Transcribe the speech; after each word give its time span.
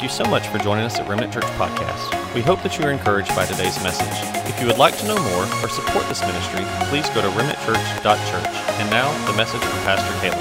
Thank 0.00 0.12
you 0.12 0.24
so 0.24 0.30
much 0.30 0.48
for 0.48 0.56
joining 0.56 0.86
us 0.86 0.98
at 0.98 1.06
Remnant 1.06 1.30
Church 1.30 1.44
Podcast. 1.58 2.34
We 2.34 2.40
hope 2.40 2.62
that 2.62 2.78
you 2.78 2.86
are 2.86 2.90
encouraged 2.90 3.36
by 3.36 3.44
today's 3.44 3.78
message. 3.82 4.08
If 4.48 4.58
you 4.58 4.66
would 4.66 4.78
like 4.78 4.96
to 4.96 5.06
know 5.06 5.22
more 5.22 5.44
or 5.62 5.68
support 5.68 6.08
this 6.08 6.22
ministry, 6.22 6.64
please 6.88 7.06
go 7.10 7.20
to 7.20 7.28
remnantchurch.church. 7.28 8.46
And 8.46 8.88
now, 8.88 9.12
the 9.30 9.36
message 9.36 9.60
from 9.60 9.78
Pastor 9.80 10.10
Caleb. 10.22 10.40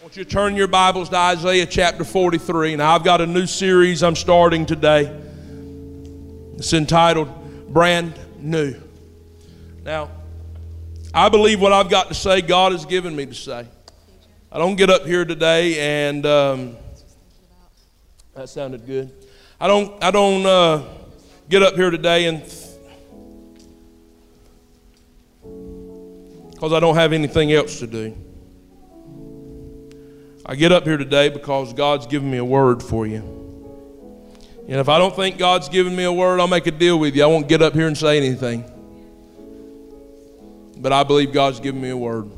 I 0.00 0.02
want 0.02 0.16
you 0.16 0.24
to 0.24 0.30
turn 0.30 0.56
your 0.56 0.68
Bibles 0.68 1.10
to 1.10 1.16
Isaiah 1.18 1.66
chapter 1.66 2.04
43. 2.04 2.76
Now, 2.76 2.94
I've 2.94 3.04
got 3.04 3.20
a 3.20 3.26
new 3.26 3.46
series 3.46 4.02
I'm 4.02 4.16
starting 4.16 4.64
today. 4.64 5.14
It's 6.56 6.72
entitled 6.72 7.28
Brand 7.70 8.18
New. 8.38 8.80
Now, 9.82 10.08
I 11.12 11.28
believe 11.28 11.60
what 11.60 11.74
I've 11.74 11.90
got 11.90 12.08
to 12.08 12.14
say, 12.14 12.40
God 12.40 12.72
has 12.72 12.86
given 12.86 13.14
me 13.14 13.26
to 13.26 13.34
say. 13.34 13.68
I 14.54 14.58
don't 14.58 14.76
get 14.76 14.88
up 14.88 15.04
here 15.04 15.24
today 15.24 16.06
and 16.06 16.24
um, 16.24 16.76
that 18.34 18.48
sounded 18.48 18.86
good. 18.86 19.10
I 19.60 19.66
don't. 19.66 20.02
I 20.02 20.12
don't 20.12 20.46
uh, 20.46 20.84
get 21.48 21.64
up 21.64 21.74
here 21.74 21.90
today 21.90 22.26
and 22.26 22.40
because 26.52 26.72
I 26.72 26.78
don't 26.78 26.94
have 26.94 27.12
anything 27.12 27.52
else 27.52 27.80
to 27.80 27.88
do. 27.88 28.16
I 30.46 30.54
get 30.54 30.70
up 30.70 30.84
here 30.84 30.98
today 30.98 31.28
because 31.30 31.72
God's 31.72 32.06
given 32.06 32.30
me 32.30 32.38
a 32.38 32.44
word 32.44 32.82
for 32.82 33.06
you. 33.06 33.18
And 34.68 34.78
if 34.78 34.88
I 34.88 34.98
don't 34.98 35.16
think 35.16 35.36
God's 35.36 35.68
given 35.68 35.96
me 35.96 36.04
a 36.04 36.12
word, 36.12 36.38
I'll 36.38 36.46
make 36.46 36.68
a 36.68 36.70
deal 36.70 36.98
with 36.98 37.16
you. 37.16 37.24
I 37.24 37.26
won't 37.26 37.48
get 37.48 37.60
up 37.60 37.74
here 37.74 37.88
and 37.88 37.98
say 37.98 38.16
anything 38.16 38.70
but 40.76 40.92
I 40.92 41.02
believe 41.02 41.32
God's 41.32 41.60
given 41.60 41.80
me 41.80 41.88
a 41.88 41.96
word. 41.96 42.30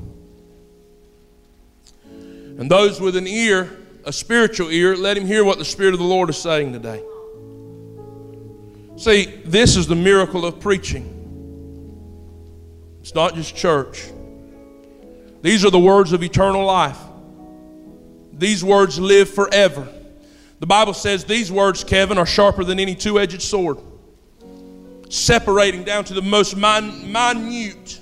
And 2.58 2.70
those 2.70 3.00
with 3.00 3.16
an 3.16 3.26
ear, 3.26 3.76
a 4.04 4.12
spiritual 4.12 4.70
ear, 4.70 4.96
let 4.96 5.16
him 5.16 5.26
hear 5.26 5.44
what 5.44 5.58
the 5.58 5.64
Spirit 5.64 5.92
of 5.92 6.00
the 6.00 6.06
Lord 6.06 6.30
is 6.30 6.38
saying 6.38 6.72
today. 6.72 7.02
See, 8.96 9.26
this 9.44 9.76
is 9.76 9.86
the 9.86 9.94
miracle 9.94 10.46
of 10.46 10.58
preaching. 10.58 11.12
It's 13.00 13.14
not 13.14 13.34
just 13.34 13.54
church. 13.54 14.04
These 15.42 15.64
are 15.64 15.70
the 15.70 15.78
words 15.78 16.12
of 16.12 16.22
eternal 16.22 16.64
life. 16.64 16.98
These 18.32 18.64
words 18.64 18.98
live 18.98 19.28
forever. 19.28 19.86
The 20.58 20.66
Bible 20.66 20.94
says 20.94 21.24
these 21.24 21.52
words, 21.52 21.84
Kevin, 21.84 22.16
are 22.16 22.26
sharper 22.26 22.64
than 22.64 22.80
any 22.80 22.94
two 22.94 23.20
edged 23.20 23.42
sword, 23.42 23.78
separating 25.10 25.84
down 25.84 26.04
to 26.04 26.14
the 26.14 26.22
most 26.22 26.56
min- 26.56 27.12
minute 27.12 28.00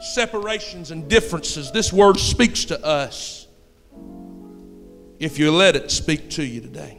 separations 0.00 0.92
and 0.92 1.08
differences. 1.08 1.72
This 1.72 1.92
word 1.92 2.18
speaks 2.20 2.66
to 2.66 2.84
us 2.84 3.43
if 5.18 5.38
you 5.38 5.50
let 5.50 5.76
it 5.76 5.90
speak 5.90 6.30
to 6.30 6.44
you 6.44 6.60
today. 6.60 6.98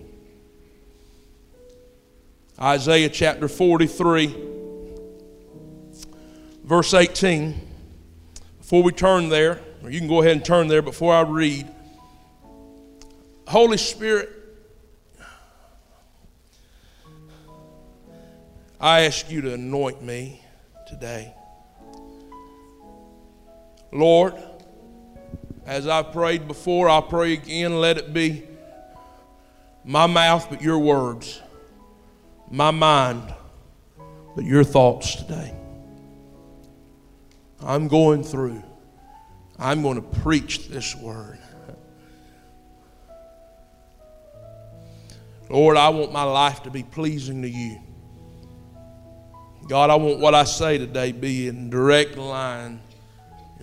Isaiah 2.60 3.10
chapter 3.10 3.48
43, 3.48 4.36
verse 6.64 6.94
18. 6.94 7.62
Before 8.60 8.82
we 8.82 8.92
turn 8.92 9.30
there, 9.30 9.60
or 9.84 9.90
you 9.90 10.00
can 10.00 10.08
go 10.08 10.22
ahead 10.22 10.38
and 10.38 10.46
turn 10.46 10.68
there 10.68 10.82
before 10.82 11.14
I 11.14 11.22
read. 11.22 11.68
Holy 13.48 13.78
Spirit, 13.78 14.30
I 18.80 19.02
ask 19.02 19.30
you 19.30 19.42
to 19.42 19.54
anoint 19.54 20.02
me 20.02 20.42
today. 20.88 21.34
Lord, 23.92 24.34
as 25.66 25.88
I 25.88 26.04
prayed 26.04 26.48
before, 26.48 26.90
I'll 26.90 27.02
pray 27.02 27.34
again. 27.34 27.80
Let 27.80 27.98
it 27.98 28.14
be 28.14 28.44
my 29.84 30.08
mouth, 30.08 30.48
but 30.50 30.62
your 30.62 30.80
words, 30.80 31.42
my 32.50 32.72
mind, 32.72 33.34
but 34.36 34.46
your 34.46 34.64
thoughts 34.64 35.16
today. 35.16 35.54
I'm 37.62 37.88
going 37.88 38.24
through, 38.24 38.64
I'm 39.58 39.82
going 39.82 39.96
to 39.96 40.20
preach 40.20 40.68
this 40.68 40.96
word. 40.96 41.40
Lord, 45.50 45.78
I 45.78 45.90
want 45.90 46.12
my 46.12 46.24
life 46.24 46.64
to 46.64 46.72
be 46.72 46.84
pleasing 46.84 47.44
to 47.44 47.50
you. 47.50 47.80
God, 49.68 49.90
I 49.90 49.96
want 49.96 50.20
what 50.20 50.36
I 50.36 50.44
say 50.44 50.78
today 50.78 51.12
be 51.12 51.48
in 51.48 51.70
direct 51.70 52.18
line 52.18 52.82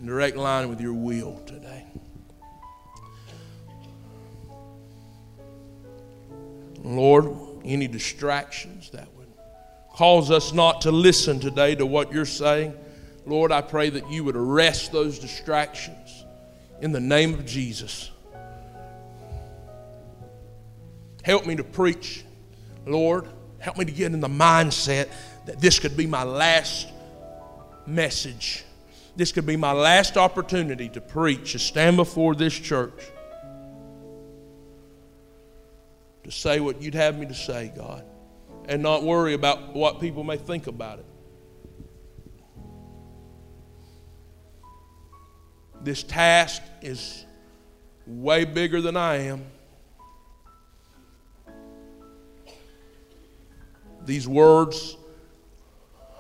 in 0.03 0.09
direct 0.09 0.37
line 0.37 0.69
with 0.69 0.81
your 0.81 0.95
will 0.95 1.41
today. 1.47 1.87
Lord, 6.83 7.31
any 7.65 7.87
distractions 7.87 8.91
that 8.91 9.07
would 9.17 9.29
cause 9.93 10.33
us 10.33 10.53
not 10.53 10.81
to 10.81 10.91
listen 10.91 11.39
today 11.39 11.77
to 11.77 11.87
what 11.87 12.13
you're 12.13 12.27
saying, 12.27 12.75
Lord, 13.27 13.53
I 13.53 13.61
pray 13.61 13.91
that 13.91 14.11
you 14.11 14.25
would 14.25 14.35
arrest 14.35 14.91
those 14.91 15.21
distractions 15.21 16.25
in 16.81 16.91
the 16.91 17.01
name 17.01 17.35
of 17.35 17.47
Jesus. 17.47 18.11
Help 21.23 21.47
me 21.47 21.55
to 21.55 21.63
preach, 21.63 22.25
Lord. 22.85 23.29
Help 23.61 23.79
me 23.79 23.85
to 23.85 23.93
get 23.93 24.13
in 24.13 24.21
the 24.21 24.27
mindset 24.27 25.09
that 25.47 25.61
this 25.61 25.79
could 25.79 25.97
be 25.97 26.09
my 26.09 26.25
last 26.25 26.89
message 27.87 28.65
this 29.15 29.33
could 29.33 29.47
be 29.47 29.57
my 29.57 29.73
last 29.73 30.17
opportunity 30.17 30.89
to 30.91 31.01
preach, 31.01 31.53
to 31.53 31.59
stand 31.59 31.97
before 31.97 32.35
this 32.35 32.55
church, 32.55 32.99
to 36.25 36.31
say 36.31 36.61
what 36.61 36.81
you'd 36.81 36.95
have 36.95 37.19
me 37.19 37.27
to 37.27 37.35
say, 37.35 37.73
God, 37.77 38.05
and 38.67 38.83
not 38.83 39.03
worry 39.03 39.35
about 39.35 39.75
what 39.75 40.01
people 40.01 40.25
may 40.25 40.37
think 40.37 40.67
about 40.67 40.99
it. 41.01 41.07
This 45.83 46.03
task 46.03 46.63
is 46.81 47.27
way 48.07 48.45
bigger 48.45 48.81
than 48.81 48.97
I 48.97 49.17
am. 49.17 49.45
These 54.05 54.27
words 54.27 54.97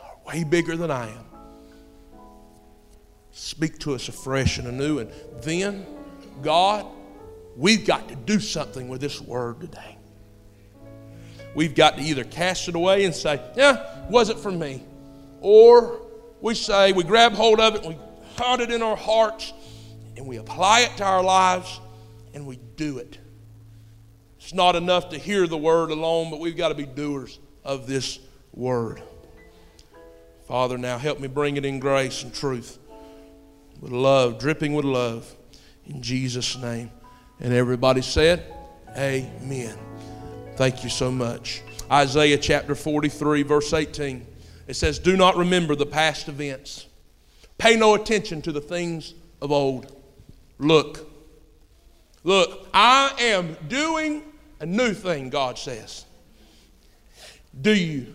are 0.02 0.16
way 0.26 0.44
bigger 0.44 0.76
than 0.76 0.91
I 0.91 1.08
am. 1.08 1.31
Speak 3.32 3.78
to 3.81 3.94
us 3.94 4.09
afresh 4.09 4.59
and 4.59 4.69
anew. 4.69 4.98
And 4.98 5.10
then, 5.43 5.87
God, 6.43 6.87
we've 7.56 7.84
got 7.84 8.09
to 8.09 8.15
do 8.15 8.38
something 8.38 8.88
with 8.88 9.00
this 9.00 9.20
word 9.20 9.60
today. 9.60 9.97
We've 11.54 11.75
got 11.75 11.97
to 11.97 12.03
either 12.03 12.25
cast 12.25 12.69
it 12.69 12.75
away 12.75 13.04
and 13.04 13.15
say, 13.15 13.41
yeah, 13.56 14.06
wasn't 14.09 14.38
for 14.38 14.53
me. 14.53 14.84
Or 15.41 16.00
we 16.41 16.54
say, 16.54 16.93
we 16.93 17.04
grab 17.04 17.32
hold 17.32 17.59
of 17.59 17.75
it, 17.75 17.84
we 17.84 17.97
hide 18.37 18.60
it 18.60 18.70
in 18.70 18.82
our 18.82 18.97
hearts, 18.97 19.53
and 20.16 20.26
we 20.26 20.37
apply 20.37 20.81
it 20.81 20.97
to 20.99 21.04
our 21.04 21.22
lives, 21.22 21.81
and 22.34 22.47
we 22.47 22.59
do 22.76 22.99
it. 22.99 23.19
It's 24.38 24.54
not 24.54 24.76
enough 24.76 25.10
to 25.10 25.19
hear 25.19 25.47
the 25.47 25.59
word 25.59 25.91
alone, 25.91 26.31
but 26.31 26.41
we've 26.41 26.56
got 26.56 26.69
to 26.69 26.75
be 26.75 26.87
doers 26.87 27.38
of 27.64 27.87
this 27.87 28.19
word. 28.53 29.03
Father, 30.49 30.76
now 30.76 30.99
help 30.99 31.20
me 31.20 31.28
bring 31.28 31.56
it 31.56 31.64
in 31.64 31.78
grace 31.81 32.22
and 32.22 32.34
truth 32.34 32.78
with 33.82 33.93
love, 33.93 34.38
dripping 34.38 34.72
with 34.72 34.87
love. 34.87 35.34
In 35.87 36.00
Jesus' 36.00 36.56
name. 36.56 36.91
And 37.41 37.53
everybody 37.53 38.00
said, 38.00 38.54
Amen. 38.97 39.76
Thank 40.56 40.84
you 40.84 40.88
so 40.88 41.10
much. 41.10 41.62
Isaiah 41.91 42.38
chapter 42.38 42.75
43, 42.75 43.43
verse 43.43 43.72
18. 43.72 44.25
It 44.69 44.75
says, 44.75 44.98
Do 45.00 45.16
not 45.16 45.37
remember 45.37 45.75
the 45.75 45.87
past 45.87 46.28
events. 46.28 46.87
Pay 47.59 47.76
no 47.76 47.94
attention 47.94 48.40
to 48.43 48.52
the 48.52 48.61
things 48.61 49.14
of 49.40 49.50
old. 49.50 49.94
Look, 50.58 51.11
look, 52.23 52.69
I 52.73 53.12
am 53.19 53.56
doing 53.69 54.23
a 54.61 54.67
new 54.67 54.94
thing, 54.94 55.29
God 55.29 55.58
says. 55.58 56.05
Do 57.61 57.75
you 57.75 58.14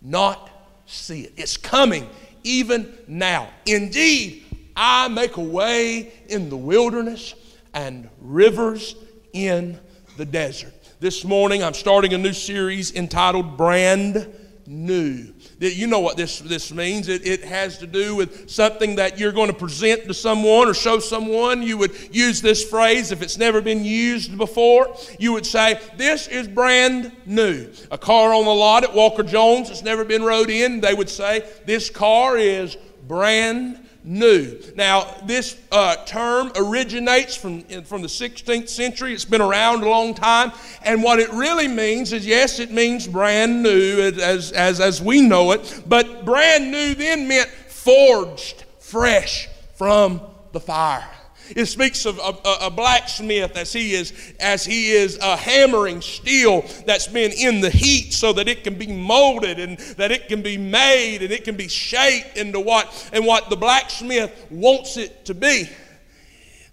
not 0.00 0.50
see 0.86 1.22
it? 1.22 1.32
It's 1.36 1.56
coming 1.56 2.08
even 2.44 2.94
now. 3.08 3.48
Indeed, 3.66 4.43
I 4.76 5.08
make 5.08 5.36
a 5.36 5.42
way 5.42 6.12
in 6.28 6.50
the 6.50 6.56
wilderness 6.56 7.34
and 7.72 8.08
rivers 8.20 8.96
in 9.32 9.78
the 10.16 10.24
desert. 10.24 10.72
This 11.00 11.24
morning, 11.24 11.62
I'm 11.62 11.74
starting 11.74 12.12
a 12.14 12.18
new 12.18 12.32
series 12.32 12.94
entitled 12.94 13.56
Brand 13.56 14.26
New. 14.66 15.32
You 15.60 15.86
know 15.86 16.00
what 16.00 16.16
this, 16.16 16.40
this 16.40 16.72
means. 16.72 17.08
It, 17.08 17.26
it 17.26 17.44
has 17.44 17.78
to 17.78 17.86
do 17.86 18.16
with 18.16 18.50
something 18.50 18.96
that 18.96 19.18
you're 19.18 19.32
going 19.32 19.48
to 19.50 19.56
present 19.56 20.06
to 20.06 20.14
someone 20.14 20.68
or 20.68 20.74
show 20.74 20.98
someone. 20.98 21.62
You 21.62 21.78
would 21.78 22.14
use 22.14 22.40
this 22.42 22.68
phrase 22.68 23.12
if 23.12 23.22
it's 23.22 23.38
never 23.38 23.60
been 23.60 23.84
used 23.84 24.36
before. 24.36 24.96
You 25.18 25.32
would 25.34 25.46
say, 25.46 25.80
This 25.96 26.26
is 26.26 26.48
brand 26.48 27.12
new. 27.26 27.70
A 27.90 27.98
car 27.98 28.32
on 28.32 28.44
the 28.44 28.54
lot 28.54 28.84
at 28.84 28.94
Walker 28.94 29.22
Jones 29.22 29.68
that's 29.68 29.82
never 29.82 30.04
been 30.04 30.22
rode 30.22 30.50
in, 30.50 30.80
they 30.80 30.94
would 30.94 31.10
say, 31.10 31.48
This 31.66 31.90
car 31.90 32.36
is 32.36 32.76
brand 33.06 33.83
new. 34.04 34.60
Now, 34.76 35.16
this 35.24 35.58
uh, 35.72 35.96
term 36.04 36.52
originates 36.56 37.34
from, 37.34 37.62
from 37.84 38.02
the 38.02 38.08
16th 38.08 38.68
century. 38.68 39.14
It's 39.14 39.24
been 39.24 39.40
around 39.40 39.82
a 39.82 39.88
long 39.88 40.14
time. 40.14 40.52
And 40.82 41.02
what 41.02 41.18
it 41.18 41.30
really 41.32 41.68
means 41.68 42.12
is 42.12 42.26
yes, 42.26 42.60
it 42.60 42.70
means 42.70 43.08
brand 43.08 43.62
new 43.62 44.00
as, 44.00 44.52
as, 44.52 44.80
as 44.80 45.00
we 45.00 45.22
know 45.22 45.52
it. 45.52 45.82
But 45.86 46.24
brand 46.24 46.70
new 46.70 46.94
then 46.94 47.26
meant 47.26 47.48
forged 47.48 48.64
fresh 48.78 49.48
from 49.74 50.20
the 50.52 50.60
fire. 50.60 51.08
It 51.54 51.66
speaks 51.66 52.04
of 52.04 52.18
a, 52.18 52.66
a, 52.66 52.70
blacksmith 52.70 53.56
as 53.56 53.72
he 53.72 53.94
is 53.94 54.12
as 54.40 54.64
he 54.64 54.90
is 54.90 55.18
uh, 55.20 55.36
hammering 55.36 56.00
steel 56.00 56.64
that's 56.84 57.06
been 57.06 57.30
in 57.30 57.60
the 57.60 57.70
heat 57.70 58.12
so 58.12 58.32
that 58.32 58.48
it 58.48 58.64
can 58.64 58.76
be 58.76 58.88
molded 58.88 59.60
and 59.60 59.78
that 59.96 60.10
it 60.10 60.28
can 60.28 60.42
be 60.42 60.56
made 60.56 61.18
and 61.22 61.30
it 61.30 61.44
can 61.44 61.56
be 61.56 61.68
shaped 61.68 62.36
into 62.36 62.58
what 62.58 63.08
and 63.12 63.24
what 63.24 63.50
the 63.50 63.56
blacksmith 63.56 64.46
wants 64.50 64.96
it 64.96 65.24
to 65.26 65.34
be. 65.34 65.68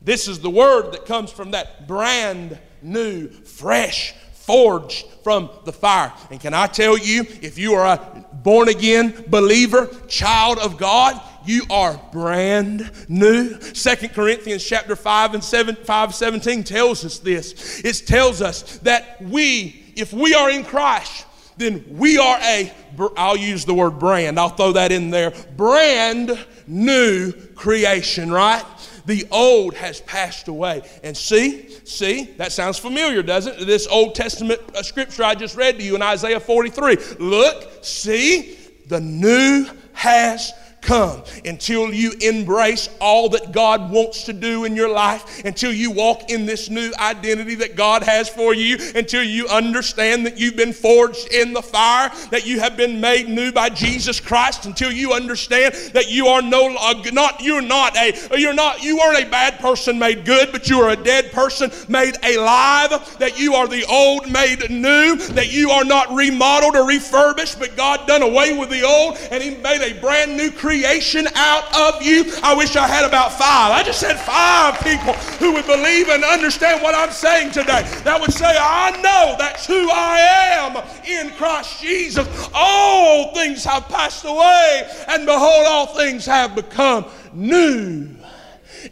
This 0.01 0.27
is 0.27 0.39
the 0.39 0.49
word 0.49 0.93
that 0.93 1.05
comes 1.05 1.31
from 1.31 1.51
that 1.51 1.87
brand 1.87 2.57
new, 2.81 3.29
fresh, 3.29 4.15
forged 4.33 5.05
from 5.23 5.49
the 5.65 5.71
fire. 5.71 6.11
And 6.31 6.39
can 6.39 6.55
I 6.55 6.65
tell 6.65 6.97
you, 6.97 7.21
if 7.41 7.59
you 7.59 7.75
are 7.75 7.85
a 7.85 8.25
born 8.33 8.67
again 8.67 9.25
believer, 9.27 9.87
child 10.07 10.57
of 10.57 10.77
God, 10.77 11.21
you 11.45 11.63
are 11.69 11.99
brand 12.11 12.91
new. 13.09 13.59
Second 13.73 14.09
Corinthians 14.09 14.63
chapter 14.65 14.95
5 14.95 15.33
and 15.35 15.43
7, 15.43 15.75
5 15.75 16.15
17 16.15 16.63
tells 16.63 17.05
us 17.05 17.19
this. 17.19 17.81
It 17.83 18.07
tells 18.07 18.41
us 18.41 18.77
that 18.79 19.21
we, 19.21 19.93
if 19.95 20.13
we 20.13 20.33
are 20.33 20.49
in 20.49 20.63
Christ, 20.63 21.25
then 21.57 21.85
we 21.89 22.17
are 22.17 22.37
a, 22.41 22.71
I'll 23.17 23.37
use 23.37 23.65
the 23.65 23.73
word 23.73 23.99
brand, 23.99 24.39
I'll 24.39 24.49
throw 24.49 24.71
that 24.73 24.91
in 24.91 25.09
there, 25.09 25.31
brand 25.55 26.37
new 26.67 27.31
creation, 27.55 28.31
right? 28.31 28.65
The 29.05 29.27
old 29.31 29.73
has 29.75 30.01
passed 30.01 30.47
away. 30.47 30.83
And 31.03 31.15
see, 31.15 31.69
see, 31.85 32.25
that 32.37 32.51
sounds 32.51 32.77
familiar, 32.77 33.23
doesn't 33.23 33.61
it? 33.61 33.65
This 33.65 33.87
Old 33.87 34.15
Testament 34.15 34.61
uh, 34.75 34.83
scripture 34.83 35.23
I 35.23 35.35
just 35.35 35.55
read 35.55 35.77
to 35.79 35.83
you 35.83 35.95
in 35.95 36.01
Isaiah 36.01 36.39
43. 36.39 36.97
Look, 37.19 37.83
see, 37.83 38.57
the 38.87 38.99
new 38.99 39.67
has 39.93 40.53
come 40.81 41.23
until 41.45 41.93
you 41.93 42.11
embrace 42.21 42.89
all 42.99 43.29
that 43.29 43.51
God 43.51 43.91
wants 43.91 44.23
to 44.23 44.33
do 44.33 44.65
in 44.65 44.75
your 44.75 44.89
life, 44.89 45.45
until 45.45 45.71
you 45.71 45.91
walk 45.91 46.29
in 46.29 46.45
this 46.45 46.69
new 46.69 46.91
identity 46.99 47.55
that 47.55 47.75
God 47.75 48.03
has 48.03 48.27
for 48.27 48.53
you, 48.53 48.77
until 48.95 49.23
you 49.23 49.47
understand 49.47 50.25
that 50.25 50.37
you've 50.37 50.55
been 50.55 50.73
forged 50.73 51.31
in 51.33 51.53
the 51.53 51.61
fire, 51.61 52.11
that 52.31 52.45
you 52.45 52.59
have 52.59 52.75
been 52.75 52.99
made 52.99 53.29
new 53.29 53.51
by 53.51 53.69
Jesus 53.69 54.19
Christ, 54.19 54.65
until 54.65 54.91
you 54.91 55.13
understand 55.13 55.73
that 55.93 56.09
you 56.09 56.27
are 56.27 56.41
no 56.41 56.75
uh, 56.77 56.93
not 57.11 57.41
you're 57.41 57.61
not 57.61 57.95
a 57.97 58.13
you're 58.37 58.53
not 58.53 58.83
you 58.83 58.99
aren't 58.99 59.25
a 59.25 59.29
bad 59.29 59.59
person 59.59 59.99
made 59.99 60.25
good, 60.25 60.51
but 60.51 60.69
you 60.69 60.79
are 60.79 60.89
a 60.89 60.95
dead 60.95 61.31
person 61.31 61.71
made 61.87 62.15
alive, 62.23 63.17
that 63.19 63.39
you 63.39 63.53
are 63.53 63.67
the 63.67 63.85
old 63.85 64.31
made 64.31 64.69
new, 64.69 65.15
that 65.33 65.51
you 65.51 65.69
are 65.69 65.85
not 65.85 66.11
remodeled 66.11 66.75
or 66.75 66.87
refurbished, 66.87 67.59
but 67.59 67.75
God 67.77 68.07
done 68.07 68.23
away 68.23 68.57
with 68.57 68.69
the 68.69 68.83
old 68.83 69.17
and 69.31 69.43
He 69.43 69.51
made 69.51 69.81
a 69.81 69.99
brand 69.99 70.35
new 70.35 70.51
creation 70.51 70.70
creation 70.71 71.27
out 71.35 71.65
of 71.75 72.01
you. 72.01 72.23
I 72.41 72.53
wish 72.53 72.77
I 72.77 72.87
had 72.87 73.03
about 73.03 73.33
five. 73.33 73.71
I 73.73 73.83
just 73.83 73.99
said 73.99 74.17
five 74.17 74.79
people 74.79 75.11
who 75.37 75.51
would 75.51 75.65
believe 75.65 76.07
and 76.07 76.23
understand 76.23 76.81
what 76.81 76.95
I'm 76.95 77.11
saying 77.11 77.51
today. 77.51 77.81
That 78.05 78.21
would 78.21 78.31
say, 78.31 78.55
I 78.57 78.91
know 79.01 79.35
that's 79.37 79.65
who 79.65 79.89
I 79.91 80.19
am 80.53 80.77
in 81.05 81.31
Christ 81.35 81.81
Jesus. 81.81 82.25
All 82.53 83.33
things 83.33 83.65
have 83.65 83.89
passed 83.89 84.23
away, 84.23 84.89
and 85.09 85.25
behold, 85.25 85.65
all 85.67 85.87
things 85.87 86.25
have 86.25 86.55
become 86.55 87.05
new. 87.33 88.07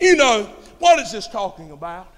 You 0.02 0.18
know, 0.18 0.50
what 0.80 1.00
is 1.00 1.14
this 1.14 1.28
talking 1.28 1.72
about? 1.72 2.14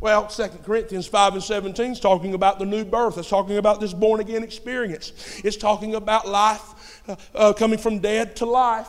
Well, 0.00 0.26
2 0.26 0.48
Corinthians 0.64 1.06
5 1.06 1.34
and 1.34 1.42
17 1.44 1.92
is 1.92 2.00
talking 2.00 2.34
about 2.34 2.58
the 2.58 2.64
new 2.64 2.84
birth. 2.84 3.18
It's 3.18 3.28
talking 3.28 3.58
about 3.58 3.80
this 3.80 3.92
born 3.92 4.18
again 4.18 4.42
experience. 4.42 5.12
It's 5.44 5.58
talking 5.58 5.94
about 5.94 6.26
life 6.26 6.62
uh, 7.10 7.16
uh, 7.34 7.52
coming 7.52 7.78
from 7.78 7.98
dead 7.98 8.36
to 8.36 8.46
life. 8.46 8.88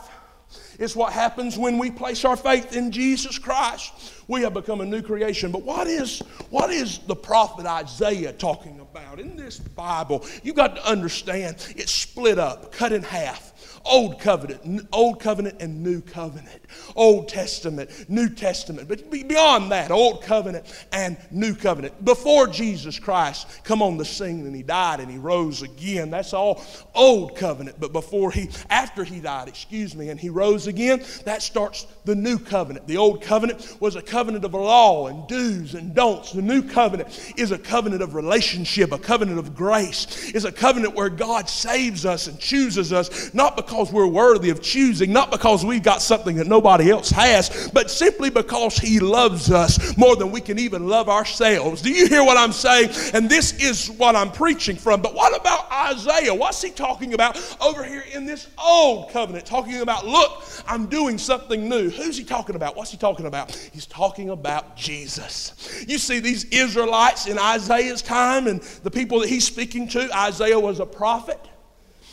It's 0.78 0.96
what 0.96 1.12
happens 1.12 1.56
when 1.56 1.78
we 1.78 1.90
place 1.90 2.24
our 2.24 2.36
faith 2.36 2.74
in 2.74 2.90
Jesus 2.90 3.38
Christ. 3.38 3.92
We 4.28 4.42
have 4.42 4.54
become 4.54 4.80
a 4.80 4.84
new 4.84 5.02
creation. 5.02 5.50
But 5.50 5.62
what 5.62 5.86
is, 5.86 6.20
what 6.50 6.70
is 6.70 6.98
the 6.98 7.16
prophet 7.16 7.66
Isaiah 7.66 8.32
talking 8.32 8.80
about? 8.80 9.20
In 9.20 9.36
this 9.36 9.58
Bible, 9.58 10.26
you've 10.42 10.56
got 10.56 10.76
to 10.76 10.86
understand 10.86 11.56
it's 11.76 11.92
split 11.92 12.38
up, 12.38 12.72
cut 12.72 12.92
in 12.92 13.02
half. 13.02 13.51
Old 13.84 14.20
covenant, 14.20 14.86
old 14.92 15.20
covenant 15.20 15.60
and 15.60 15.82
new 15.82 16.00
covenant. 16.00 16.62
Old 16.94 17.28
Testament, 17.28 17.90
New 18.08 18.28
Testament. 18.28 18.88
But 18.88 19.10
beyond 19.10 19.72
that, 19.72 19.90
Old 19.90 20.22
Covenant 20.22 20.64
and 20.92 21.16
New 21.30 21.54
Covenant. 21.54 22.04
Before 22.04 22.46
Jesus 22.46 22.98
Christ 22.98 23.64
come 23.64 23.82
on 23.82 23.96
the 23.96 24.04
scene 24.04 24.46
and 24.46 24.54
he 24.54 24.62
died 24.62 25.00
and 25.00 25.10
he 25.10 25.18
rose 25.18 25.62
again, 25.62 26.10
that's 26.10 26.32
all 26.32 26.62
Old 26.94 27.36
Covenant. 27.36 27.80
But 27.80 27.92
before 27.92 28.30
he, 28.30 28.50
after 28.70 29.04
he 29.04 29.20
died, 29.20 29.48
excuse 29.48 29.94
me, 29.94 30.10
and 30.10 30.20
he 30.20 30.28
rose 30.28 30.66
again, 30.66 31.02
that 31.24 31.42
starts 31.42 31.86
the 32.04 32.14
New 32.14 32.38
Covenant. 32.38 32.86
The 32.86 32.96
Old 32.96 33.22
Covenant 33.22 33.76
was 33.80 33.96
a 33.96 34.02
covenant 34.02 34.44
of 34.44 34.54
law 34.54 35.08
and 35.08 35.26
do's 35.26 35.74
and 35.74 35.94
don'ts. 35.94 36.32
The 36.32 36.42
New 36.42 36.62
Covenant 36.62 37.34
is 37.36 37.50
a 37.50 37.58
covenant 37.58 38.02
of 38.02 38.14
relationship, 38.14 38.92
a 38.92 38.98
covenant 38.98 39.38
of 39.38 39.54
grace. 39.54 40.30
Is 40.32 40.44
a 40.44 40.52
covenant 40.52 40.94
where 40.94 41.08
God 41.08 41.48
saves 41.48 42.06
us 42.06 42.26
and 42.26 42.38
chooses 42.38 42.92
us, 42.92 43.34
not 43.34 43.56
because 43.56 43.71
we're 43.72 44.06
worthy 44.06 44.50
of 44.50 44.60
choosing, 44.60 45.12
not 45.12 45.30
because 45.30 45.64
we've 45.64 45.82
got 45.82 46.02
something 46.02 46.36
that 46.36 46.46
nobody 46.46 46.90
else 46.90 47.10
has, 47.10 47.70
but 47.72 47.90
simply 47.90 48.30
because 48.30 48.76
He 48.76 49.00
loves 49.00 49.50
us 49.50 49.96
more 49.96 50.16
than 50.16 50.30
we 50.30 50.40
can 50.40 50.58
even 50.58 50.86
love 50.86 51.08
ourselves. 51.08 51.82
Do 51.82 51.90
you 51.90 52.06
hear 52.06 52.24
what 52.24 52.36
I'm 52.36 52.52
saying? 52.52 52.90
And 53.14 53.28
this 53.28 53.52
is 53.54 53.90
what 53.90 54.16
I'm 54.16 54.30
preaching 54.30 54.76
from. 54.76 55.02
But 55.02 55.14
what 55.14 55.38
about 55.38 55.70
Isaiah? 55.70 56.34
What's 56.34 56.60
he 56.60 56.70
talking 56.70 57.14
about 57.14 57.38
over 57.60 57.84
here 57.84 58.04
in 58.12 58.26
this 58.26 58.48
old 58.62 59.10
covenant? 59.10 59.46
Talking 59.46 59.80
about, 59.80 60.06
look, 60.06 60.44
I'm 60.66 60.86
doing 60.86 61.18
something 61.18 61.68
new. 61.68 61.90
Who's 61.90 62.16
he 62.16 62.24
talking 62.24 62.56
about? 62.56 62.76
What's 62.76 62.90
he 62.90 62.96
talking 62.96 63.26
about? 63.26 63.52
He's 63.72 63.86
talking 63.86 64.30
about 64.30 64.76
Jesus. 64.76 65.84
You 65.86 65.98
see, 65.98 66.20
these 66.20 66.44
Israelites 66.44 67.26
in 67.26 67.38
Isaiah's 67.38 68.02
time 68.02 68.46
and 68.46 68.60
the 68.82 68.90
people 68.90 69.20
that 69.20 69.28
he's 69.28 69.46
speaking 69.46 69.88
to, 69.88 70.08
Isaiah 70.16 70.58
was 70.58 70.80
a 70.80 70.86
prophet 70.86 71.40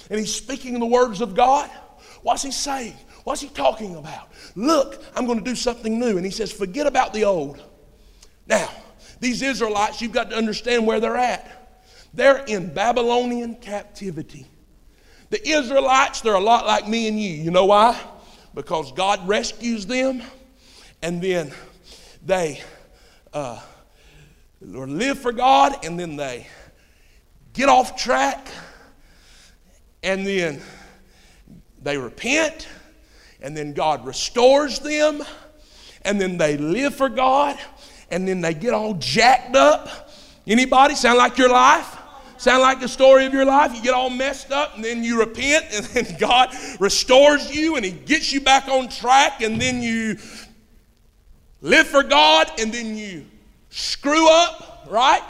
and 0.09 0.19
he's 0.19 0.33
speaking 0.33 0.79
the 0.79 0.85
words 0.85 1.21
of 1.21 1.35
God. 1.35 1.69
What's 2.21 2.43
he 2.43 2.51
saying? 2.51 2.95
What's 3.23 3.41
he 3.41 3.49
talking 3.49 3.95
about? 3.95 4.29
Look, 4.55 5.03
I'm 5.15 5.25
going 5.25 5.37
to 5.37 5.43
do 5.43 5.55
something 5.55 5.99
new. 5.99 6.17
And 6.17 6.25
he 6.25 6.31
says, 6.31 6.51
forget 6.51 6.87
about 6.87 7.13
the 7.13 7.25
old. 7.25 7.61
Now, 8.47 8.69
these 9.19 9.41
Israelites, 9.41 10.01
you've 10.01 10.11
got 10.11 10.31
to 10.31 10.35
understand 10.35 10.87
where 10.87 10.99
they're 10.99 11.17
at. 11.17 11.77
They're 12.13 12.43
in 12.45 12.73
Babylonian 12.73 13.55
captivity. 13.55 14.47
The 15.29 15.47
Israelites, 15.47 16.21
they're 16.21 16.33
a 16.33 16.39
lot 16.39 16.65
like 16.65 16.87
me 16.87 17.07
and 17.07 17.19
you. 17.19 17.29
You 17.29 17.51
know 17.51 17.65
why? 17.65 17.99
Because 18.55 18.91
God 18.93 19.27
rescues 19.27 19.85
them 19.85 20.23
and 21.03 21.21
then 21.21 21.51
they 22.25 22.61
uh, 23.31 23.59
live 24.61 25.19
for 25.19 25.31
God 25.31 25.85
and 25.85 25.99
then 25.99 26.15
they 26.15 26.47
get 27.53 27.69
off 27.69 27.95
track 27.95 28.47
and 30.03 30.25
then 30.25 30.61
they 31.81 31.97
repent 31.97 32.67
and 33.41 33.55
then 33.55 33.73
God 33.73 34.05
restores 34.05 34.79
them, 34.79 35.23
and 36.01 36.19
then 36.19 36.37
they 36.37 36.57
live 36.57 36.95
for 36.95 37.09
God, 37.09 37.57
and 38.11 38.27
then 38.27 38.41
they 38.41 38.53
get 38.53 38.73
all 38.73 38.95
jacked 38.95 39.55
up. 39.55 40.09
Anybody 40.45 40.95
sound 40.95 41.17
like 41.17 41.37
your 41.37 41.49
life? 41.49 41.97
Sound 42.37 42.61
like 42.61 42.79
the 42.79 42.87
story 42.87 43.25
of 43.25 43.33
your 43.33 43.45
life? 43.45 43.75
You 43.75 43.81
get 43.81 43.93
all 43.93 44.09
messed 44.09 44.51
up 44.51 44.75
and 44.75 44.83
then 44.83 45.03
you 45.03 45.19
repent 45.19 45.65
and 45.73 45.85
then 45.87 46.17
God 46.19 46.55
restores 46.79 47.53
you 47.53 47.75
and 47.75 47.83
He 47.83 47.91
gets 47.91 48.31
you 48.31 48.39
back 48.39 48.69
on 48.69 48.87
track 48.87 49.41
and 49.41 49.59
then 49.59 49.81
you 49.81 50.17
live 51.61 51.85
for 51.85 52.01
God 52.01 52.49
and 52.57 52.73
then 52.73 52.95
you 52.95 53.25
screw 53.69 54.29
up, 54.29 54.87
right? 54.89 55.21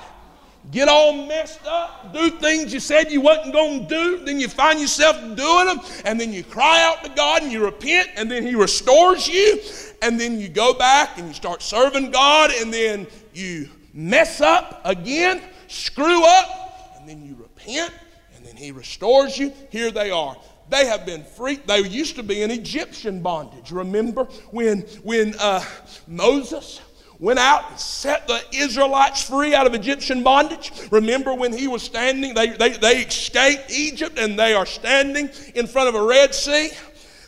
Get 0.72 0.88
all 0.88 1.26
messed 1.26 1.66
up, 1.66 2.14
do 2.14 2.30
things 2.30 2.74
you 2.74 2.80
said 2.80 3.12
you 3.12 3.22
wasn't 3.22 3.54
going 3.54 3.88
to 3.88 3.88
do, 3.88 4.26
then 4.26 4.40
you 4.40 4.48
find 4.48 4.80
yourself 4.80 5.18
doing 5.36 5.66
them, 5.66 5.80
and 6.06 6.20
then 6.20 6.32
you 6.32 6.44
cry 6.44 6.84
out 6.84 7.04
to 7.04 7.10
God 7.12 7.42
and 7.44 7.52
you 7.52 7.64
repent, 7.64 8.10
and 8.16 8.30
then 8.30 8.46
He 8.46 8.56
restores 8.56 9.28
you, 9.28 9.60
and 10.02 10.20
then 10.20 10.40
you 10.40 10.48
go 10.48 10.74
back 10.74 11.18
and 11.18 11.28
you 11.28 11.34
start 11.34 11.62
serving 11.62 12.12
God, 12.12 12.52
and 12.52 12.74
then 12.74 13.08
you 13.34 13.70
mess 13.94 14.42
up 14.42 14.82
again, 14.86 15.42
screw 15.68 16.24
up, 16.24 16.98
and 16.98 17.10
then 17.10 17.26
you 17.26 17.36
repent, 17.36 17.94
and 18.36 18.46
then 18.46 18.56
He 18.56 18.72
restores 18.72 19.38
you. 19.38 19.52
Here 19.72 19.92
they 19.92 20.12
are. 20.12 20.38
They 20.70 20.86
have 20.86 21.04
been 21.04 21.24
free. 21.24 21.56
They 21.56 21.80
used 21.80 22.16
to 22.18 22.24
be 22.24 22.44
in 22.44 22.52
Egyptian 22.52 23.22
bondage. 23.22 23.72
Remember 23.72 24.26
when 24.52 24.82
when 25.02 25.34
uh, 25.40 25.64
Moses 26.08 26.80
went 27.20 27.38
out 27.38 27.70
and 27.70 27.80
set 27.80 28.28
the 28.28 28.42
Israelites 28.54 29.28
free 29.28 29.54
out 29.54 29.68
of 29.68 29.74
Egyptian 29.74 30.24
bondage. 30.24 30.72
Remember 30.90 31.34
when 31.34 31.52
he 31.52 31.68
was 31.68 31.84
standing, 31.84 32.34
they, 32.34 32.48
they, 32.48 32.70
they 32.70 33.02
escaped 33.02 33.70
Egypt 33.70 34.18
and 34.18 34.40
they 34.40 34.54
are 34.54 34.66
standing 34.66 35.30
in 35.54 35.68
front 35.68 35.90
of 35.90 35.96
a 35.96 36.04
Red 36.04 36.34
Sea. 36.34 36.70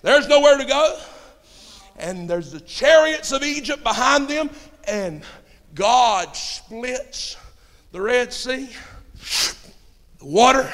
There's 0.02 0.28
nowhere 0.28 0.58
to 0.58 0.66
go. 0.66 0.98
And 1.98 2.30
there's 2.30 2.52
the 2.52 2.62
chariots 2.62 3.32
of 3.32 3.44
Egypt 3.44 3.84
behind 3.84 4.28
them. 4.28 4.50
And 4.88 5.24
God 5.76 6.36
splits 6.36 7.36
the 7.92 8.02
Red 8.02 8.34
Sea. 8.34 8.70
The 10.20 10.26
water 10.26 10.72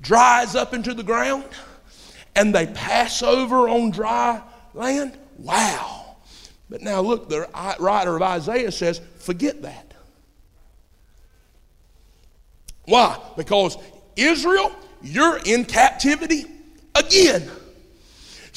dries 0.00 0.56
up 0.56 0.74
into 0.74 0.92
the 0.92 1.04
ground. 1.04 1.44
And 2.34 2.52
they 2.52 2.66
pass 2.66 3.22
over 3.22 3.68
on 3.68 3.92
dry 3.92 4.42
land. 4.74 5.16
Wow. 5.38 6.03
But 6.74 6.82
now 6.82 7.02
look, 7.02 7.28
the 7.28 7.48
writer 7.78 8.16
of 8.16 8.22
Isaiah 8.22 8.72
says, 8.72 9.00
forget 9.18 9.62
that. 9.62 9.94
Why? 12.86 13.16
Because 13.36 13.78
Israel, 14.16 14.74
you're 15.00 15.38
in 15.44 15.66
captivity 15.66 16.46
again. 16.96 17.48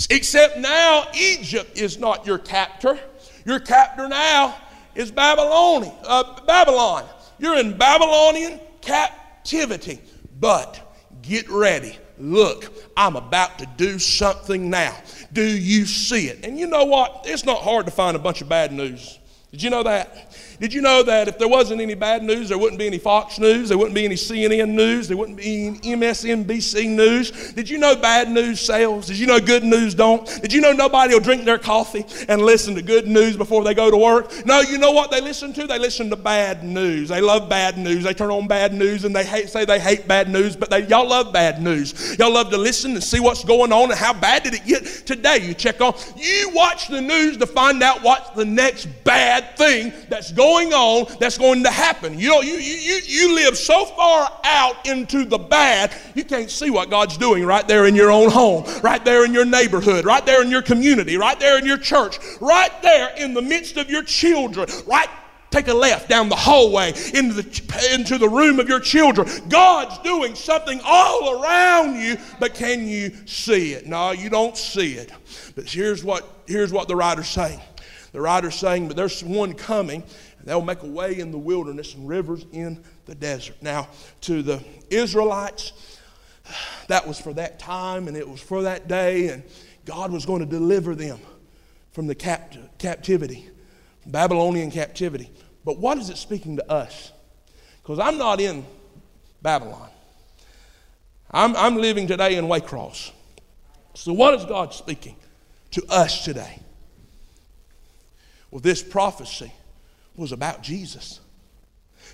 Except 0.10 0.58
now, 0.58 1.06
Egypt 1.14 1.78
is 1.78 2.00
not 2.00 2.26
your 2.26 2.40
captor. 2.40 2.98
Your 3.46 3.60
captor 3.60 4.08
now 4.08 4.56
is 4.96 5.12
Babylonian, 5.12 5.94
uh, 6.04 6.42
Babylon. 6.48 7.06
You're 7.38 7.60
in 7.60 7.78
Babylonian 7.78 8.60
captivity. 8.82 10.00
But 10.40 10.98
get 11.22 11.48
ready. 11.52 11.96
Look, 12.18 12.74
I'm 12.98 13.16
about 13.16 13.60
to 13.60 13.68
do 13.78 14.00
something 14.00 14.72
now. 14.72 14.98
Do 15.34 15.44
you 15.44 15.86
see 15.86 16.28
it? 16.28 16.46
And 16.46 16.60
you 16.60 16.68
know 16.68 16.86
what? 16.86 17.24
It's 17.26 17.46
not 17.46 17.62
hard 17.62 17.86
to 17.86 17.92
find 17.92 18.16
a 18.16 18.20
bunch 18.20 18.42
of 18.42 18.50
bad 18.50 18.72
news. 18.72 19.20
Did 19.52 19.64
you 19.64 19.70
know 19.70 19.84
that? 19.84 20.27
Did 20.60 20.74
you 20.74 20.82
know 20.82 21.04
that 21.04 21.28
if 21.28 21.38
there 21.38 21.48
wasn't 21.48 21.82
any 21.82 21.94
bad 21.94 22.24
news, 22.24 22.50
there 22.50 22.58
wouldn't 22.58 22.80
be 22.80 22.88
any 22.88 22.98
Fox 22.98 23.38
News, 23.38 23.70
there 23.70 23.78
wouldn't 23.78 23.94
be 23.94 24.06
any 24.06 24.16
CNN 24.16 24.70
news, 24.70 25.08
there 25.08 25.16
wouldn't 25.16 25.38
be 25.38 25.68
any 25.68 25.80
MSNBC 25.80 26.90
news? 26.90 27.54
Did 27.54 27.70
you 27.70 27.78
know 27.78 27.96
bad 27.96 28.32
news 28.32 28.60
sells? 28.60 29.06
Did 29.06 29.20
you 29.20 29.28
know 29.28 29.40
good 29.40 29.64
news 29.64 29.94
don't? 29.94 30.26
Did 30.42 30.52
you 30.52 30.62
know 30.62 30.72
nobody 30.72 31.14
will 31.14 31.22
drink 31.22 31.46
their 31.46 31.60
coffee 31.60 32.06
and 32.28 32.42
listen 32.42 32.74
to 32.74 32.82
good 32.82 33.08
news 33.08 33.38
before 33.38 33.64
they 33.64 33.76
go 33.76 33.92
to 33.92 33.98
work? 33.98 34.46
No, 34.48 34.62
you 34.62 34.80
know 34.80 34.92
what 34.92 35.12
they 35.12 35.22
listen 35.22 35.54
to? 35.54 35.68
They 35.68 35.78
listen 35.78 36.10
to 36.10 36.16
bad 36.16 36.64
news. 36.64 37.10
They 37.10 37.22
love 37.22 37.48
bad 37.50 37.78
news. 37.78 38.04
They 38.04 38.16
turn 38.16 38.32
on 38.32 38.48
bad 38.48 38.74
news 38.74 39.06
and 39.06 39.16
they 39.16 39.26
hate, 39.26 39.50
say 39.50 39.64
they 39.64 39.80
hate 39.80 40.08
bad 40.08 40.28
news, 40.28 40.56
but 40.56 40.72
they, 40.72 40.88
y'all 40.88 41.08
love 41.08 41.32
bad 41.32 41.62
news. 41.62 42.18
Y'all 42.18 42.34
love 42.34 42.50
to 42.50 42.58
listen 42.58 42.94
and 42.94 43.04
see 43.04 43.20
what's 43.20 43.44
going 43.44 43.72
on 43.72 43.92
and 43.92 44.00
how 44.00 44.14
bad 44.14 44.42
did 44.42 44.56
it 44.56 44.66
get 44.66 44.86
today. 45.06 45.38
You 45.38 45.54
check 45.54 45.82
on, 45.82 45.94
you 46.16 46.50
watch 46.56 46.88
the 46.88 47.02
news 47.02 47.38
to 47.38 47.46
find 47.46 47.84
out 47.84 48.02
what's 48.02 48.32
the 48.32 48.46
next 48.46 48.88
bad 49.04 49.56
thing 49.56 49.94
that's 50.10 50.32
going 50.32 50.47
going 50.48 50.74
on 50.74 51.18
that's 51.20 51.38
going 51.38 51.64
to 51.64 51.70
happen. 51.70 52.18
You 52.18 52.30
know, 52.30 52.42
you, 52.42 52.56
you, 52.56 53.00
you 53.04 53.36
live 53.36 53.58
so 53.58 53.86
far 53.86 54.32
out 54.46 54.88
into 54.88 55.26
the 55.26 55.38
bad, 55.38 55.94
you 56.16 56.24
can't 56.24 56.50
see 56.50 56.70
what 56.70 56.90
God's 56.90 57.18
doing 57.18 57.46
right 57.46 57.68
there 57.68 57.86
in 57.86 57.96
your 57.96 58.12
own 58.12 58.30
home, 58.30 58.64
right 58.82 59.04
there 59.04 59.26
in 59.26 59.34
your 59.34 59.46
neighborhood, 59.46 60.06
right 60.06 60.26
there 60.26 60.42
in 60.42 60.50
your 60.50 60.62
community, 60.62 61.18
right 61.18 61.40
there 61.40 61.58
in 61.58 61.66
your 61.66 61.78
church, 61.78 62.18
right 62.40 62.72
there 62.82 63.14
in 63.18 63.34
the 63.34 63.42
midst 63.42 63.76
of 63.78 63.90
your 63.90 64.04
children, 64.04 64.70
right 64.86 65.10
take 65.50 65.70
a 65.70 65.74
left 65.74 66.10
down 66.10 66.30
the 66.30 66.36
hallway 66.36 66.90
into 67.14 67.34
the, 67.34 67.90
into 67.94 68.18
the 68.18 68.28
room 68.28 68.60
of 68.60 68.68
your 68.68 68.82
children. 68.82 69.28
God's 69.50 69.98
doing 70.00 70.36
something 70.36 70.80
all 70.84 71.42
around 71.42 72.00
you, 72.00 72.18
but 72.40 72.54
can 72.54 72.88
you 72.88 73.12
see 73.26 73.74
it? 73.74 73.88
No, 73.88 74.12
you 74.12 74.30
don't 74.30 74.58
see 74.58 74.94
it. 74.94 75.12
But 75.56 75.66
here's 75.66 76.04
what, 76.04 76.28
here's 76.48 76.72
what 76.72 76.88
the 76.88 76.96
writer's 76.96 77.30
saying. 77.30 77.62
The 78.12 78.22
writer's 78.22 78.56
saying, 78.56 78.88
but 78.88 78.98
there's 78.98 79.24
one 79.24 79.54
coming 79.54 80.04
They'll 80.48 80.62
make 80.62 80.82
a 80.82 80.88
way 80.88 81.20
in 81.20 81.32
the 81.32 81.38
wilderness 81.38 81.94
and 81.94 82.08
rivers 82.08 82.46
in 82.54 82.82
the 83.06 83.14
desert. 83.14 83.58
Now, 83.62 83.90
to 84.22 84.42
the 84.42 84.64
Israelites, 84.90 85.74
that 86.88 87.06
was 87.06 87.20
for 87.20 87.34
that 87.34 87.60
time 87.60 88.08
and 88.08 88.16
it 88.16 88.28
was 88.28 88.40
for 88.40 88.62
that 88.62 88.88
day, 88.88 89.28
and 89.28 89.44
God 89.84 90.10
was 90.10 90.26
going 90.26 90.40
to 90.40 90.46
deliver 90.46 90.96
them 90.96 91.20
from 91.92 92.08
the 92.08 92.16
capt- 92.16 92.58
captivity, 92.80 93.50
Babylonian 94.06 94.72
captivity. 94.72 95.30
But 95.66 95.80
what 95.80 95.98
is 95.98 96.10
it 96.10 96.16
speaking 96.16 96.56
to 96.56 96.72
us? 96.72 97.12
Because 97.84 98.00
I'm 98.00 98.18
not 98.18 98.40
in 98.40 98.66
Babylon. 99.42 99.90
I'm, 101.30 101.58
I'm 101.58 101.76
living 101.76 102.08
today 102.08 102.38
in 102.38 102.46
Waycross. 102.46 103.12
So, 103.96 104.14
what 104.14 104.34
is 104.34 104.46
God 104.46 104.74
speaking 104.74 105.18
to 105.72 105.86
us 105.90 106.24
today? 106.24 106.62
Well, 108.50 108.62
this 108.62 108.82
prophecy 108.82 109.52
was 110.18 110.32
about 110.32 110.62
Jesus. 110.62 111.22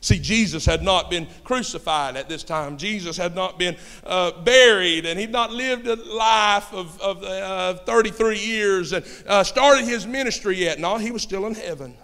See, 0.02 0.20
Jesus 0.20 0.66
had 0.66 0.84
not 0.84 1.10
been 1.10 1.28
crucified 1.46 2.18
at 2.18 2.28
this 2.28 2.44
time. 2.44 2.78
Jesus 2.78 3.16
had 3.16 3.36
not 3.36 3.58
been 3.58 3.78
uh, 4.06 4.32
buried, 4.44 5.06
and 5.06 5.18
he'd 5.18 5.32
not 5.32 5.52
lived 5.52 5.88
a 5.88 5.96
life 5.96 6.74
of, 6.74 7.00
of 7.00 7.24
uh, 7.24 7.76
33 7.86 8.38
years 8.38 8.92
and 8.92 9.06
uh, 9.26 9.46
started 9.46 9.86
his 9.86 10.06
ministry 10.06 10.58
yet. 10.58 10.78
No, 10.78 10.98
he 10.98 11.12
was 11.12 11.22
still 11.22 11.46
in 11.46 11.56
heaven. 11.56 11.96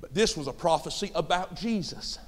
But 0.00 0.12
this 0.12 0.36
was 0.36 0.48
a 0.48 0.52
prophecy 0.52 1.12
about 1.14 1.54
Jesus. 1.54 2.18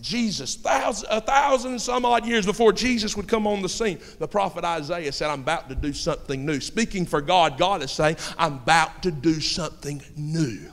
Jesus, 0.00 0.56
thousand, 0.56 1.08
a 1.10 1.20
thousand 1.20 1.72
and 1.72 1.80
some 1.80 2.04
odd 2.04 2.26
years 2.26 2.44
before 2.44 2.72
Jesus 2.72 3.16
would 3.16 3.28
come 3.28 3.46
on 3.46 3.62
the 3.62 3.68
scene, 3.68 3.98
the 4.18 4.28
prophet 4.28 4.64
Isaiah 4.64 5.12
said, 5.12 5.30
I'm 5.30 5.40
about 5.40 5.68
to 5.68 5.74
do 5.74 5.92
something 5.92 6.44
new. 6.44 6.60
Speaking 6.60 7.06
for 7.06 7.20
God, 7.20 7.58
God 7.58 7.82
is 7.82 7.90
saying, 7.90 8.16
I'm 8.38 8.54
about 8.54 9.02
to 9.04 9.10
do 9.10 9.40
something 9.40 10.02
new. 10.16 10.70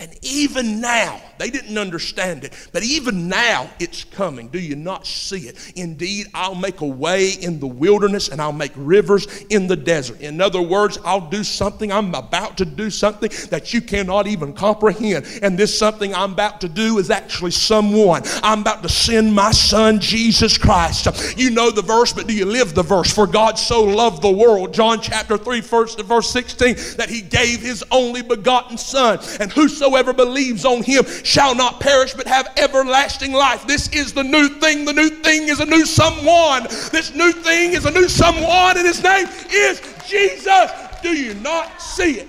And 0.00 0.18
even 0.22 0.80
now, 0.80 1.20
they 1.36 1.50
didn't 1.50 1.76
understand 1.76 2.44
it, 2.44 2.54
but 2.72 2.82
even 2.82 3.28
now 3.28 3.68
it's 3.78 4.02
coming. 4.02 4.48
Do 4.48 4.58
you 4.58 4.74
not 4.74 5.06
see 5.06 5.40
it? 5.40 5.72
Indeed, 5.76 6.28
I'll 6.32 6.54
make 6.54 6.80
a 6.80 6.86
way 6.86 7.32
in 7.32 7.60
the 7.60 7.66
wilderness 7.66 8.28
and 8.28 8.40
I'll 8.40 8.50
make 8.50 8.72
rivers 8.76 9.26
in 9.50 9.66
the 9.66 9.76
desert. 9.76 10.22
In 10.22 10.40
other 10.40 10.62
words, 10.62 10.98
I'll 11.04 11.28
do 11.28 11.44
something, 11.44 11.92
I'm 11.92 12.14
about 12.14 12.56
to 12.58 12.64
do 12.64 12.88
something 12.88 13.30
that 13.50 13.74
you 13.74 13.82
cannot 13.82 14.26
even 14.26 14.54
comprehend. 14.54 15.26
And 15.42 15.58
this 15.58 15.78
something 15.78 16.14
I'm 16.14 16.32
about 16.32 16.62
to 16.62 16.68
do 16.68 16.98
is 16.98 17.10
actually 17.10 17.50
someone. 17.50 18.22
I'm 18.42 18.60
about 18.62 18.82
to 18.82 18.88
send 18.88 19.34
my 19.34 19.50
son, 19.50 20.00
Jesus 20.00 20.56
Christ. 20.56 21.08
You 21.36 21.50
know 21.50 21.70
the 21.70 21.82
verse, 21.82 22.14
but 22.14 22.26
do 22.26 22.34
you 22.34 22.46
live 22.46 22.74
the 22.74 22.82
verse? 22.82 23.12
For 23.12 23.26
God 23.26 23.58
so 23.58 23.84
loved 23.84 24.22
the 24.22 24.30
world, 24.30 24.72
John 24.72 25.02
chapter 25.02 25.36
3, 25.36 25.60
first 25.60 26.00
verse 26.00 26.30
16, 26.30 26.96
that 26.96 27.10
he 27.10 27.20
gave 27.20 27.60
his 27.60 27.84
only 27.90 28.22
begotten 28.22 28.78
son. 28.78 29.18
And 29.38 29.52
whoso 29.52 29.89
whosoever 29.90 30.12
believes 30.12 30.64
on 30.64 30.82
him 30.82 31.04
shall 31.24 31.54
not 31.54 31.80
perish 31.80 32.14
but 32.14 32.26
have 32.26 32.52
everlasting 32.56 33.32
life. 33.32 33.66
This 33.66 33.88
is 33.88 34.12
the 34.12 34.22
new 34.22 34.48
thing. 34.60 34.84
The 34.84 34.92
new 34.92 35.10
thing 35.10 35.48
is 35.48 35.60
a 35.60 35.66
new 35.66 35.84
someone. 35.84 36.64
This 36.92 37.14
new 37.14 37.32
thing 37.32 37.72
is 37.72 37.84
a 37.84 37.90
new 37.90 38.08
someone, 38.08 38.78
and 38.78 38.86
his 38.86 39.02
name 39.02 39.26
is 39.50 39.80
Jesus. 40.06 40.70
Do 41.02 41.10
you 41.10 41.34
not 41.34 41.80
see 41.80 42.14
it? 42.14 42.28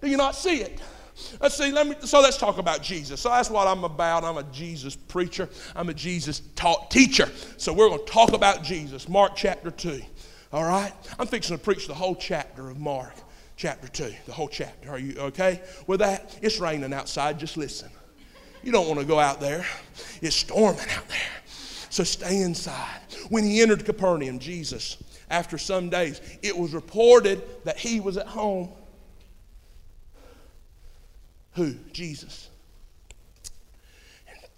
Do 0.00 0.08
you 0.08 0.16
not 0.16 0.34
see 0.34 0.58
it? 0.58 0.80
Let's 1.40 1.56
see, 1.56 1.72
let 1.72 1.86
me, 1.86 1.96
so 2.00 2.20
let's 2.20 2.36
talk 2.36 2.58
about 2.58 2.82
Jesus. 2.82 3.20
So 3.20 3.28
that's 3.28 3.50
what 3.50 3.66
I'm 3.66 3.84
about. 3.84 4.24
I'm 4.24 4.38
a 4.38 4.44
Jesus 4.44 4.94
preacher, 4.94 5.48
I'm 5.74 5.88
a 5.88 5.94
Jesus 5.94 6.42
taught 6.54 6.90
teacher. 6.90 7.28
So 7.56 7.72
we're 7.72 7.88
going 7.88 8.04
to 8.04 8.12
talk 8.12 8.32
about 8.32 8.62
Jesus, 8.62 9.08
Mark 9.08 9.32
chapter 9.34 9.70
2. 9.70 10.00
All 10.52 10.64
right? 10.64 10.92
I'm 11.18 11.26
fixing 11.26 11.56
to 11.56 11.62
preach 11.62 11.86
the 11.86 11.94
whole 11.94 12.14
chapter 12.14 12.70
of 12.70 12.78
Mark 12.78 13.14
chapter 13.58 13.88
2, 13.88 14.14
the 14.24 14.32
whole 14.32 14.48
chapter. 14.48 14.88
Are 14.88 14.98
you 14.98 15.18
okay 15.18 15.60
with 15.86 15.98
that? 15.98 16.38
It's 16.40 16.60
raining 16.60 16.92
outside, 16.94 17.38
just 17.38 17.56
listen. 17.56 17.90
You 18.62 18.72
don't 18.72 18.86
want 18.86 19.00
to 19.00 19.04
go 19.04 19.18
out 19.18 19.40
there, 19.40 19.66
it's 20.22 20.36
storming 20.36 20.88
out 20.96 21.08
there. 21.08 21.18
So 21.90 22.04
stay 22.04 22.40
inside. 22.40 23.00
When 23.28 23.44
he 23.44 23.60
entered 23.60 23.84
Capernaum, 23.84 24.38
Jesus, 24.38 24.96
after 25.28 25.58
some 25.58 25.90
days, 25.90 26.20
it 26.42 26.56
was 26.56 26.72
reported 26.72 27.42
that 27.64 27.76
he 27.76 27.98
was 27.98 28.16
at 28.16 28.26
home. 28.26 28.70
Who? 31.54 31.74
Jesus. 31.92 32.48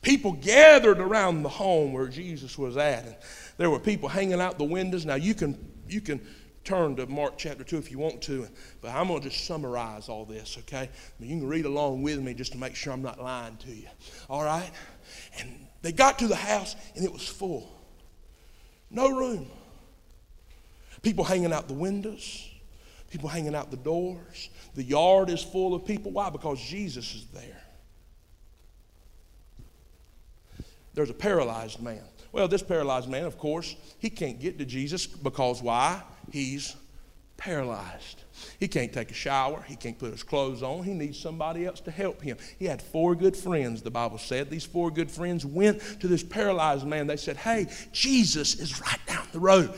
people 0.02 0.32
gathered 0.32 0.98
around 0.98 1.42
the 1.42 1.48
home 1.48 1.92
where 1.94 2.08
Jesus 2.08 2.58
was 2.58 2.76
at. 2.76 3.04
And 3.04 3.16
there 3.56 3.70
were 3.70 3.78
people 3.78 4.08
hanging 4.08 4.40
out 4.40 4.58
the 4.58 4.64
windows. 4.64 5.06
Now 5.06 5.14
you 5.14 5.34
can 5.34 5.56
you 5.88 6.00
can 6.00 6.20
turn 6.70 6.94
to 6.94 7.04
Mark 7.06 7.36
chapter 7.36 7.64
2 7.64 7.78
if 7.78 7.90
you 7.90 7.98
want 7.98 8.22
to, 8.22 8.46
but 8.80 8.92
I'm 8.92 9.08
going 9.08 9.20
to 9.20 9.28
just 9.28 9.44
summarize 9.44 10.08
all 10.08 10.24
this, 10.24 10.56
okay? 10.60 10.88
You 11.18 11.26
can 11.26 11.48
read 11.48 11.64
along 11.64 12.02
with 12.02 12.20
me 12.20 12.32
just 12.32 12.52
to 12.52 12.58
make 12.58 12.76
sure 12.76 12.92
I'm 12.92 13.02
not 13.02 13.20
lying 13.20 13.56
to 13.56 13.74
you, 13.74 13.88
all 14.28 14.44
right? 14.44 14.70
And 15.40 15.66
they 15.82 15.90
got 15.90 16.20
to 16.20 16.28
the 16.28 16.36
house 16.36 16.76
and 16.94 17.04
it 17.04 17.12
was 17.12 17.26
full. 17.26 17.68
No 18.88 19.10
room. 19.10 19.50
People 21.02 21.24
hanging 21.24 21.52
out 21.52 21.66
the 21.66 21.74
windows, 21.74 22.48
people 23.10 23.28
hanging 23.28 23.56
out 23.56 23.72
the 23.72 23.76
doors. 23.76 24.48
The 24.76 24.84
yard 24.84 25.28
is 25.28 25.42
full 25.42 25.74
of 25.74 25.84
people. 25.84 26.12
Why? 26.12 26.30
Because 26.30 26.60
Jesus 26.60 27.16
is 27.16 27.26
there. 27.34 27.62
There's 30.94 31.10
a 31.10 31.14
paralyzed 31.14 31.82
man. 31.82 32.04
Well, 32.32 32.48
this 32.48 32.62
paralyzed 32.62 33.08
man, 33.08 33.24
of 33.24 33.38
course, 33.38 33.74
he 33.98 34.10
can't 34.10 34.38
get 34.38 34.58
to 34.58 34.64
Jesus 34.64 35.06
because 35.06 35.62
why? 35.62 36.02
he's 36.32 36.76
paralyzed. 37.36 38.22
He 38.58 38.68
can't 38.68 38.92
take 38.92 39.10
a 39.10 39.14
shower. 39.14 39.62
He 39.66 39.76
can't 39.76 39.98
put 39.98 40.12
his 40.12 40.22
clothes 40.22 40.62
on. 40.62 40.84
He 40.84 40.92
needs 40.92 41.18
somebody 41.18 41.66
else 41.66 41.80
to 41.80 41.90
help 41.90 42.22
him. 42.22 42.36
He 42.58 42.66
had 42.66 42.80
four 42.80 43.14
good 43.14 43.36
friends, 43.36 43.82
the 43.82 43.90
Bible 43.90 44.18
said. 44.18 44.50
These 44.50 44.66
four 44.66 44.90
good 44.90 45.10
friends 45.10 45.44
went 45.44 45.80
to 46.00 46.08
this 46.08 46.22
paralyzed 46.22 46.86
man. 46.86 47.06
They 47.06 47.16
said, 47.16 47.36
Hey, 47.36 47.66
Jesus 47.92 48.60
is 48.60 48.80
right 48.80 49.00
down 49.06 49.26
the 49.32 49.40
road. 49.40 49.74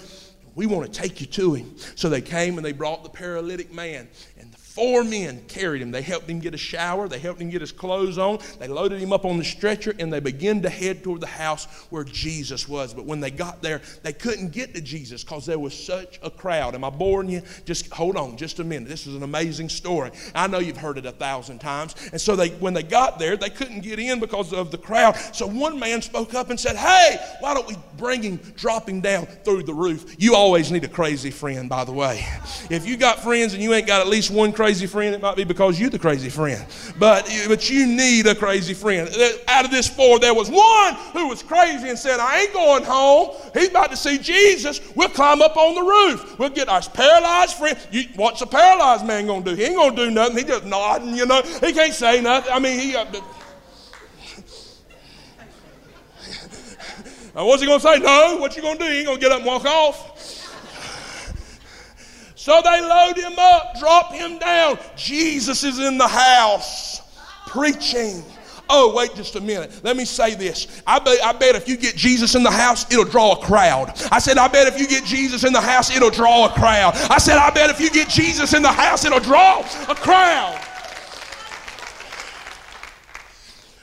We 0.55 0.67
want 0.67 0.93
to 0.93 1.01
take 1.01 1.21
you 1.21 1.27
to 1.29 1.55
him. 1.55 1.75
So 1.95 2.09
they 2.09 2.21
came 2.21 2.59
and 2.59 2.65
they 2.65 2.73
brought 2.73 3.05
the 3.05 3.09
paralytic 3.09 3.73
man. 3.73 4.09
Four 4.75 5.05
men 5.05 5.43
carried 5.49 5.83
him. 5.83 5.91
They 5.91 6.01
helped 6.01 6.31
him 6.31 6.39
get 6.41 6.55
a 6.55 6.59
shower. 6.59 7.07
They 7.07 7.19
helped 7.19 7.43
him 7.43 7.51
get 7.51 7.61
his 7.61 7.73
clothes 7.73 8.17
on. 8.17 8.39
They 8.59 8.69
loaded 8.69 9.01
him 9.01 9.13
up 9.13 9.27
on 9.27 9.37
the 9.37 9.45
stretcher 9.45 9.95
and 9.99 10.11
they 10.11 10.19
began 10.19 10.63
to 10.63 10.71
head 10.71 11.05
toward 11.05 11.21
the 11.21 11.27
house 11.27 11.67
where 11.91 12.05
Jesus 12.05 12.67
was. 12.67 12.95
But 12.95 13.05
when 13.05 13.21
they 13.21 13.31
got 13.31 13.61
there, 13.61 13.83
they 14.03 14.15
couldn't 14.15 14.51
get 14.51 14.73
to 14.75 14.81
Jesus 14.81 15.25
because 15.25 15.45
there 15.45 15.59
was 15.59 15.75
such 15.75 16.19
a 16.23 16.31
crowd. 16.31 16.75
Am 16.75 16.85
I 16.85 16.89
boring 16.89 17.29
you? 17.29 17.43
Just 17.67 17.93
hold 17.93 18.17
on 18.17 18.39
just 18.39 18.61
a 18.61 18.65
minute. 18.65 18.89
This 18.89 19.07
is 19.07 19.15
an 19.15 19.23
amazing 19.23 19.69
story. 19.69 20.11
I 20.35 20.47
know 20.47 20.59
you've 20.59 20.79
heard 20.79 20.97
it 20.97 21.05
a 21.05 21.13
thousand 21.13 21.59
times. 21.59 21.95
And 22.11 22.19
so 22.19 22.35
they, 22.35 22.49
when 22.49 22.73
they 22.73 22.83
got 22.83 23.19
there, 23.19 23.37
they 23.37 23.51
couldn't 23.51 23.81
get 23.81 23.99
in 23.99 24.21
because 24.21 24.55
of 24.55 24.71
the 24.71 24.79
crowd. 24.79 25.17
So 25.35 25.47
one 25.47 25.79
man 25.79 26.01
spoke 26.01 26.33
up 26.33 26.49
and 26.49 26.59
said, 26.59 26.77
Hey, 26.77 27.19
why 27.41 27.53
don't 27.53 27.69
we 27.69 27.77
bring 27.99 28.23
him, 28.23 28.39
drop 28.57 28.89
him 28.89 29.03
down 29.03 29.27
through 29.45 29.65
the 29.65 29.75
roof? 29.75 30.17
You 30.19 30.35
always 30.35 30.73
need 30.73 30.85
a 30.85 30.89
crazy 30.89 31.31
friend, 31.31 31.69
by 31.69 31.85
the 31.85 31.93
way. 31.93 32.25
If 32.71 32.87
you 32.87 32.97
got 32.97 33.23
friends 33.23 33.53
and 33.53 33.63
you 33.63 33.75
ain't 33.75 33.87
got 33.87 34.01
at 34.01 34.07
least 34.07 34.31
one 34.31 34.55
crazy 34.63 34.87
friend, 34.87 35.13
it 35.13 35.21
might 35.21 35.35
be 35.35 35.43
because 35.43 35.81
you're 35.81 35.91
the 35.91 35.99
crazy 35.99 36.29
friend. 36.29 36.65
But, 36.97 37.29
but 37.49 37.69
you 37.69 37.85
need 37.85 38.29
a 38.29 38.35
crazy 38.35 38.75
friend. 38.75 39.09
Out 39.49 39.65
of 39.65 39.73
this 39.73 39.89
four, 39.89 40.21
there 40.21 40.35
was 40.35 40.49
one 40.49 40.95
who 41.13 41.27
was 41.27 41.43
crazy 41.43 41.89
and 41.89 41.99
said, 41.99 42.21
I 42.21 42.43
ain't 42.43 42.53
going 42.53 42.85
home. 42.85 43.31
He's 43.55 43.71
about 43.71 43.91
to 43.91 43.97
see 43.97 44.19
Jesus. 44.19 44.81
We'll 44.95 45.09
climb 45.09 45.43
up 45.43 45.57
on 45.57 45.75
the 45.75 45.83
roof. 45.83 46.39
We'll 46.39 46.51
get 46.51 46.69
our 46.69 46.81
paralyzed 46.81 47.57
friend. 47.57 47.77
You, 47.91 48.05
what's 48.15 48.41
a 48.41 48.47
paralyzed 48.47 49.05
man 49.05 49.27
going 49.27 49.43
to 49.43 49.51
do? 49.51 49.57
He 49.57 49.65
ain't 49.65 49.75
going 49.75 49.97
to 49.97 50.05
do 50.05 50.13
nothing. 50.13 50.37
He 50.37 50.45
just 50.45 50.65
nodding, 50.65 51.17
you 51.17 51.27
know. 51.27 51.43
He 51.43 51.73
can't 51.73 51.93
say 51.93 52.21
nothing. 52.21 52.53
I 52.53 52.61
mean, 52.61 52.79
he. 52.79 52.95
Uh, 52.95 53.05
what's 57.45 57.63
he 57.63 57.67
going 57.67 57.81
to 57.81 57.85
say? 57.85 57.99
No. 57.99 58.37
What 58.37 58.55
you 58.55 58.63
going 58.63 58.79
to 58.79 58.85
do? 58.85 58.91
He 58.91 58.99
ain't 58.99 59.07
going 59.07 59.19
to 59.19 59.21
get 59.21 59.33
up 59.33 59.39
and 59.39 59.47
walk 59.47 59.65
off. 59.65 60.12
So 62.43 62.61
they 62.61 62.81
load 62.81 63.17
him 63.17 63.39
up, 63.39 63.79
drop 63.79 64.13
him 64.13 64.37
down. 64.37 64.77
Jesus 64.97 65.63
is 65.63 65.79
in 65.79 65.97
the 65.97 66.09
house 66.09 67.01
preaching. 67.47 68.25
Oh, 68.69 68.93
wait 68.97 69.15
just 69.15 69.37
a 69.37 69.41
minute. 69.41 69.71
Let 69.85 69.97
me 69.97 70.05
say 70.05 70.35
this. 70.35 70.83
I 70.85 70.99
bet, 70.99 71.25
I 71.25 71.35
bet 71.35 71.55
if 71.55 71.69
you 71.69 71.77
get 71.77 71.95
Jesus 71.95 72.35
in 72.35 72.43
the 72.43 72.51
house, 72.51 72.91
it'll 72.91 73.05
draw 73.05 73.35
a 73.35 73.47
crowd. 73.47 73.93
I 74.11 74.19
said, 74.19 74.39
I 74.39 74.49
bet 74.49 74.67
if 74.67 74.77
you 74.81 74.89
get 74.89 75.05
Jesus 75.05 75.45
in 75.45 75.53
the 75.53 75.61
house, 75.61 75.95
it'll 75.95 76.11
draw 76.11 76.47
a 76.47 76.49
crowd. 76.49 76.95
I 77.09 77.19
said, 77.19 77.37
I 77.37 77.51
bet 77.51 77.71
if 77.71 77.81
you 77.81 77.91
get 77.91 78.09
Jesus 78.09 78.55
in 78.55 78.63
the 78.63 78.73
house, 78.73 79.05
it'll 79.05 79.21
draw 79.21 79.61
a 79.89 79.95
crowd. 79.95 80.61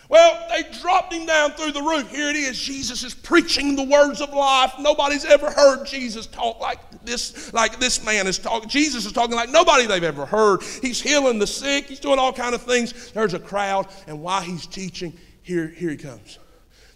Well, 0.10 0.48
they 0.50 0.64
dropped 0.80 1.14
him 1.14 1.28
down 1.28 1.52
through 1.52 1.72
the 1.72 1.84
roof. 1.84 2.10
Here 2.10 2.32
it 2.32 2.36
is. 2.36 2.60
Jesus 2.60 3.04
is 3.04 3.14
preaching 3.14 3.76
the 3.76 3.84
words 3.84 4.22
of 4.22 4.34
life. 4.34 4.74
Nobody's 4.80 5.24
ever 5.24 5.52
heard 5.52 5.86
Jesus 5.86 6.26
talk 6.26 6.60
like 6.60 6.80
this, 7.06 7.54
like 7.54 7.80
this 7.80 8.04
man 8.04 8.26
is 8.26 8.40
talking. 8.40 8.68
Jesus 8.68 9.06
is 9.06 9.12
talking 9.12 9.36
like 9.36 9.50
nobody 9.50 9.86
they've 9.86 10.04
ever 10.04 10.26
heard. 10.26 10.64
He's 10.82 11.00
healing 11.00 11.38
the 11.38 11.46
sick. 11.46 11.86
He's 11.86 12.00
doing 12.00 12.18
all 12.18 12.34
kind 12.34 12.56
of 12.56 12.64
things. 12.64 13.12
There's 13.12 13.36
a 13.36 13.40
crowd, 13.40 13.88
and 14.08 14.20
while 14.20 14.42
he's 14.42 14.66
teaching, 14.66 15.14
here, 15.44 15.68
here 15.68 15.92
he 15.92 15.98
comes. 15.98 16.40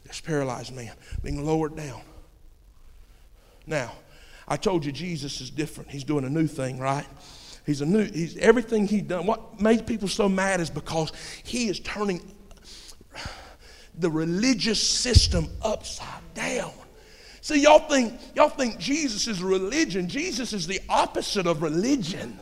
This 0.06 0.20
paralyzed 0.20 0.76
man 0.76 0.94
being 1.22 1.46
lowered 1.46 1.76
down. 1.78 2.02
Now, 3.68 3.92
I 4.48 4.58
told 4.58 4.86
you 4.86 4.92
Jesus 4.92 5.40
is 5.40 5.52
different. 5.52 5.92
He's 5.92 6.04
doing 6.04 6.26
a 6.26 6.30
new 6.30 6.48
thing, 6.48 6.80
right? 6.80 7.06
He's 7.64 7.82
a 7.82 7.86
new, 7.86 8.04
he's 8.06 8.38
everything 8.38 8.88
he 8.88 9.02
done. 9.02 9.28
What 9.28 9.62
made 9.62 9.86
people 9.86 10.08
so 10.08 10.28
mad 10.28 10.60
is 10.60 10.72
because 10.72 11.12
he 11.44 11.68
is 11.68 11.80
turning 11.80 12.20
the 14.00 14.10
religious 14.10 14.82
system 14.82 15.48
upside 15.62 16.34
down. 16.34 16.72
See, 17.42 17.62
y'all 17.62 17.80
think, 17.80 18.20
y'all 18.36 18.50
think 18.50 18.78
Jesus 18.80 19.28
is 19.28 19.44
religion. 19.44 20.08
Jesus 20.08 20.54
is 20.54 20.66
the 20.66 20.80
opposite 20.88 21.46
of 21.46 21.62
religion. 21.62 22.40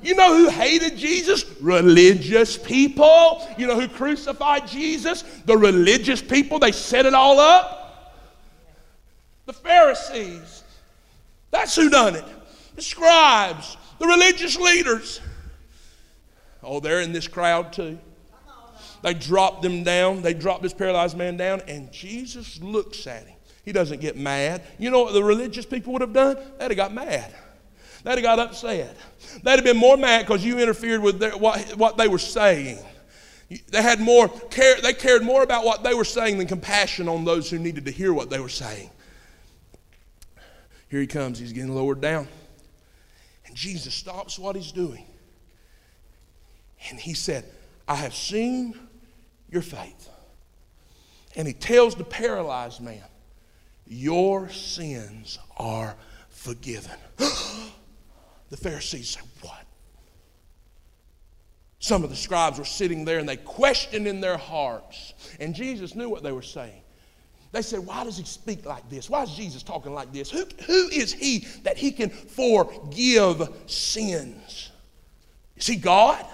You 0.00 0.14
know 0.14 0.36
who 0.36 0.50
hated 0.50 0.96
Jesus? 0.98 1.44
Religious 1.60 2.58
people. 2.58 3.48
You 3.56 3.66
know 3.66 3.80
who 3.80 3.88
crucified 3.88 4.68
Jesus? 4.68 5.22
The 5.46 5.56
religious 5.56 6.20
people. 6.20 6.58
They 6.58 6.72
set 6.72 7.06
it 7.06 7.14
all 7.14 7.40
up. 7.40 8.22
The 9.46 9.52
Pharisees. 9.52 10.62
That's 11.50 11.74
who 11.74 11.88
done 11.88 12.16
it. 12.16 12.24
The 12.76 12.82
scribes, 12.82 13.76
the 13.98 14.06
religious 14.06 14.56
leaders. 14.56 15.20
Oh, 16.62 16.80
they're 16.80 17.00
in 17.00 17.12
this 17.12 17.28
crowd 17.28 17.72
too. 17.72 17.98
They 19.04 19.12
dropped 19.12 19.60
them 19.60 19.84
down. 19.84 20.22
They 20.22 20.32
dropped 20.32 20.62
this 20.62 20.72
paralyzed 20.72 21.14
man 21.14 21.36
down, 21.36 21.60
and 21.68 21.92
Jesus 21.92 22.58
looks 22.62 23.06
at 23.06 23.26
him. 23.26 23.36
He 23.62 23.70
doesn't 23.70 24.00
get 24.00 24.16
mad. 24.16 24.62
You 24.78 24.90
know 24.90 25.02
what 25.02 25.12
the 25.12 25.22
religious 25.22 25.66
people 25.66 25.92
would 25.92 26.00
have 26.00 26.14
done? 26.14 26.38
They'd 26.58 26.70
have 26.70 26.76
got 26.76 26.94
mad. 26.94 27.30
They'd 28.02 28.12
have 28.12 28.22
got 28.22 28.38
upset. 28.38 28.96
They'd 29.42 29.56
have 29.56 29.64
been 29.64 29.76
more 29.76 29.98
mad 29.98 30.26
because 30.26 30.42
you 30.42 30.58
interfered 30.58 31.02
with 31.02 31.18
their, 31.18 31.36
what, 31.36 31.60
what 31.76 31.98
they 31.98 32.08
were 32.08 32.18
saying. 32.18 32.78
They 33.68 33.82
had 33.82 34.00
more 34.00 34.26
care, 34.48 34.80
they 34.80 34.94
cared 34.94 35.22
more 35.22 35.42
about 35.42 35.66
what 35.66 35.84
they 35.84 35.92
were 35.92 36.04
saying 36.04 36.38
than 36.38 36.46
compassion 36.46 37.06
on 37.06 37.26
those 37.26 37.50
who 37.50 37.58
needed 37.58 37.84
to 37.84 37.90
hear 37.90 38.14
what 38.14 38.30
they 38.30 38.40
were 38.40 38.48
saying. 38.48 38.88
Here 40.88 41.00
he 41.00 41.06
comes, 41.06 41.38
he's 41.38 41.52
getting 41.52 41.74
lowered 41.74 42.00
down. 42.00 42.26
And 43.46 43.54
Jesus 43.54 43.92
stops 43.92 44.38
what 44.38 44.56
he's 44.56 44.72
doing. 44.72 45.04
And 46.88 46.98
he 46.98 47.12
said, 47.12 47.44
I 47.86 47.96
have 47.96 48.14
seen 48.14 48.74
your 49.54 49.62
faith. 49.62 50.10
And 51.36 51.48
he 51.48 51.54
tells 51.54 51.94
the 51.94 52.04
paralyzed 52.04 52.80
man, 52.82 53.02
Your 53.86 54.50
sins 54.50 55.38
are 55.56 55.96
forgiven. 56.28 56.98
the 57.16 58.56
Pharisees 58.56 59.10
say, 59.10 59.20
What? 59.40 59.64
Some 61.78 62.04
of 62.04 62.10
the 62.10 62.16
scribes 62.16 62.58
were 62.58 62.64
sitting 62.64 63.04
there 63.04 63.18
and 63.18 63.28
they 63.28 63.36
questioned 63.36 64.06
in 64.06 64.20
their 64.20 64.36
hearts. 64.36 65.14
And 65.40 65.54
Jesus 65.54 65.94
knew 65.94 66.08
what 66.08 66.22
they 66.22 66.32
were 66.32 66.42
saying. 66.42 66.82
They 67.52 67.62
said, 67.62 67.80
Why 67.80 68.04
does 68.04 68.18
he 68.18 68.24
speak 68.24 68.66
like 68.66 68.88
this? 68.90 69.08
Why 69.08 69.22
is 69.22 69.30
Jesus 69.30 69.62
talking 69.62 69.94
like 69.94 70.12
this? 70.12 70.30
Who, 70.30 70.44
who 70.66 70.88
is 70.88 71.12
he 71.12 71.46
that 71.62 71.76
he 71.76 71.92
can 71.92 72.10
forgive 72.10 73.48
sins? 73.66 74.70
Is 75.56 75.66
he 75.66 75.76
God? 75.76 76.24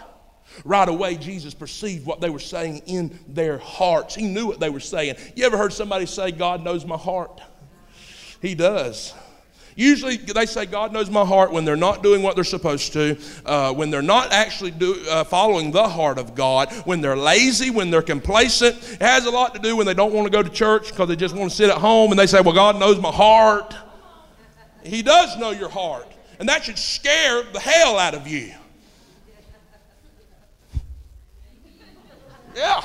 Right 0.65 0.89
away, 0.89 1.17
Jesus 1.17 1.55
perceived 1.55 2.07
what 2.07 2.21
they 2.21 2.31
were 2.31 2.39
saying 2.39 2.83
in 2.87 3.19
their 3.29 3.59
hearts. 3.59 4.15
He 4.15 4.27
knew 4.27 4.47
what 4.47 4.61
they 4.61 4.71
were 4.71 4.81
saying. 4.81 5.17
You 5.35 5.47
ever 5.47 5.57
heard 5.57 5.73
somebody 5.73 6.07
say, 6.07 6.33
God 6.33 6.63
knows 6.63 6.85
my 6.85 6.97
heart? 6.97 7.41
He 8.43 8.55
does. 8.55 9.15
Usually, 9.77 10.17
they 10.17 10.47
say 10.47 10.67
God 10.67 10.93
knows 10.93 11.09
my 11.09 11.25
heart 11.25 11.53
when 11.53 11.65
they're 11.65 11.77
not 11.77 12.03
doing 12.03 12.23
what 12.23 12.35
they're 12.35 12.45
supposed 12.45 12.93
to, 12.93 13.17
uh, 13.47 13.73
when 13.73 13.91
they're 13.91 14.03
not 14.03 14.33
actually 14.33 14.73
do, 14.73 15.03
uh, 15.09 15.25
following 15.25 15.71
the 15.71 15.89
heart 15.89 16.19
of 16.19 16.35
God, 16.35 16.73
when 16.85 17.01
they're 17.01 17.17
lazy, 17.17 17.71
when 17.71 17.91
they're 17.91 18.03
complacent. 18.03 18.77
It 18.77 19.01
has 19.01 19.27
a 19.27 19.31
lot 19.31 19.55
to 19.55 19.61
do 19.61 19.77
when 19.77 19.87
they 19.87 19.95
don't 19.95 20.13
want 20.13 20.27
to 20.27 20.31
go 20.31 20.43
to 20.43 20.51
church 20.51 20.91
because 20.91 21.09
they 21.09 21.17
just 21.17 21.35
want 21.35 21.51
to 21.51 21.57
sit 21.57 21.71
at 21.71 21.79
home 21.79 22.11
and 22.11 22.19
they 22.19 22.27
say, 22.27 22.41
Well, 22.41 22.55
God 22.55 22.79
knows 22.79 23.01
my 23.01 23.11
heart. 23.11 23.75
He 24.83 25.03
does 25.03 25.39
know 25.39 25.51
your 25.51 25.69
heart. 25.69 26.09
And 26.39 26.49
that 26.49 26.65
should 26.65 26.79
scare 26.79 27.43
the 27.45 27.61
hell 27.61 27.99
out 27.99 28.15
of 28.15 28.27
you. 28.27 28.53
Yeah. 32.55 32.85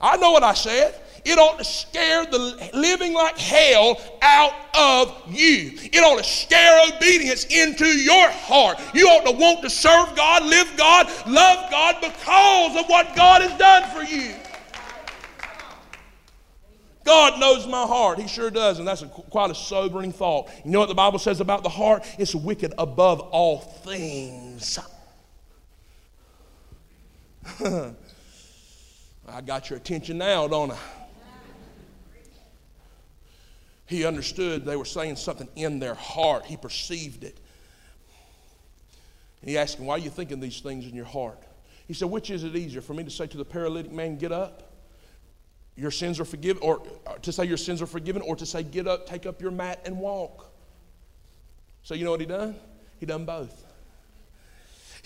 I 0.00 0.16
know 0.16 0.32
what 0.32 0.42
I 0.42 0.54
said. 0.54 0.94
It 1.24 1.38
ought 1.38 1.58
to 1.58 1.64
scare 1.64 2.24
the 2.24 2.70
living 2.72 3.12
like 3.12 3.36
hell 3.36 4.00
out 4.22 4.52
of 4.78 5.22
you. 5.26 5.72
It 5.74 5.98
ought 5.98 6.18
to 6.18 6.24
scare 6.24 6.94
obedience 6.94 7.44
into 7.46 7.84
your 7.84 8.30
heart. 8.30 8.80
You 8.94 9.08
ought 9.08 9.24
to 9.24 9.36
want 9.36 9.62
to 9.62 9.70
serve 9.70 10.14
God, 10.14 10.44
live 10.44 10.72
God, 10.76 11.08
love 11.26 11.68
God 11.68 11.96
because 12.00 12.76
of 12.76 12.86
what 12.88 13.16
God 13.16 13.42
has 13.42 13.58
done 13.58 13.90
for 13.90 14.04
you. 14.04 14.34
God 17.04 17.40
knows 17.40 17.66
my 17.66 17.82
heart. 17.86 18.20
He 18.20 18.28
sure 18.28 18.50
does. 18.50 18.78
And 18.78 18.86
that's 18.86 19.02
a, 19.02 19.06
quite 19.06 19.50
a 19.50 19.54
sobering 19.54 20.12
thought. 20.12 20.48
You 20.64 20.70
know 20.70 20.80
what 20.80 20.88
the 20.88 20.94
Bible 20.94 21.18
says 21.18 21.40
about 21.40 21.64
the 21.64 21.68
heart? 21.68 22.04
It's 22.18 22.36
wicked 22.36 22.72
above 22.78 23.20
all 23.20 23.58
things. 23.58 24.78
I 29.28 29.40
got 29.40 29.70
your 29.70 29.78
attention 29.78 30.18
now, 30.18 30.46
don't 30.46 30.70
I? 30.70 30.78
He 33.86 34.04
understood 34.04 34.64
they 34.64 34.76
were 34.76 34.84
saying 34.84 35.16
something 35.16 35.48
in 35.54 35.78
their 35.78 35.94
heart. 35.94 36.44
He 36.44 36.56
perceived 36.56 37.22
it. 37.22 37.38
And 39.40 39.50
he 39.50 39.56
asked 39.56 39.78
him, 39.78 39.86
Why 39.86 39.94
are 39.94 39.98
you 39.98 40.10
thinking 40.10 40.40
these 40.40 40.60
things 40.60 40.86
in 40.86 40.94
your 40.94 41.04
heart? 41.04 41.40
He 41.86 41.94
said, 41.94 42.10
Which 42.10 42.30
is 42.30 42.42
it 42.42 42.56
easier 42.56 42.80
for 42.80 42.94
me 42.94 43.04
to 43.04 43.10
say 43.10 43.26
to 43.28 43.36
the 43.36 43.44
paralytic 43.44 43.92
man, 43.92 44.16
Get 44.16 44.32
up, 44.32 44.72
your 45.76 45.92
sins 45.92 46.18
are 46.18 46.24
forgiven, 46.24 46.60
or 46.62 46.82
uh, 47.06 47.14
to 47.14 47.32
say 47.32 47.44
your 47.44 47.56
sins 47.56 47.80
are 47.80 47.86
forgiven, 47.86 48.22
or 48.22 48.34
to 48.34 48.46
say, 48.46 48.64
Get 48.64 48.88
up, 48.88 49.06
take 49.06 49.24
up 49.24 49.40
your 49.40 49.52
mat, 49.52 49.82
and 49.84 49.98
walk? 49.98 50.52
So 51.84 51.94
you 51.94 52.04
know 52.04 52.10
what 52.10 52.20
he 52.20 52.26
done? 52.26 52.56
He 52.98 53.06
done 53.06 53.24
both. 53.24 53.65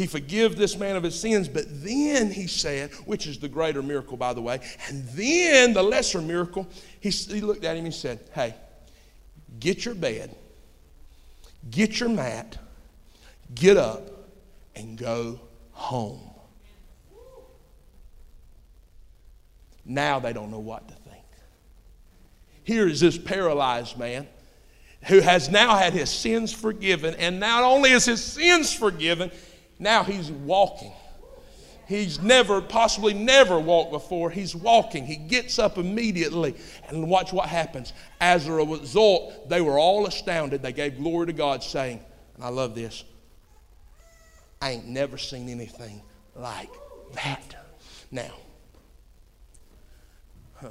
He 0.00 0.06
forgive 0.06 0.56
this 0.56 0.78
man 0.78 0.96
of 0.96 1.02
his 1.02 1.20
sins, 1.20 1.46
but 1.46 1.66
then 1.68 2.30
he 2.30 2.46
said, 2.46 2.90
which 3.04 3.26
is 3.26 3.38
the 3.38 3.48
greater 3.48 3.82
miracle, 3.82 4.16
by 4.16 4.32
the 4.32 4.40
way, 4.40 4.58
and 4.88 5.06
then 5.08 5.74
the 5.74 5.82
lesser 5.82 6.22
miracle, 6.22 6.66
he, 7.00 7.10
he 7.10 7.42
looked 7.42 7.66
at 7.66 7.76
him 7.76 7.84
and 7.84 7.92
said, 7.92 8.18
Hey, 8.34 8.54
get 9.58 9.84
your 9.84 9.94
bed 9.94 10.34
get 11.68 12.00
your 12.00 12.08
mat, 12.08 12.56
get 13.54 13.76
up, 13.76 14.08
and 14.74 14.96
go 14.96 15.38
home. 15.72 16.30
Now 19.84 20.18
they 20.20 20.32
don't 20.32 20.50
know 20.50 20.60
what 20.60 20.88
to 20.88 20.94
think. 20.94 21.24
Here 22.64 22.88
is 22.88 23.00
this 23.00 23.18
paralyzed 23.18 23.98
man 23.98 24.26
who 25.04 25.20
has 25.20 25.50
now 25.50 25.76
had 25.76 25.92
his 25.92 26.08
sins 26.08 26.52
forgiven, 26.52 27.14
and 27.16 27.38
not 27.38 27.64
only 27.64 27.90
is 27.90 28.06
his 28.06 28.24
sins 28.24 28.72
forgiven, 28.72 29.30
now 29.80 30.04
he's 30.04 30.30
walking. 30.30 30.92
He's 31.88 32.20
never, 32.20 32.60
possibly 32.60 33.14
never 33.14 33.58
walked 33.58 33.90
before. 33.90 34.30
He's 34.30 34.54
walking. 34.54 35.06
He 35.06 35.16
gets 35.16 35.58
up 35.58 35.76
immediately. 35.76 36.54
And 36.88 37.08
watch 37.08 37.32
what 37.32 37.48
happens. 37.48 37.92
As 38.20 38.46
a 38.46 38.52
result, 38.52 39.48
they 39.48 39.60
were 39.60 39.76
all 39.76 40.06
astounded. 40.06 40.62
They 40.62 40.72
gave 40.72 40.98
glory 40.98 41.26
to 41.26 41.32
God, 41.32 41.64
saying, 41.64 42.00
and 42.36 42.44
I 42.44 42.48
love 42.48 42.76
this, 42.76 43.02
I 44.62 44.72
ain't 44.72 44.86
never 44.86 45.18
seen 45.18 45.48
anything 45.48 46.02
like 46.36 46.70
that. 47.14 47.56
Now, 48.12 48.34
huh. 50.56 50.68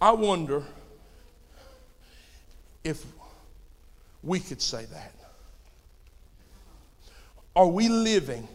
I 0.00 0.12
wonder 0.12 0.62
if 2.84 3.04
we 4.22 4.40
could 4.40 4.62
say 4.62 4.86
that. 4.86 5.19
Are 7.60 7.66
we 7.66 7.90
living? 7.90 8.48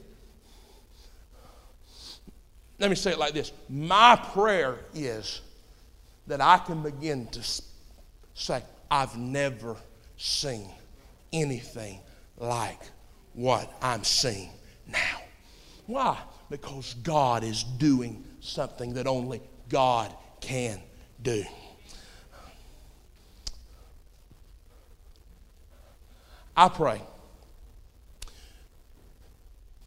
Let 2.80 2.90
me 2.90 2.96
say 2.96 3.12
it 3.12 3.20
like 3.20 3.36
this 3.36 3.52
My 3.70 4.16
prayer 4.16 4.80
is 4.96 5.42
that 6.26 6.42
I 6.42 6.58
can 6.58 6.82
begin 6.82 7.28
to 7.28 7.62
say, 8.34 8.64
I've 8.90 9.16
never 9.16 9.78
seen 10.18 10.72
anything 11.32 12.00
like 12.38 12.80
what 13.34 13.72
I'm 13.80 14.04
seeing 14.04 14.50
now. 14.88 15.22
Why? 15.86 16.18
Because 16.50 16.96
God 16.96 17.44
is 17.44 17.62
doing 17.64 18.24
something 18.40 18.96
that 18.96 19.06
only 19.06 19.40
God 19.70 20.12
can 20.42 20.80
do. 21.22 21.44
I 26.58 26.70
pray 26.70 27.04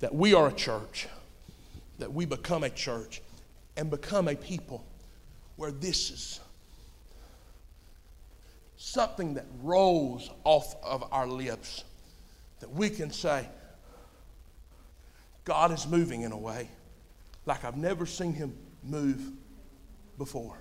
that 0.01 0.15
we 0.15 0.35
are 0.35 0.49
a 0.49 0.53
church, 0.53 1.09
that 1.99 2.13
we 2.13 2.25
become 2.25 2.65
a 2.65 2.71
church 2.71 3.21
and 3.77 3.91
become 3.91 4.29
a 4.29 4.35
people 4.35 4.85
where 5.57 5.71
this 5.71 6.11
is 6.11 6.41
something 8.77 9.35
that 9.35 9.47
rolls 9.63 10.31
off 10.45 10.77
of 10.85 11.05
our 11.13 11.27
lips 11.27 11.85
that 12.61 12.71
we 12.71 12.91
can 12.91 13.11
say, 13.11 13.47
God 15.45 15.73
is 15.73 15.87
moving 15.87 16.23
in 16.23 16.33
a 16.33 16.39
way 16.39 16.69
like 17.47 17.65
I've 17.65 17.77
never 17.77 18.05
seen 18.05 18.35
him 18.35 18.57
move 18.85 19.33
before. 20.19 20.57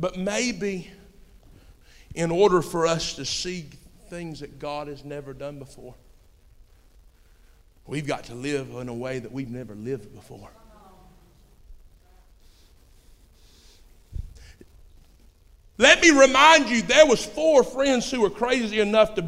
But 0.00 0.16
maybe 0.16 0.90
in 2.14 2.30
order 2.30 2.62
for 2.62 2.86
us 2.86 3.14
to 3.16 3.26
see 3.26 3.66
things 4.08 4.40
that 4.40 4.58
God 4.58 4.88
has 4.88 5.04
never 5.04 5.34
done 5.34 5.58
before, 5.58 5.94
we've 7.86 8.06
got 8.06 8.24
to 8.24 8.34
live 8.34 8.70
in 8.70 8.88
a 8.88 8.94
way 8.94 9.18
that 9.18 9.30
we've 9.30 9.50
never 9.50 9.74
lived 9.74 10.14
before. 10.14 10.48
Let 15.76 16.00
me 16.00 16.10
remind 16.10 16.68
you, 16.68 16.82
there 16.82 17.06
was 17.06 17.24
four 17.24 17.62
friends 17.62 18.10
who 18.10 18.22
were 18.22 18.30
crazy 18.30 18.80
enough 18.80 19.14
to. 19.14 19.22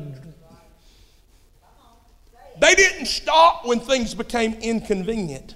They 2.61 2.75
didn't 2.75 3.07
stop 3.07 3.67
when 3.67 3.81
things 3.81 4.15
became 4.15 4.55
inconvenient. 4.55 5.55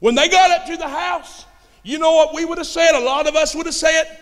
When 0.00 0.14
they 0.14 0.28
got 0.28 0.50
up 0.50 0.66
to 0.66 0.76
the 0.76 0.88
house, 0.88 1.46
you 1.82 1.98
know 1.98 2.12
what 2.12 2.34
we 2.34 2.44
would 2.44 2.58
have 2.58 2.66
said? 2.66 2.94
A 2.94 3.04
lot 3.04 3.26
of 3.26 3.34
us 3.34 3.54
would 3.54 3.66
have 3.66 3.74
said, 3.74 4.18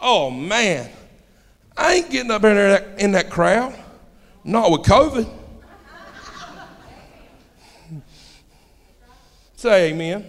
Oh 0.00 0.30
man, 0.30 0.90
I 1.76 1.94
ain't 1.94 2.10
getting 2.10 2.30
up 2.30 2.42
in, 2.44 2.54
there, 2.54 2.94
in 2.98 3.12
that 3.12 3.30
crowd. 3.30 3.78
Not 4.44 4.70
with 4.70 4.82
COVID. 4.82 5.28
Say 9.56 9.90
amen. 9.90 10.28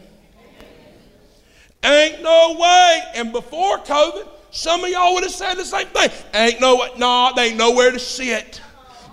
Ain't 1.84 2.22
no 2.22 2.56
way. 2.60 3.02
And 3.16 3.32
before 3.32 3.80
COVID, 3.80 4.28
some 4.52 4.84
of 4.84 4.92
y'all 4.92 5.16
would 5.16 5.24
have 5.24 5.32
said 5.32 5.56
the 5.56 5.66
same 5.66 5.88
thing. 5.88 6.12
Ain't 6.36 6.62
no 6.62 6.76
way. 6.76 6.92
No, 6.98 7.32
they 7.36 7.48
ain't 7.48 7.58
nowhere 7.58 7.92
to 7.92 8.00
sit. 8.00 8.62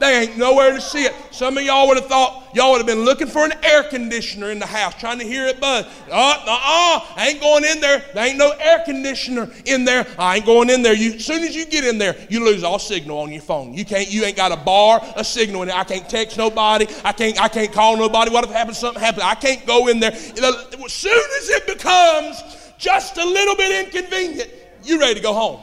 They 0.00 0.22
ain't 0.22 0.38
nowhere 0.38 0.72
to 0.72 0.80
see 0.80 1.04
it. 1.04 1.14
Some 1.30 1.58
of 1.58 1.62
y'all 1.62 1.86
would 1.86 1.98
have 1.98 2.06
thought 2.06 2.56
y'all 2.56 2.72
would 2.72 2.78
have 2.78 2.86
been 2.86 3.04
looking 3.04 3.26
for 3.26 3.44
an 3.44 3.52
air 3.62 3.82
conditioner 3.82 4.50
in 4.50 4.58
the 4.58 4.64
house, 4.64 4.94
trying 4.98 5.18
to 5.18 5.26
hear 5.26 5.46
it 5.46 5.60
buzz. 5.60 5.84
Uh, 6.10 6.42
uh-uh, 6.46 7.00
ain't 7.18 7.38
going 7.38 7.64
in 7.66 7.82
there. 7.82 8.02
There 8.14 8.26
ain't 8.26 8.38
no 8.38 8.50
air 8.52 8.82
conditioner 8.86 9.50
in 9.66 9.84
there. 9.84 10.06
I 10.18 10.36
ain't 10.36 10.46
going 10.46 10.70
in 10.70 10.80
there. 10.80 10.94
You, 10.94 11.12
as 11.12 11.24
soon 11.26 11.44
as 11.44 11.54
you 11.54 11.66
get 11.66 11.84
in 11.84 11.98
there, 11.98 12.16
you 12.30 12.42
lose 12.42 12.64
all 12.64 12.78
signal 12.78 13.18
on 13.18 13.30
your 13.30 13.42
phone. 13.42 13.74
You 13.74 13.84
can't. 13.84 14.10
You 14.10 14.24
ain't 14.24 14.38
got 14.38 14.52
a 14.52 14.56
bar, 14.56 15.02
a 15.16 15.22
signal 15.22 15.60
in 15.62 15.68
there. 15.68 15.76
I 15.76 15.84
can't 15.84 16.08
text 16.08 16.38
nobody. 16.38 16.86
I 17.04 17.12
can't. 17.12 17.38
I 17.38 17.48
can't 17.48 17.70
call 17.70 17.98
nobody. 17.98 18.30
What 18.30 18.44
if 18.44 18.50
happens? 18.50 18.78
Something 18.78 19.02
happens. 19.02 19.24
I 19.24 19.34
can't 19.34 19.66
go 19.66 19.88
in 19.88 20.00
there. 20.00 20.12
As 20.12 20.92
soon 20.92 21.12
as 21.12 21.50
it 21.50 21.66
becomes 21.66 22.42
just 22.78 23.18
a 23.18 23.24
little 23.24 23.54
bit 23.54 23.84
inconvenient, 23.84 24.50
you 24.82 24.98
ready 24.98 25.16
to 25.16 25.20
go 25.20 25.34
home. 25.34 25.60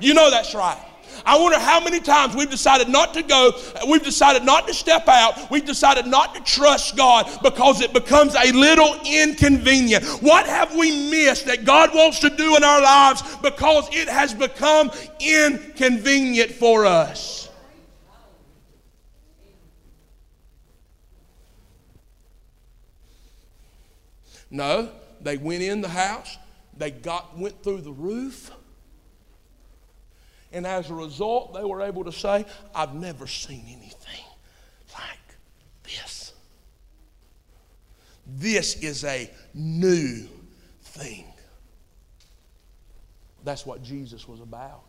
You 0.00 0.14
know 0.14 0.30
that's 0.30 0.54
right. 0.54 0.82
I 1.24 1.38
wonder 1.38 1.58
how 1.58 1.80
many 1.80 2.00
times 2.00 2.34
we've 2.34 2.50
decided 2.50 2.88
not 2.88 3.14
to 3.14 3.22
go, 3.22 3.52
we've 3.88 4.02
decided 4.02 4.44
not 4.44 4.66
to 4.68 4.74
step 4.74 5.08
out, 5.08 5.50
we've 5.50 5.64
decided 5.64 6.06
not 6.06 6.34
to 6.34 6.40
trust 6.42 6.96
God 6.96 7.30
because 7.42 7.80
it 7.80 7.92
becomes 7.92 8.34
a 8.34 8.52
little 8.52 8.96
inconvenient. 9.04 10.04
What 10.22 10.46
have 10.46 10.74
we 10.74 11.10
missed 11.10 11.46
that 11.46 11.64
God 11.64 11.94
wants 11.94 12.18
to 12.20 12.30
do 12.30 12.56
in 12.56 12.64
our 12.64 12.80
lives 12.80 13.22
because 13.36 13.88
it 13.92 14.08
has 14.08 14.34
become 14.34 14.90
inconvenient 15.20 16.52
for 16.52 16.86
us? 16.86 17.48
No, 24.50 24.90
they 25.20 25.38
went 25.38 25.62
in 25.62 25.80
the 25.80 25.88
house, 25.88 26.36
they 26.76 26.90
got 26.90 27.38
went 27.38 27.62
through 27.62 27.80
the 27.80 27.92
roof 27.92 28.50
and 30.52 30.66
as 30.66 30.90
a 30.90 30.94
result, 30.94 31.54
they 31.54 31.64
were 31.64 31.82
able 31.82 32.04
to 32.04 32.12
say, 32.12 32.44
I've 32.74 32.94
never 32.94 33.26
seen 33.26 33.64
anything 33.66 34.24
like 34.94 35.36
this. 35.84 36.32
This 38.26 38.76
is 38.82 39.04
a 39.04 39.30
new 39.54 40.28
thing. 40.82 41.24
That's 43.44 43.66
what 43.66 43.82
Jesus 43.82 44.28
was 44.28 44.40
about. 44.40 44.82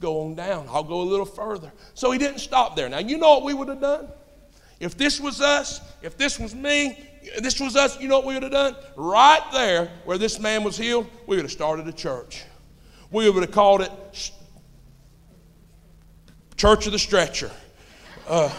Go 0.00 0.22
on 0.22 0.34
down. 0.34 0.66
I'll 0.70 0.84
go 0.84 1.00
a 1.00 1.02
little 1.02 1.26
further. 1.26 1.72
So 1.94 2.10
he 2.10 2.18
didn't 2.18 2.38
stop 2.38 2.76
there. 2.76 2.88
Now, 2.88 2.98
you 2.98 3.18
know 3.18 3.30
what 3.30 3.44
we 3.44 3.54
would 3.54 3.68
have 3.68 3.80
done? 3.80 4.08
If 4.80 4.96
this 4.96 5.20
was 5.20 5.40
us, 5.40 5.80
if 6.02 6.16
this 6.16 6.38
was 6.38 6.54
me, 6.54 6.98
this 7.40 7.60
was 7.60 7.76
us, 7.76 8.00
you 8.00 8.08
know 8.08 8.18
what 8.18 8.26
we 8.26 8.34
would 8.34 8.42
have 8.42 8.52
done? 8.52 8.76
Right 8.96 9.42
there 9.52 9.90
where 10.04 10.18
this 10.18 10.38
man 10.38 10.64
was 10.64 10.76
healed, 10.76 11.08
we 11.26 11.36
would 11.36 11.44
have 11.44 11.52
started 11.52 11.86
a 11.86 11.92
church 11.92 12.44
we 13.14 13.30
would 13.30 13.44
have 13.44 13.52
called 13.52 13.80
it 13.80 13.92
Church 16.56 16.86
of 16.86 16.92
the 16.92 16.98
Stretcher. 16.98 17.50
Uh, 18.28 18.50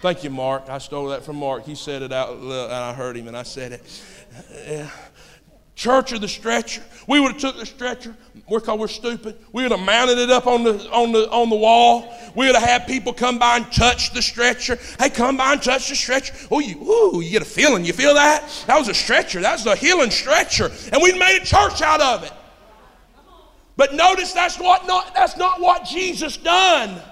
thank 0.00 0.24
you, 0.24 0.30
Mark. 0.30 0.64
I 0.68 0.78
stole 0.78 1.08
that 1.08 1.24
from 1.24 1.36
Mark. 1.36 1.66
He 1.66 1.74
said 1.74 2.00
it 2.00 2.10
out, 2.10 2.40
loud, 2.40 2.66
and 2.66 2.74
I 2.74 2.94
heard 2.94 3.16
him, 3.16 3.28
and 3.28 3.36
I 3.36 3.42
said 3.42 3.72
it. 3.72 4.02
Uh, 4.66 4.88
Church 5.74 6.12
of 6.12 6.22
the 6.22 6.28
Stretcher. 6.28 6.82
We 7.06 7.20
would 7.20 7.32
have 7.32 7.40
took 7.40 7.58
the 7.58 7.66
stretcher. 7.66 8.14
We're 8.48 8.60
called 8.60 8.80
we're 8.80 8.88
stupid. 8.88 9.36
We 9.52 9.62
would 9.62 9.72
have 9.72 9.80
mounted 9.80 10.18
it 10.18 10.30
up 10.30 10.46
on 10.46 10.62
the 10.62 10.88
on 10.90 11.12
the 11.12 11.28
on 11.30 11.50
the 11.50 11.56
wall. 11.56 12.14
We 12.34 12.46
would 12.46 12.54
have 12.54 12.64
had 12.64 12.86
people 12.86 13.12
come 13.12 13.38
by 13.38 13.56
and 13.56 13.72
touch 13.72 14.12
the 14.12 14.22
stretcher. 14.22 14.78
Hey, 14.98 15.10
come 15.10 15.36
by 15.36 15.54
and 15.54 15.62
touch 15.62 15.88
the 15.88 15.96
stretcher. 15.96 16.34
Oh, 16.50 16.60
you 16.60 16.76
ooh, 16.82 17.20
you 17.20 17.30
get 17.30 17.42
a 17.42 17.46
feeling. 17.46 17.84
You 17.84 17.92
feel 17.92 18.14
that? 18.14 18.48
That 18.66 18.78
was 18.78 18.88
a 18.88 18.94
stretcher. 18.94 19.40
That 19.40 19.52
was 19.54 19.66
a 19.66 19.74
healing 19.74 20.10
stretcher, 20.10 20.70
and 20.92 21.02
we 21.02 21.18
made 21.18 21.42
a 21.42 21.44
church 21.44 21.82
out 21.82 22.00
of 22.00 22.24
it. 22.24 22.32
But 23.82 23.94
notice 23.94 24.32
that's 24.32 24.60
what 24.60 24.86
not, 24.86 25.12
that's 25.12 25.36
not 25.36 25.60
what 25.60 25.84
Jesus 25.84 26.36
done. 26.36 27.02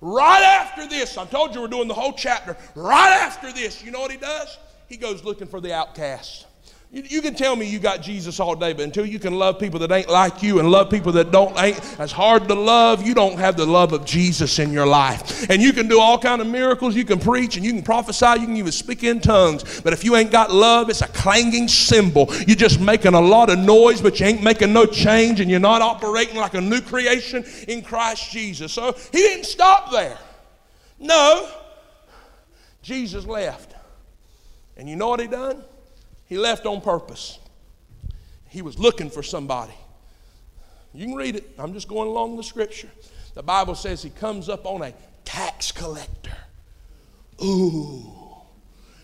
Right 0.00 0.42
after 0.42 0.88
this, 0.88 1.18
I 1.18 1.26
told 1.26 1.54
you 1.54 1.60
we're 1.60 1.68
doing 1.68 1.88
the 1.88 1.94
whole 1.94 2.14
chapter. 2.14 2.56
Right 2.74 3.12
after 3.20 3.52
this, 3.52 3.84
you 3.84 3.90
know 3.90 4.00
what 4.00 4.10
he 4.10 4.16
does? 4.16 4.56
He 4.88 4.96
goes 4.96 5.24
looking 5.24 5.46
for 5.46 5.60
the 5.60 5.74
outcast. 5.74 6.46
You, 6.94 7.22
can 7.22 7.34
tell 7.34 7.56
me 7.56 7.66
you 7.66 7.78
got 7.78 8.02
Jesus 8.02 8.38
all 8.38 8.54
day, 8.54 8.74
but 8.74 8.82
until 8.82 9.06
you 9.06 9.18
can 9.18 9.38
love 9.38 9.58
people 9.58 9.80
that 9.80 9.90
ain't 9.90 10.10
like 10.10 10.42
you 10.42 10.58
and 10.58 10.70
love 10.70 10.90
people 10.90 11.10
that 11.12 11.30
don't 11.30 11.58
ain't 11.58 11.80
as 11.98 12.12
hard 12.12 12.48
to 12.48 12.54
love, 12.54 13.02
you 13.02 13.14
don't 13.14 13.38
have 13.38 13.56
the 13.56 13.64
love 13.64 13.94
of 13.94 14.04
Jesus 14.04 14.58
in 14.58 14.74
your 14.74 14.84
life. 14.84 15.48
And 15.48 15.62
you 15.62 15.72
can 15.72 15.88
do 15.88 15.98
all 15.98 16.18
kind 16.18 16.42
of 16.42 16.48
miracles, 16.48 16.94
you 16.94 17.06
can 17.06 17.18
preach 17.18 17.56
and 17.56 17.64
you 17.64 17.72
can 17.72 17.82
prophesy, 17.82 18.40
you 18.40 18.46
can 18.46 18.58
even 18.58 18.72
speak 18.72 19.04
in 19.04 19.20
tongues. 19.20 19.80
But 19.80 19.94
if 19.94 20.04
you 20.04 20.16
ain't 20.16 20.30
got 20.30 20.50
love, 20.52 20.90
it's 20.90 21.00
a 21.00 21.08
clanging 21.08 21.66
cymbal. 21.66 22.26
You're 22.46 22.56
just 22.56 22.78
making 22.78 23.14
a 23.14 23.20
lot 23.22 23.48
of 23.48 23.58
noise, 23.58 24.02
but 24.02 24.20
you 24.20 24.26
ain't 24.26 24.42
making 24.42 24.74
no 24.74 24.84
change, 24.84 25.40
and 25.40 25.50
you're 25.50 25.60
not 25.60 25.80
operating 25.80 26.36
like 26.36 26.52
a 26.52 26.60
new 26.60 26.82
creation 26.82 27.42
in 27.68 27.80
Christ 27.80 28.30
Jesus. 28.30 28.70
So 28.70 28.92
he 28.92 29.18
didn't 29.18 29.46
stop 29.46 29.90
there. 29.92 30.18
No, 30.98 31.48
Jesus 32.82 33.24
left. 33.24 33.74
And 34.76 34.90
you 34.90 34.96
know 34.96 35.08
what 35.08 35.20
he 35.20 35.26
done? 35.26 35.64
He 36.32 36.38
left 36.38 36.64
on 36.64 36.80
purpose. 36.80 37.38
He 38.48 38.62
was 38.62 38.78
looking 38.78 39.10
for 39.10 39.22
somebody. 39.22 39.74
You 40.94 41.04
can 41.04 41.14
read 41.14 41.36
it. 41.36 41.50
I'm 41.58 41.74
just 41.74 41.88
going 41.88 42.08
along 42.08 42.38
the 42.38 42.42
scripture. 42.42 42.88
The 43.34 43.42
Bible 43.42 43.74
says 43.74 44.02
he 44.02 44.08
comes 44.08 44.48
up 44.48 44.64
on 44.64 44.80
a 44.80 44.94
tax 45.26 45.72
collector. 45.72 46.34
Ooh. 47.44 48.10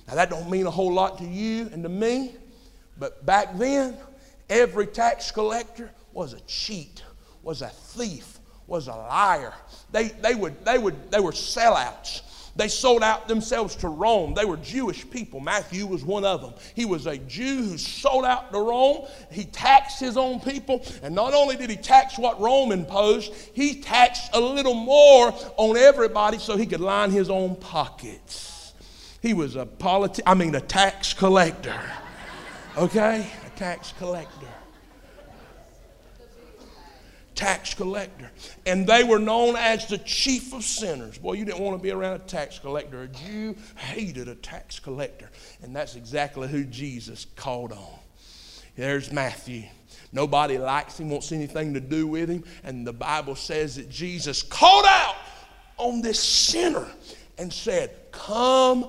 Now 0.06 0.14
that 0.14 0.30
don't 0.30 0.48
mean 0.48 0.64
a 0.64 0.70
whole 0.70 0.90
lot 0.90 1.18
to 1.18 1.24
you 1.26 1.68
and 1.70 1.82
to 1.82 1.90
me, 1.90 2.32
but 2.98 3.26
back 3.26 3.58
then, 3.58 3.98
every 4.48 4.86
tax 4.86 5.30
collector 5.30 5.90
was 6.14 6.32
a 6.32 6.40
cheat, 6.46 7.02
was 7.42 7.60
a 7.60 7.68
thief, 7.68 8.38
was 8.66 8.88
a 8.88 8.94
liar. 8.94 9.52
They, 9.92 10.08
they, 10.08 10.34
would, 10.34 10.64
they, 10.64 10.78
would, 10.78 11.10
they 11.10 11.20
were 11.20 11.32
sellouts. 11.32 12.22
They 12.58 12.66
sold 12.66 13.04
out 13.04 13.28
themselves 13.28 13.76
to 13.76 13.88
Rome. 13.88 14.34
They 14.34 14.44
were 14.44 14.56
Jewish 14.56 15.08
people. 15.08 15.38
Matthew 15.38 15.86
was 15.86 16.04
one 16.04 16.24
of 16.24 16.40
them. 16.40 16.54
He 16.74 16.84
was 16.84 17.06
a 17.06 17.16
Jew 17.16 17.62
who 17.62 17.78
sold 17.78 18.24
out 18.24 18.50
to 18.52 18.58
Rome. 18.58 19.06
He 19.30 19.44
taxed 19.44 20.00
his 20.00 20.16
own 20.16 20.40
people. 20.40 20.84
And 21.04 21.14
not 21.14 21.34
only 21.34 21.54
did 21.54 21.70
he 21.70 21.76
tax 21.76 22.18
what 22.18 22.40
Rome 22.40 22.72
imposed, 22.72 23.32
he 23.52 23.80
taxed 23.80 24.30
a 24.34 24.40
little 24.40 24.74
more 24.74 25.32
on 25.56 25.76
everybody 25.76 26.38
so 26.38 26.56
he 26.56 26.66
could 26.66 26.80
line 26.80 27.12
his 27.12 27.30
own 27.30 27.54
pockets. 27.54 28.74
He 29.22 29.34
was 29.34 29.54
a 29.54 29.64
politi- 29.64 30.22
I 30.26 30.34
mean 30.34 30.52
a 30.56 30.60
tax 30.60 31.14
collector. 31.14 31.80
Okay? 32.76 33.24
A 33.46 33.50
tax 33.56 33.94
collector 34.00 34.47
tax 37.38 37.72
collector. 37.72 38.32
And 38.66 38.84
they 38.84 39.04
were 39.04 39.20
known 39.20 39.54
as 39.54 39.86
the 39.86 39.98
chief 39.98 40.52
of 40.52 40.64
sinners. 40.64 41.18
Boy, 41.18 41.34
you 41.34 41.44
didn't 41.44 41.60
want 41.60 41.78
to 41.78 41.82
be 41.82 41.92
around 41.92 42.16
a 42.16 42.24
tax 42.24 42.58
collector. 42.58 43.02
A 43.02 43.08
Jew 43.08 43.54
hated 43.76 44.26
a 44.26 44.34
tax 44.34 44.80
collector. 44.80 45.30
And 45.62 45.74
that's 45.74 45.94
exactly 45.94 46.48
who 46.48 46.64
Jesus 46.64 47.28
called 47.36 47.72
on. 47.72 47.98
There's 48.74 49.12
Matthew. 49.12 49.64
Nobody 50.12 50.58
likes 50.58 50.98
him, 50.98 51.10
wants 51.10 51.30
anything 51.30 51.74
to 51.74 51.80
do 51.80 52.08
with 52.08 52.28
him. 52.28 52.42
And 52.64 52.84
the 52.84 52.92
Bible 52.92 53.36
says 53.36 53.76
that 53.76 53.88
Jesus 53.88 54.42
called 54.42 54.86
out 54.88 55.14
on 55.76 56.02
this 56.02 56.20
sinner 56.20 56.88
and 57.38 57.52
said, 57.52 57.92
Come 58.10 58.88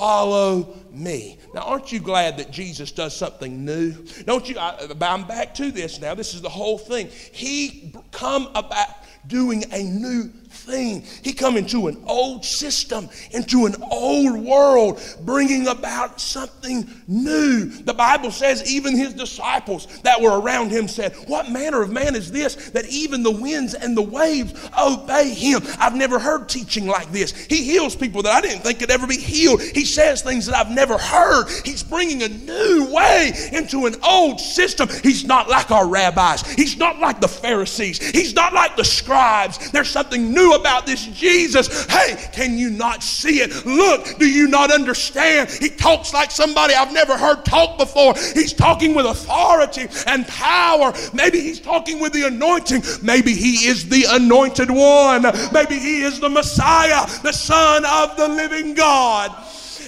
follow 0.00 0.74
me. 0.90 1.36
Now, 1.52 1.60
aren't 1.60 1.92
you 1.92 2.00
glad 2.00 2.38
that 2.38 2.50
Jesus 2.50 2.90
does 2.90 3.14
something 3.14 3.66
new? 3.66 3.92
Don't 4.24 4.48
you? 4.48 4.58
I, 4.58 4.88
I'm 5.02 5.26
back 5.26 5.54
to 5.56 5.70
this 5.70 6.00
now. 6.00 6.14
This 6.14 6.32
is 6.32 6.40
the 6.40 6.48
whole 6.48 6.78
thing. 6.78 7.08
He 7.32 7.94
come 8.10 8.48
about 8.54 8.88
doing 9.26 9.64
a 9.72 9.82
new 9.82 10.30
thing. 10.60 11.04
He 11.22 11.32
come 11.32 11.56
into 11.56 11.88
an 11.88 12.02
old 12.06 12.44
system, 12.44 13.08
into 13.32 13.66
an 13.66 13.76
old 13.90 14.38
world, 14.38 15.00
bringing 15.22 15.66
about 15.68 16.20
something 16.20 16.88
new. 17.08 17.66
The 17.66 17.94
Bible 17.94 18.30
says 18.30 18.70
even 18.70 18.96
his 18.96 19.14
disciples 19.14 19.86
that 20.02 20.20
were 20.20 20.40
around 20.40 20.70
him 20.70 20.88
said, 20.88 21.14
"What 21.26 21.50
manner 21.50 21.82
of 21.82 21.90
man 21.90 22.14
is 22.14 22.30
this 22.30 22.54
that 22.70 22.86
even 22.86 23.22
the 23.22 23.30
winds 23.30 23.74
and 23.74 23.96
the 23.96 24.02
waves 24.02 24.52
obey 24.78 25.30
him?" 25.30 25.62
I've 25.78 25.94
never 25.94 26.18
heard 26.18 26.48
teaching 26.48 26.86
like 26.86 27.10
this. 27.12 27.32
He 27.48 27.64
heals 27.64 27.96
people 27.96 28.22
that 28.22 28.32
I 28.32 28.40
didn't 28.40 28.62
think 28.62 28.78
could 28.78 28.90
ever 28.90 29.06
be 29.06 29.16
healed. 29.16 29.62
He 29.62 29.84
says 29.84 30.22
things 30.22 30.46
that 30.46 30.56
I've 30.56 30.70
never 30.70 30.98
heard. 30.98 31.46
He's 31.64 31.82
bringing 31.82 32.22
a 32.22 32.28
new 32.28 32.84
way 32.90 33.32
into 33.52 33.86
an 33.86 33.96
old 34.02 34.40
system. 34.40 34.88
He's 35.02 35.24
not 35.24 35.48
like 35.48 35.70
our 35.70 35.86
rabbis. 35.86 36.42
He's 36.52 36.76
not 36.76 36.98
like 36.98 37.20
the 37.20 37.28
Pharisees. 37.28 37.98
He's 37.98 38.34
not 38.34 38.52
like 38.52 38.76
the 38.76 38.84
scribes. 38.84 39.70
There's 39.70 39.90
something 39.90 40.32
new 40.32 40.49
about 40.54 40.86
this 40.86 41.06
Jesus. 41.06 41.86
Hey, 41.86 42.16
can 42.32 42.58
you 42.58 42.70
not 42.70 43.02
see 43.02 43.40
it? 43.40 43.66
Look, 43.66 44.18
do 44.18 44.28
you 44.28 44.48
not 44.48 44.70
understand? 44.70 45.50
He 45.50 45.68
talks 45.68 46.12
like 46.12 46.30
somebody 46.30 46.74
I've 46.74 46.92
never 46.92 47.16
heard 47.16 47.44
talk 47.44 47.78
before. 47.78 48.14
He's 48.34 48.52
talking 48.52 48.94
with 48.94 49.06
authority 49.06 49.88
and 50.06 50.26
power. 50.26 50.92
Maybe 51.12 51.40
he's 51.40 51.60
talking 51.60 52.00
with 52.00 52.12
the 52.12 52.26
anointing. 52.26 52.82
Maybe 53.02 53.34
he 53.34 53.66
is 53.66 53.88
the 53.88 54.06
anointed 54.10 54.70
one. 54.70 55.22
Maybe 55.52 55.78
he 55.78 56.02
is 56.02 56.20
the 56.20 56.28
Messiah, 56.28 57.06
the 57.22 57.32
Son 57.32 57.84
of 57.84 58.16
the 58.16 58.28
living 58.28 58.74
God. 58.74 59.34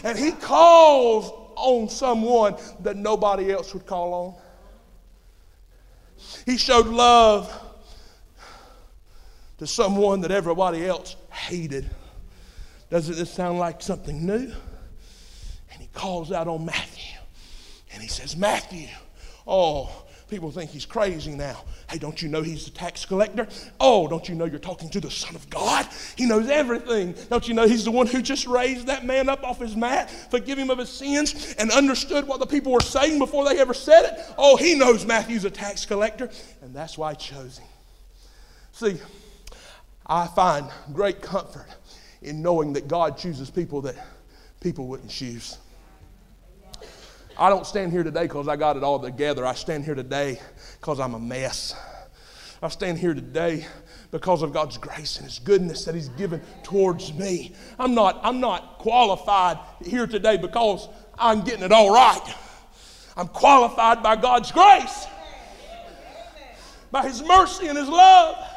And 0.04 0.18
he 0.18 0.32
calls 0.32 1.32
on 1.56 1.88
someone 1.88 2.56
that 2.80 2.96
nobody 2.96 3.52
else 3.52 3.72
would 3.72 3.86
call 3.86 4.14
on. 4.14 4.34
He 6.44 6.56
showed 6.56 6.86
love 6.86 7.61
to 9.62 9.66
someone 9.68 10.22
that 10.22 10.32
everybody 10.32 10.84
else 10.84 11.14
hated. 11.30 11.88
Doesn't 12.90 13.14
this 13.14 13.32
sound 13.32 13.60
like 13.60 13.80
something 13.80 14.26
new? 14.26 14.52
And 15.70 15.80
he 15.80 15.86
calls 15.94 16.32
out 16.32 16.48
on 16.48 16.64
Matthew. 16.64 17.16
And 17.92 18.02
he 18.02 18.08
says, 18.08 18.36
Matthew, 18.36 18.88
oh, 19.46 20.04
people 20.28 20.50
think 20.50 20.72
he's 20.72 20.84
crazy 20.84 21.30
now. 21.30 21.62
Hey, 21.88 21.98
don't 21.98 22.20
you 22.20 22.28
know 22.28 22.42
he's 22.42 22.64
the 22.64 22.72
tax 22.72 23.04
collector? 23.04 23.46
Oh, 23.78 24.08
don't 24.08 24.28
you 24.28 24.34
know 24.34 24.46
you're 24.46 24.58
talking 24.58 24.90
to 24.90 25.00
the 25.00 25.12
Son 25.12 25.36
of 25.36 25.48
God? 25.48 25.86
He 26.16 26.26
knows 26.26 26.50
everything. 26.50 27.14
Don't 27.30 27.46
you 27.46 27.54
know 27.54 27.68
he's 27.68 27.84
the 27.84 27.92
one 27.92 28.08
who 28.08 28.20
just 28.20 28.48
raised 28.48 28.88
that 28.88 29.04
man 29.04 29.28
up 29.28 29.44
off 29.44 29.60
his 29.60 29.76
mat, 29.76 30.10
forgive 30.28 30.58
him 30.58 30.70
of 30.70 30.78
his 30.78 30.88
sins, 30.88 31.54
and 31.56 31.70
understood 31.70 32.26
what 32.26 32.40
the 32.40 32.46
people 32.46 32.72
were 32.72 32.80
saying 32.80 33.20
before 33.20 33.44
they 33.48 33.60
ever 33.60 33.74
said 33.74 34.06
it? 34.06 34.20
Oh, 34.36 34.56
he 34.56 34.74
knows 34.74 35.06
Matthew's 35.06 35.44
a 35.44 35.50
tax 35.50 35.86
collector, 35.86 36.30
and 36.62 36.74
that's 36.74 36.98
why 36.98 37.10
I 37.10 37.14
chose 37.14 37.58
him. 37.58 37.68
See, 38.72 38.98
I 40.12 40.26
find 40.26 40.68
great 40.92 41.22
comfort 41.22 41.68
in 42.20 42.42
knowing 42.42 42.74
that 42.74 42.86
God 42.86 43.16
chooses 43.16 43.48
people 43.48 43.80
that 43.80 43.94
people 44.60 44.86
wouldn't 44.86 45.08
choose. 45.08 45.56
I 47.38 47.48
don't 47.48 47.66
stand 47.66 47.92
here 47.92 48.02
today 48.02 48.24
because 48.24 48.46
I 48.46 48.56
got 48.56 48.76
it 48.76 48.82
all 48.84 49.00
together. 49.00 49.46
I 49.46 49.54
stand 49.54 49.86
here 49.86 49.94
today 49.94 50.38
because 50.78 51.00
I'm 51.00 51.14
a 51.14 51.18
mess. 51.18 51.74
I 52.60 52.68
stand 52.68 52.98
here 52.98 53.14
today 53.14 53.66
because 54.10 54.42
of 54.42 54.52
God's 54.52 54.76
grace 54.76 55.16
and 55.16 55.24
His 55.24 55.38
goodness 55.38 55.86
that 55.86 55.94
He's 55.94 56.10
given 56.10 56.42
towards 56.62 57.14
me. 57.14 57.54
I'm 57.78 57.94
not, 57.94 58.20
I'm 58.22 58.38
not 58.38 58.76
qualified 58.80 59.58
here 59.82 60.06
today 60.06 60.36
because 60.36 60.90
I'm 61.18 61.40
getting 61.40 61.64
it 61.64 61.72
all 61.72 61.90
right. 61.90 62.34
I'm 63.16 63.28
qualified 63.28 64.02
by 64.02 64.16
God's 64.16 64.52
grace, 64.52 65.06
by 66.90 67.08
His 67.08 67.22
mercy 67.22 67.68
and 67.68 67.78
His 67.78 67.88
love. 67.88 68.51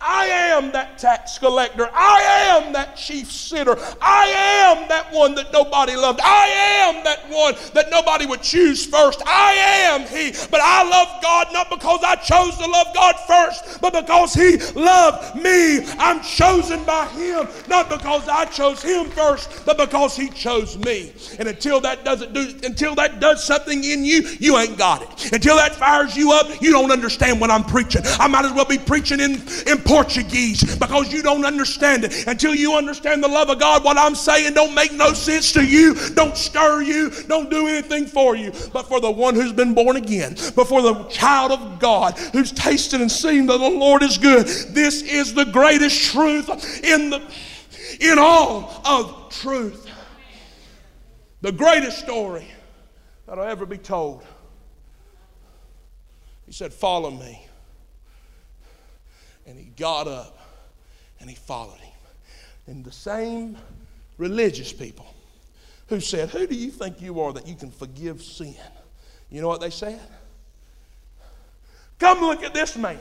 I 0.00 0.26
am 0.26 0.72
that 0.72 0.98
tax 0.98 1.38
collector. 1.38 1.88
I 1.92 2.20
am 2.50 2.72
that 2.74 2.96
chief 2.96 3.32
sinner. 3.32 3.76
I 4.02 4.26
am 4.26 4.88
that 4.88 5.10
one 5.12 5.34
that 5.36 5.52
nobody 5.52 5.96
loved. 5.96 6.20
I 6.22 6.46
am 6.46 7.02
that 7.04 7.28
one 7.30 7.54
that 7.72 7.90
nobody 7.90 8.26
would 8.26 8.42
choose 8.42 8.84
first. 8.84 9.22
I 9.26 9.52
am 9.54 10.02
He. 10.02 10.32
But 10.50 10.60
I 10.60 10.88
love 10.88 11.22
God 11.22 11.48
not 11.52 11.70
because 11.70 12.00
I 12.04 12.16
chose 12.16 12.56
to 12.58 12.66
love 12.66 12.88
God 12.94 13.16
first, 13.26 13.80
but 13.80 13.94
because 13.94 14.34
He 14.34 14.58
loved 14.78 15.36
me. 15.36 15.86
I'm 15.98 16.20
chosen 16.22 16.84
by 16.84 17.06
Him, 17.08 17.48
not 17.66 17.88
because 17.88 18.28
I 18.28 18.44
chose 18.46 18.82
Him 18.82 19.06
first, 19.06 19.64
but 19.64 19.78
because 19.78 20.14
He 20.14 20.28
chose 20.28 20.76
me. 20.78 21.14
And 21.38 21.48
until 21.48 21.80
that 21.80 22.04
doesn't 22.04 22.34
do, 22.34 22.54
until 22.64 22.94
that 22.96 23.18
does 23.18 23.42
something 23.42 23.82
in 23.82 24.04
you, 24.04 24.28
you 24.40 24.58
ain't 24.58 24.76
got 24.76 25.02
it. 25.02 25.32
Until 25.32 25.56
that 25.56 25.74
fires 25.74 26.14
you 26.16 26.32
up, 26.32 26.60
you 26.60 26.70
don't 26.70 26.90
understand 26.90 27.40
what 27.40 27.50
I'm 27.50 27.64
preaching. 27.64 28.02
I 28.18 28.26
might 28.28 28.44
as 28.44 28.52
well 28.52 28.66
be 28.66 28.78
preaching 28.78 29.20
in, 29.20 29.42
in 29.66 29.85
Portuguese 29.86 30.76
because 30.76 31.12
you 31.12 31.22
don't 31.22 31.44
understand 31.44 32.04
it. 32.04 32.26
Until 32.26 32.54
you 32.54 32.74
understand 32.74 33.22
the 33.22 33.28
love 33.28 33.48
of 33.50 33.58
God, 33.58 33.84
what 33.84 33.96
I'm 33.96 34.14
saying 34.14 34.54
don't 34.54 34.74
make 34.74 34.92
no 34.92 35.12
sense 35.12 35.52
to 35.52 35.64
you, 35.64 35.94
don't 36.14 36.36
stir 36.36 36.82
you, 36.82 37.10
don't 37.28 37.50
do 37.50 37.66
anything 37.66 38.06
for 38.06 38.36
you. 38.36 38.52
But 38.72 38.88
for 38.88 39.00
the 39.00 39.10
one 39.10 39.34
who's 39.34 39.52
been 39.52 39.74
born 39.74 39.96
again, 39.96 40.36
but 40.54 40.66
for 40.66 40.82
the 40.82 41.04
child 41.04 41.52
of 41.52 41.78
God 41.78 42.18
who's 42.32 42.52
tasted 42.52 43.00
and 43.00 43.10
seen 43.10 43.46
that 43.46 43.58
the 43.58 43.70
Lord 43.70 44.02
is 44.02 44.18
good, 44.18 44.46
this 44.46 45.02
is 45.02 45.34
the 45.34 45.44
greatest 45.44 46.12
truth 46.12 46.84
in 46.84 47.10
the 47.10 47.22
in 48.00 48.18
all 48.18 48.82
of 48.84 49.30
truth. 49.30 49.88
The 51.42 51.52
greatest 51.52 51.98
story 51.98 52.46
that'll 53.26 53.44
ever 53.44 53.66
be 53.66 53.78
told. 53.78 54.24
He 56.46 56.52
said, 56.52 56.72
Follow 56.72 57.10
me. 57.10 57.45
And 59.46 59.58
he 59.58 59.66
got 59.76 60.08
up 60.08 60.38
and 61.20 61.30
he 61.30 61.36
followed 61.36 61.78
him. 61.78 61.92
And 62.66 62.84
the 62.84 62.92
same 62.92 63.56
religious 64.18 64.72
people 64.72 65.06
who 65.88 66.00
said, 66.00 66.30
Who 66.30 66.46
do 66.46 66.54
you 66.54 66.70
think 66.70 67.00
you 67.00 67.20
are 67.20 67.32
that 67.32 67.46
you 67.46 67.54
can 67.54 67.70
forgive 67.70 68.22
sin? 68.22 68.56
You 69.30 69.40
know 69.40 69.48
what 69.48 69.60
they 69.60 69.70
said? 69.70 70.00
Come 71.98 72.20
look 72.20 72.42
at 72.42 72.52
this 72.52 72.76
man. 72.76 72.98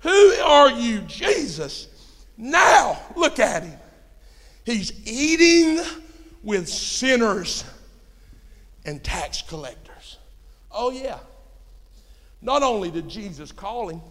Who 0.00 0.32
are 0.44 0.70
you, 0.70 1.00
Jesus? 1.00 1.88
Now 2.36 3.00
look 3.16 3.38
at 3.38 3.62
him. 3.62 3.78
He's 4.64 5.06
eating 5.06 5.84
with 6.42 6.68
sinners 6.68 7.64
and 8.84 9.02
tax 9.02 9.42
collectors. 9.42 10.18
Oh, 10.70 10.90
yeah. 10.90 11.18
Not 12.44 12.62
only 12.62 12.90
did 12.90 13.08
Jesus 13.08 13.50
call 13.50 13.88
him, 13.88 14.02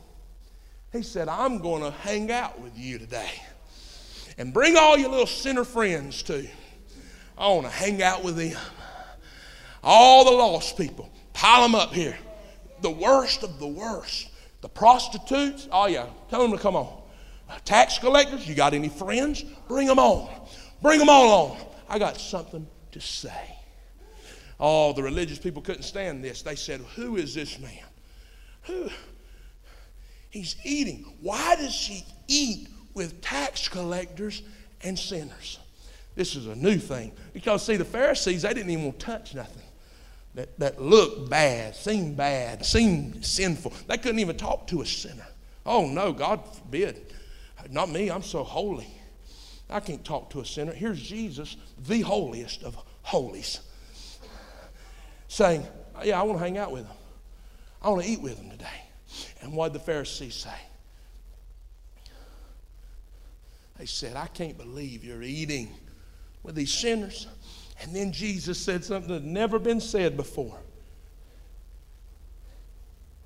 he 0.92 1.04
said, 1.04 1.30
I'm 1.30 1.60
going 1.60 1.84
to 1.84 1.92
hang 1.92 2.32
out 2.32 2.60
with 2.60 2.76
you 2.76 2.98
today. 2.98 3.32
And 4.40 4.52
bring 4.52 4.76
all 4.76 4.98
your 4.98 5.10
little 5.10 5.28
sinner 5.28 5.64
friends 5.64 6.24
too. 6.24 6.48
I 7.38 7.48
want 7.48 7.66
to 7.66 7.72
hang 7.72 8.02
out 8.02 8.24
with 8.24 8.36
them. 8.36 8.58
All 9.84 10.26
the 10.26 10.32
lost 10.32 10.78
people, 10.78 11.12
pile 11.34 11.62
them 11.62 11.76
up 11.76 11.94
here. 11.94 12.18
The 12.82 12.90
worst 12.90 13.44
of 13.44 13.60
the 13.60 13.68
worst. 13.68 14.30
The 14.62 14.70
prostitutes, 14.70 15.68
oh 15.72 15.86
yeah, 15.86 16.08
tell 16.30 16.42
them 16.42 16.52
to 16.54 16.58
come 16.58 16.76
on. 16.76 17.02
Tax 17.66 18.00
collectors, 18.00 18.48
you 18.48 18.56
got 18.56 18.74
any 18.74 18.90
friends? 18.90 19.44
Bring 19.68 19.88
them 19.88 20.00
on. 20.00 20.28
Bring 20.82 20.98
them 20.98 21.10
all 21.10 21.52
on. 21.52 21.58
I 21.88 22.00
got 22.00 22.18
something 22.18 22.66
to 22.94 23.00
say. 23.00 23.58
Oh, 24.60 24.94
the 24.94 25.04
religious 25.04 25.38
people 25.38 25.62
couldn't 25.62 25.84
stand 25.84 26.24
this. 26.24 26.42
They 26.42 26.56
said, 26.56 26.82
Who 26.96 27.18
is 27.18 27.36
this 27.36 27.60
man? 27.60 27.84
He's 30.30 30.56
eating. 30.64 31.06
Why 31.22 31.56
does 31.56 31.76
he 31.76 32.04
eat 32.28 32.68
with 32.94 33.22
tax 33.22 33.68
collectors 33.68 34.42
and 34.82 34.98
sinners? 34.98 35.60
This 36.16 36.36
is 36.36 36.48
a 36.48 36.56
new 36.56 36.78
thing. 36.78 37.12
Because, 37.34 37.66
see, 37.66 37.78
the 37.78 37.86
Pharisees, 37.86 38.42
they 38.42 38.54
didn't 38.54 38.72
even 38.72 38.86
want 38.86 39.00
to 39.00 39.06
touch 39.06 39.36
nothing 39.36 39.64
that, 40.36 40.58
that 40.60 40.82
looked 40.82 41.30
bad, 41.30 41.76
seemed 41.76 42.18
bad, 42.18 42.66
seemed 42.66 43.26
sinful. 43.26 43.74
They 43.88 43.98
couldn't 43.98 44.20
even 44.20 44.38
talk 44.38 44.68
to 44.68 44.82
a 44.82 44.86
sinner. 44.86 45.28
Oh, 45.66 45.86
no, 45.86 46.12
God 46.12 46.42
forbid. 46.56 47.14
Not 47.70 47.90
me, 47.90 48.10
I'm 48.10 48.24
so 48.24 48.44
holy. 48.44 48.88
I 49.70 49.80
can't 49.80 50.04
talk 50.04 50.30
to 50.32 50.42
a 50.42 50.46
sinner. 50.46 50.74
Here's 50.74 51.02
Jesus, 51.02 51.56
the 51.88 52.02
holiest 52.02 52.64
of 52.64 52.78
holies, 53.02 53.60
saying, 55.28 55.66
Yeah, 56.04 56.20
I 56.20 56.24
want 56.24 56.40
to 56.40 56.44
hang 56.44 56.58
out 56.58 56.72
with 56.72 56.86
him. 56.86 56.96
I 57.84 57.90
want 57.90 58.04
to 58.04 58.10
eat 58.10 58.22
with 58.22 58.40
him 58.40 58.50
today. 58.50 58.68
And 59.42 59.54
what 59.54 59.74
did 59.74 59.82
the 59.82 59.86
Pharisees 59.86 60.36
say? 60.36 60.56
They 63.78 63.86
said, 63.86 64.16
I 64.16 64.28
can't 64.28 64.58
believe 64.58 65.04
you're 65.04 65.24
eating 65.24 65.70
with 66.44 66.56
these 66.56 66.72
sinners. 66.72 67.28
And 67.82 67.94
then 67.94 68.12
Jesus 68.12 68.58
said 68.58 68.86
something 68.86 69.10
that 69.10 69.24
had 69.24 69.26
never 69.26 69.60
been 69.60 69.82
said 69.82 70.16
before. 70.16 70.60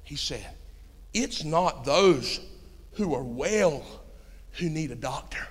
He 0.04 0.16
said, 0.16 0.48
It's 1.14 1.44
not 1.44 1.86
those 1.86 2.40
who 2.94 3.14
are 3.14 3.24
well 3.24 3.84
who 4.54 4.70
need 4.70 4.90
a 4.92 4.96
doctor, 4.96 5.46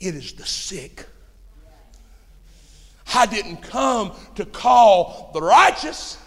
it 0.00 0.14
is 0.14 0.32
the 0.34 0.44
sick. 0.44 1.06
I 3.14 3.24
didn't 3.24 3.58
come 3.58 4.12
to 4.34 4.44
call 4.44 5.30
the 5.32 5.40
righteous, 5.40 6.18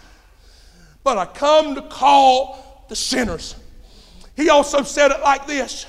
but 1.04 1.18
I 1.18 1.26
come 1.26 1.74
to 1.74 1.82
call 1.82 2.84
the 2.88 2.96
sinners. 2.96 3.54
He 4.36 4.48
also 4.48 4.82
said 4.82 5.10
it 5.10 5.20
like 5.20 5.46
this 5.46 5.86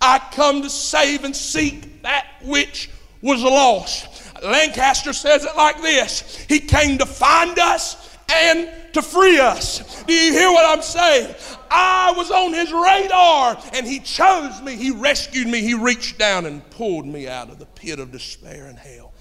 I 0.00 0.20
come 0.32 0.62
to 0.62 0.70
save 0.70 1.24
and 1.24 1.34
seek 1.34 2.02
that 2.02 2.26
which 2.42 2.90
was 3.22 3.42
lost. 3.42 4.32
Lancaster 4.42 5.12
says 5.12 5.44
it 5.44 5.56
like 5.56 5.82
this 5.82 6.36
He 6.48 6.60
came 6.60 6.98
to 6.98 7.06
find 7.06 7.58
us 7.58 8.16
and 8.30 8.70
to 8.92 9.02
free 9.02 9.38
us. 9.38 10.02
Do 10.04 10.12
you 10.12 10.32
hear 10.32 10.50
what 10.50 10.64
I'm 10.66 10.82
saying? 10.82 11.34
I 11.70 12.12
was 12.16 12.30
on 12.30 12.52
his 12.52 12.72
radar 12.72 13.58
and 13.74 13.86
he 13.86 14.00
chose 14.00 14.60
me. 14.62 14.76
He 14.76 14.90
rescued 14.90 15.46
me. 15.46 15.60
He 15.60 15.74
reached 15.74 16.18
down 16.18 16.46
and 16.46 16.68
pulled 16.70 17.06
me 17.06 17.28
out 17.28 17.50
of 17.50 17.58
the 17.58 17.66
pit 17.66 17.98
of 17.98 18.12
despair 18.12 18.66
and 18.66 18.78
hell. 18.78 19.12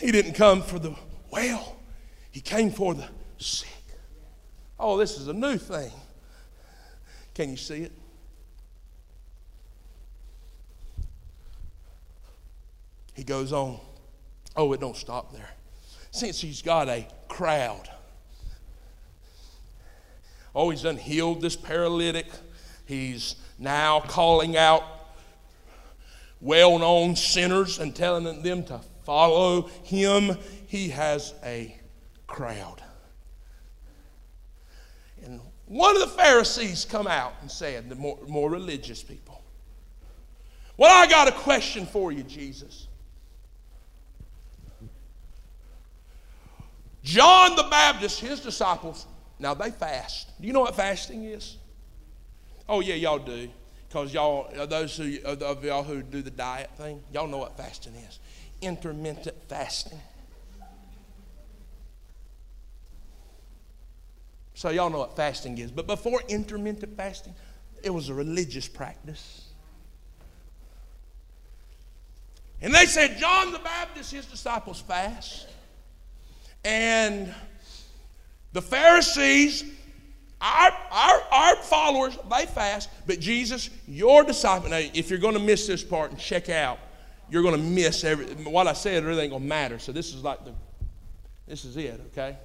He 0.00 0.12
didn't 0.12 0.34
come 0.34 0.62
for 0.62 0.78
the 0.78 0.94
well, 1.30 1.76
he 2.30 2.40
came 2.40 2.70
for 2.70 2.94
the 2.94 3.06
sick. 3.38 3.77
Oh, 4.80 4.96
this 4.96 5.18
is 5.18 5.28
a 5.28 5.32
new 5.32 5.58
thing. 5.58 5.90
Can 7.34 7.50
you 7.50 7.56
see 7.56 7.82
it? 7.82 7.92
He 13.14 13.24
goes 13.24 13.52
on. 13.52 13.80
Oh, 14.56 14.72
it 14.72 14.80
don't 14.80 14.96
stop 14.96 15.32
there. 15.32 15.50
Since 16.12 16.40
he's 16.40 16.62
got 16.62 16.88
a 16.88 17.06
crowd. 17.28 17.88
Oh, 20.54 20.70
he's 20.70 20.82
done 20.82 20.96
healed 20.96 21.40
this 21.40 21.56
paralytic. 21.56 22.26
He's 22.86 23.36
now 23.58 24.00
calling 24.00 24.56
out 24.56 24.84
well 26.40 26.78
known 26.78 27.16
sinners 27.16 27.78
and 27.80 27.94
telling 27.94 28.42
them 28.42 28.64
to 28.64 28.80
follow 29.04 29.62
him. 29.82 30.36
He 30.66 30.90
has 30.90 31.34
a 31.44 31.76
crowd. 32.26 32.82
One 35.68 35.94
of 35.94 36.00
the 36.00 36.08
Pharisees 36.08 36.84
come 36.84 37.06
out 37.06 37.34
and 37.40 37.50
said, 37.50 37.88
the 37.88 37.94
more, 37.94 38.18
more 38.26 38.50
religious 38.50 39.02
people, 39.02 39.42
Well, 40.76 40.90
I 40.90 41.06
got 41.06 41.28
a 41.28 41.32
question 41.32 41.86
for 41.86 42.10
you, 42.10 42.22
Jesus. 42.22 42.88
John 47.02 47.56
the 47.56 47.64
Baptist, 47.64 48.20
his 48.20 48.40
disciples, 48.40 49.06
now 49.38 49.54
they 49.54 49.70
fast. 49.70 50.28
Do 50.40 50.46
you 50.46 50.52
know 50.52 50.60
what 50.60 50.74
fasting 50.74 51.24
is? 51.24 51.56
Oh, 52.68 52.80
yeah, 52.80 52.94
y'all 52.94 53.18
do. 53.18 53.48
Because 53.88 54.12
y'all, 54.12 54.50
uh, 54.58 54.66
those 54.66 54.96
who, 54.96 55.16
uh, 55.24 55.36
of 55.40 55.64
y'all 55.64 55.82
who 55.82 56.02
do 56.02 56.20
the 56.20 56.30
diet 56.30 56.70
thing, 56.76 57.02
y'all 57.12 57.26
know 57.26 57.38
what 57.38 57.56
fasting 57.56 57.94
is 57.94 58.18
intermittent 58.60 59.36
fasting. 59.48 60.00
So, 64.58 64.70
y'all 64.70 64.90
know 64.90 64.98
what 64.98 65.14
fasting 65.14 65.56
is. 65.58 65.70
But 65.70 65.86
before 65.86 66.20
intermittent 66.26 66.96
fasting, 66.96 67.32
it 67.84 67.90
was 67.90 68.08
a 68.08 68.14
religious 68.14 68.66
practice. 68.66 69.50
And 72.60 72.74
they 72.74 72.86
said, 72.86 73.18
John 73.18 73.52
the 73.52 73.60
Baptist, 73.60 74.10
his 74.10 74.26
disciples 74.26 74.80
fast. 74.80 75.46
And 76.64 77.32
the 78.52 78.60
Pharisees, 78.60 79.62
our, 80.40 80.72
our, 80.90 81.22
our 81.30 81.56
followers, 81.62 82.18
they 82.28 82.46
fast, 82.46 82.90
but 83.06 83.20
Jesus, 83.20 83.70
your 83.86 84.24
disciple. 84.24 84.70
Now, 84.70 84.78
if 84.92 85.08
you're 85.08 85.20
going 85.20 85.34
to 85.34 85.40
miss 85.40 85.68
this 85.68 85.84
part 85.84 86.10
and 86.10 86.18
check 86.18 86.48
out, 86.48 86.80
you're 87.30 87.44
going 87.44 87.54
to 87.54 87.62
miss 87.62 88.02
every, 88.02 88.26
what 88.42 88.66
I 88.66 88.72
said, 88.72 89.04
really 89.04 89.22
ain't 89.22 89.30
going 89.30 89.42
to 89.44 89.48
matter. 89.48 89.78
So 89.78 89.92
this 89.92 90.12
is 90.12 90.24
like 90.24 90.44
the, 90.44 90.52
this 91.46 91.64
is 91.64 91.76
it, 91.76 92.00
okay? 92.10 92.38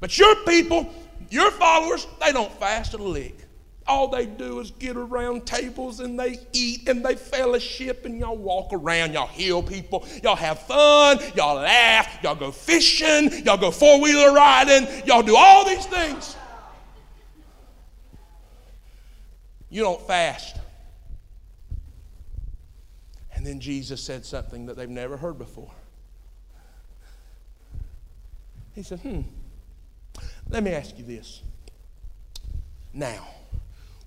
But 0.00 0.18
your 0.18 0.34
people, 0.44 0.88
your 1.30 1.50
followers, 1.50 2.06
they 2.20 2.32
don't 2.32 2.52
fast 2.58 2.94
a 2.94 2.98
lick 2.98 3.48
all 3.88 4.06
they 4.06 4.26
do 4.26 4.60
is 4.60 4.70
get 4.72 4.96
around 4.96 5.46
tables 5.46 6.00
and 6.00 6.20
they 6.20 6.38
eat 6.52 6.88
and 6.88 7.04
they 7.04 7.16
fellowship 7.16 8.04
and 8.04 8.18
y'all 8.18 8.36
walk 8.36 8.72
around, 8.72 9.14
y'all 9.14 9.26
heal 9.26 9.62
people, 9.62 10.06
y'all 10.22 10.36
have 10.36 10.60
fun, 10.60 11.18
y'all 11.34 11.56
laugh, 11.56 12.18
y'all 12.22 12.34
go 12.34 12.52
fishing, 12.52 13.44
y'all 13.44 13.56
go 13.56 13.70
four 13.70 14.00
wheeler 14.00 14.32
riding, 14.32 14.86
y'all 15.06 15.22
do 15.22 15.34
all 15.36 15.64
these 15.64 15.86
things. 15.86 16.36
You 19.70 19.82
don't 19.82 20.06
fast. 20.06 20.56
And 23.34 23.46
then 23.46 23.60
Jesus 23.60 24.02
said 24.02 24.24
something 24.24 24.66
that 24.66 24.76
they've 24.76 24.88
never 24.88 25.16
heard 25.16 25.38
before. 25.38 25.70
He 28.74 28.82
said, 28.82 29.00
Hmm, 29.00 29.22
let 30.50 30.62
me 30.62 30.72
ask 30.72 30.96
you 30.98 31.04
this. 31.04 31.42
Now, 32.92 33.26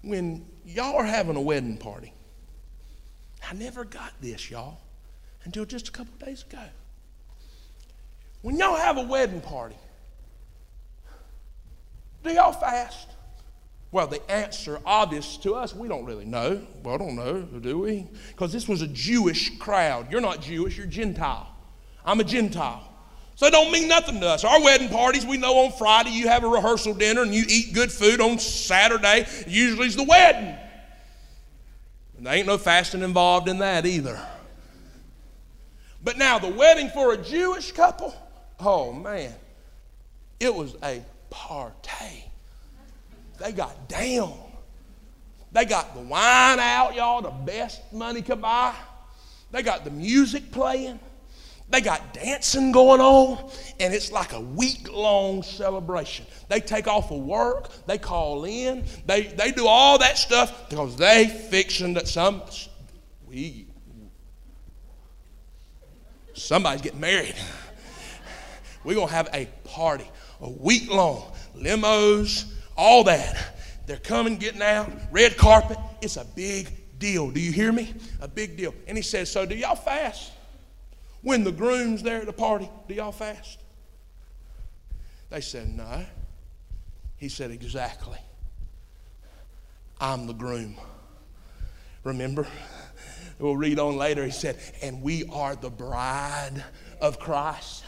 when 0.02 0.46
y'all 0.66 0.96
are 0.96 1.06
having 1.06 1.36
a 1.36 1.42
wedding 1.42 1.78
party, 1.78 2.14
I 3.48 3.54
never 3.54 3.86
got 3.86 4.14
this, 4.22 4.50
y'all, 4.50 4.80
until 5.44 5.66
just 5.66 5.88
a 5.90 5.92
couple 5.92 6.14
days 6.26 6.44
ago. 6.44 6.64
When 8.42 8.58
y'all 8.58 8.76
have 8.76 8.98
a 8.98 9.04
wedding 9.04 9.42
party, 9.42 9.76
do 12.24 12.32
y'all 12.32 12.54
fast? 12.54 13.08
Well, 13.92 14.08
the 14.08 14.32
answer, 14.32 14.80
obvious 14.86 15.38
to 15.38 15.54
us, 15.54 15.76
we 15.76 15.88
don't 15.88 16.06
really 16.06 16.26
know. 16.26 16.66
Well, 16.82 16.96
I 16.96 16.98
don't 16.98 17.16
know, 17.16 17.42
do 17.42 17.80
we? 17.80 18.08
Because 18.30 18.54
this 18.54 18.68
was 18.68 18.82
a 18.82 18.88
Jewish 18.88 19.58
crowd. 19.60 20.12
You're 20.12 20.22
not 20.22 20.42
Jewish, 20.42 20.78
you're 20.78 20.88
Gentile. 20.88 21.54
I'm 22.06 22.20
a 22.20 22.24
Gentile. 22.24 22.91
So 23.42 23.48
it 23.48 23.54
don't 23.54 23.72
mean 23.72 23.88
nothing 23.88 24.20
to 24.20 24.28
us. 24.28 24.44
Our 24.44 24.62
wedding 24.62 24.90
parties, 24.90 25.26
we 25.26 25.36
know 25.36 25.66
on 25.66 25.72
Friday 25.72 26.12
you 26.12 26.28
have 26.28 26.44
a 26.44 26.48
rehearsal 26.48 26.94
dinner 26.94 27.24
and 27.24 27.34
you 27.34 27.44
eat 27.50 27.74
good 27.74 27.92
food. 27.92 28.22
On 28.22 28.38
Saturday, 28.38 29.26
usually 29.48 29.88
is 29.88 29.96
the 29.96 30.04
wedding. 30.04 30.56
And 32.18 32.28
there 32.28 32.36
ain't 32.36 32.46
no 32.46 32.60
fasting 32.60 33.02
involved 33.02 33.50
in 33.50 33.58
that 33.58 33.88
either. 33.88 34.24
But 36.04 36.20
now, 36.20 36.38
the 36.38 36.50
wedding 36.50 36.90
for 36.90 37.14
a 37.14 37.18
Jewish 37.18 37.72
couple, 37.72 38.14
oh 38.60 38.94
man, 38.94 39.34
it 40.40 40.54
was 40.54 40.76
a 40.84 41.04
party. 41.32 42.24
They 43.40 43.54
got 43.54 43.90
down. 43.90 44.38
They 45.52 45.66
got 45.66 45.96
the 45.96 46.02
wine 46.02 46.60
out, 46.60 46.94
y'all, 46.94 47.24
the 47.24 47.32
best 47.32 47.92
money 47.92 48.22
could 48.22 48.40
buy. 48.40 48.76
They 49.50 49.64
got 49.64 49.84
the 49.84 49.90
music 49.90 50.52
playing. 50.52 51.00
They 51.72 51.82
got 51.82 52.14
dancing 52.14 52.72
going 52.72 53.00
on, 53.00 53.50
and 53.80 53.94
it's 53.94 54.12
like 54.12 54.34
a 54.34 54.42
week 54.42 54.92
long 54.92 55.42
celebration. 55.42 56.26
They 56.50 56.60
take 56.60 56.88
off 56.88 57.12
of 57.12 57.20
work, 57.20 57.70
they 57.86 57.98
call 57.98 58.44
in, 58.44 58.86
they, 59.06 59.24
they 59.24 59.52
do 59.52 59.68
all 59.68 59.98
that 60.00 60.18
stuff 60.18 60.70
because 60.70 60.98
they 60.98 61.28
fixing 61.50 61.94
that 61.94 62.08
some 62.08 62.42
we 63.26 63.68
somebody's 66.34 66.82
getting 66.82 67.00
married. 67.00 67.36
We're 68.84 68.96
gonna 68.96 69.12
have 69.12 69.30
a 69.34 69.46
party, 69.64 70.10
a 70.42 70.50
week 70.50 70.92
long, 70.92 71.32
limos, 71.56 72.52
all 72.76 73.06
that. 73.06 73.56
They're 73.86 73.98
coming, 73.98 74.38
getting 74.38 74.62
out, 74.62 74.92
red 75.12 75.38
carpet. 75.38 75.78
It's 76.02 76.18
a 76.18 76.26
big 76.26 77.00
deal. 77.00 77.32
Do 77.32 77.40
you 77.40 77.52
hear 77.52 77.72
me? 77.72 77.94
A 78.20 78.28
big 78.28 78.58
deal. 78.58 78.74
And 78.88 78.98
he 78.98 79.04
says, 79.04 79.32
So 79.32 79.46
do 79.46 79.56
y'all 79.56 79.76
fast? 79.76 80.32
When 81.22 81.44
the 81.44 81.52
groom's 81.52 82.02
there 82.02 82.20
at 82.20 82.26
the 82.26 82.34
party, 82.34 82.70
do 82.88 82.94
y'all 82.94 83.12
fast? 83.12 83.60
They 85.30 85.42
said, 85.42 85.70
No. 85.70 86.06
He 87.18 87.30
said, 87.30 87.52
Exactly. 87.52 88.20
I'm 90.00 90.26
the 90.28 90.34
groom. 90.34 90.76
Remember? 92.04 92.48
We'll 93.40 93.56
read 93.56 93.80
on 93.80 93.98
later. 93.98 94.24
He 94.26 94.32
said, 94.32 94.58
And 94.82 95.02
we 95.02 95.26
are 95.32 95.56
the 95.56 95.70
bride 95.70 96.64
of 97.00 97.20
Christ. 97.20 97.84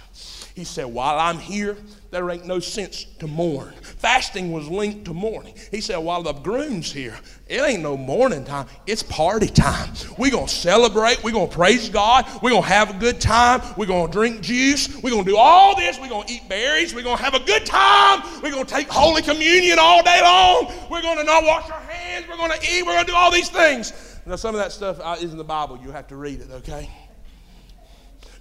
He 0.56 0.64
said, 0.64 0.86
While 0.86 1.18
I'm 1.18 1.39
here, 1.39 1.76
there 2.12 2.30
ain't 2.30 2.45
no 2.45 2.60
sense 2.60 3.06
to 3.20 3.28
mourn. 3.28 3.74
Fasting 3.82 4.51
was 4.51 4.68
linked 4.68 5.06
to 5.06 5.14
mourning. 5.14 5.56
He 5.72 5.82
said, 5.82 5.97
While 5.97 6.22
the 6.22 6.34
groom's 6.34 6.91
here, 6.91 7.18
it 7.47 7.60
ain't 7.60 7.82
no 7.82 7.97
mourning 7.97 8.45
time, 8.45 8.68
it's 8.86 9.01
party 9.01 9.47
time. 9.47 9.93
We're 10.18 10.30
going 10.30 10.45
to 10.45 10.54
celebrate. 10.54 11.24
We're 11.24 11.32
going 11.32 11.49
to 11.49 11.56
praise 11.56 11.89
God. 11.89 12.28
We're 12.43 12.51
going 12.51 12.62
to 12.62 12.70
have 12.70 12.95
a 12.95 12.99
good 12.99 13.20
time. 13.20 13.62
We're 13.78 13.88
going 13.88 14.08
to 14.08 14.12
drink 14.12 14.41
juice. 14.41 15.01
We're 15.01 15.10
going 15.10 15.26
to 15.26 15.32
do 15.32 15.38
all 15.38 15.76
this. 15.76 15.99
We're 15.99 16.10
going 16.10 16.28
to 16.28 16.34
eat 16.34 16.47
berries. 16.47 16.93
We're 16.93 17.04
going 17.04 17.18
to 17.18 17.24
have 17.24 17.34
a 17.34 17.43
good 17.43 17.66
time. 17.66 18.22
We're 18.43 18.51
going 18.51 18.66
to 18.66 18.74
take 18.74 18.89
Holy 18.89 19.24
Communion 19.24 19.80
all 19.80 20.04
day 20.04 20.22
long. 20.22 20.72
We're 20.91 21.01
going 21.01 21.18
to 21.18 21.24
not 21.24 21.43
wash 21.45 21.70
our 21.72 21.82
hands. 21.82 22.28
We're 22.30 22.38
going 22.38 22.51
to 22.51 22.60
eat. 22.62 22.86
We're 22.86 22.93
going 22.93 23.06
to 23.06 23.12
do 23.12 23.18
all 23.18 23.32
these 23.32 23.49
things. 23.49 24.20
Now, 24.28 24.36
some 24.36 24.54
of 24.54 24.62
that 24.62 24.72
stuff 24.72 24.99
uh, 25.01 25.18
is 25.20 25.32
in 25.32 25.38
the 25.38 25.43
Bible. 25.43 25.80
You 25.84 25.91
have 25.91 26.08
to 26.10 26.16
read 26.16 26.41
it, 26.41 26.51
okay? 26.51 26.89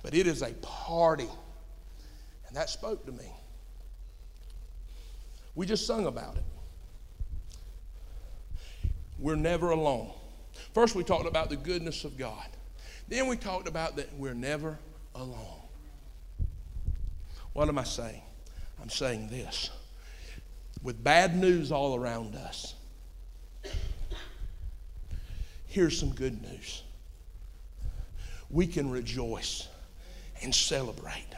But 0.03 0.15
it 0.15 0.27
is 0.27 0.43
a 0.43 0.53
party. 0.61 1.29
And 2.53 2.59
that 2.59 2.69
spoke 2.69 3.07
to 3.07 3.13
me. 3.13 3.25
We 5.55 5.65
just 5.65 5.87
sung 5.87 6.05
about 6.05 6.37
it. 6.37 6.43
We're 9.19 9.37
never 9.37 9.71
alone. 9.71 10.11
First, 10.75 10.95
we 10.95 11.03
talked 11.03 11.27
about 11.27 11.49
the 11.49 11.57
goodness 11.57 12.05
of 12.05 12.19
God. 12.19 12.47
Then 13.09 13.27
we 13.27 13.39
talked 13.39 13.67
about 13.67 13.97
that 13.97 14.13
we're 14.19 14.35
never 14.35 14.79
alone. 15.15 15.63
What 17.55 17.71
am 17.71 17.79
I 17.79 17.85
saying? 17.85 18.21
I'm 18.83 18.91
saying 18.91 19.31
this. 19.31 19.71
With 20.83 21.03
bad 21.03 21.35
news 21.35 21.73
all 21.73 21.97
around 21.97 22.35
us, 22.35 22.75
here's 25.69 25.99
some 25.99 26.11
good 26.11 26.43
news. 26.43 26.83
We 28.51 28.67
can 28.67 28.91
rejoice 28.91 29.69
and 30.43 30.55
celebrate 30.55 31.32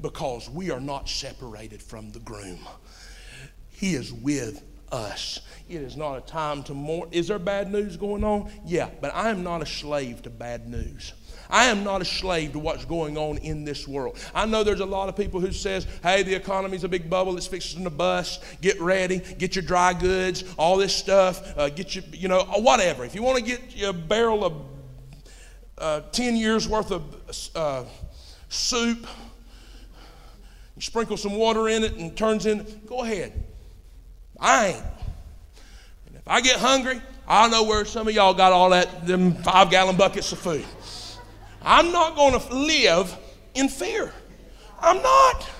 because 0.00 0.48
we 0.48 0.70
are 0.70 0.80
not 0.80 1.08
separated 1.08 1.82
from 1.82 2.12
the 2.12 2.20
groom. 2.20 2.58
He 3.70 3.94
is 3.94 4.12
with 4.12 4.62
us. 4.92 5.40
It 5.68 5.82
is 5.82 5.96
not 5.96 6.16
a 6.16 6.20
time 6.20 6.62
to 6.64 6.74
mourn. 6.74 7.08
Is 7.12 7.28
there 7.28 7.38
bad 7.38 7.70
news 7.70 7.96
going 7.96 8.24
on? 8.24 8.50
Yeah, 8.64 8.90
but 9.00 9.14
I 9.14 9.30
am 9.30 9.42
not 9.42 9.62
a 9.62 9.66
slave 9.66 10.22
to 10.22 10.30
bad 10.30 10.68
news. 10.68 11.12
I 11.48 11.64
am 11.64 11.82
not 11.82 12.00
a 12.00 12.04
slave 12.04 12.52
to 12.52 12.58
what's 12.58 12.84
going 12.84 13.16
on 13.16 13.38
in 13.38 13.64
this 13.64 13.88
world. 13.88 14.18
I 14.34 14.46
know 14.46 14.62
there's 14.62 14.80
a 14.80 14.86
lot 14.86 15.08
of 15.08 15.16
people 15.16 15.40
who 15.40 15.52
says, 15.52 15.86
"Hey, 16.02 16.22
the 16.22 16.34
economy's 16.34 16.84
a 16.84 16.88
big 16.88 17.10
bubble. 17.10 17.36
It's 17.36 17.46
fixing 17.46 17.84
to 17.84 17.90
bust. 17.90 18.42
Get 18.60 18.80
ready. 18.80 19.18
Get 19.18 19.56
your 19.56 19.64
dry 19.64 19.92
goods. 19.92 20.44
All 20.56 20.76
this 20.76 20.94
stuff. 20.94 21.56
Uh, 21.58 21.68
get 21.68 21.94
your, 21.94 22.04
you 22.12 22.28
know, 22.28 22.44
whatever. 22.44 23.04
If 23.04 23.14
you 23.14 23.22
want 23.22 23.38
to 23.38 23.44
get 23.44 23.82
a 23.82 23.92
barrel 23.92 24.44
of 24.44 24.54
uh, 25.78 26.00
ten 26.12 26.36
years 26.36 26.68
worth 26.68 26.92
of 26.92 27.50
uh, 27.56 27.84
soup, 28.48 29.06
you 30.80 30.84
sprinkle 30.84 31.18
some 31.18 31.34
water 31.34 31.68
in 31.68 31.84
it 31.84 31.92
and 31.96 32.16
turns 32.16 32.46
in. 32.46 32.64
Go 32.86 33.02
ahead. 33.02 33.34
I 34.38 34.68
ain't. 34.68 34.84
And 36.06 36.16
if 36.16 36.26
I 36.26 36.40
get 36.40 36.56
hungry, 36.56 37.02
I 37.28 37.48
know 37.48 37.64
where 37.64 37.84
some 37.84 38.08
of 38.08 38.14
y'all 38.14 38.32
got 38.32 38.54
all 38.54 38.70
that 38.70 39.06
them 39.06 39.34
five 39.42 39.70
gallon 39.70 39.96
buckets 39.96 40.32
of 40.32 40.38
food. 40.38 40.64
I'm 41.60 41.92
not 41.92 42.16
going 42.16 42.40
to 42.40 42.54
live 42.54 43.14
in 43.52 43.68
fear. 43.68 44.10
I'm 44.80 45.02
not. 45.02 45.50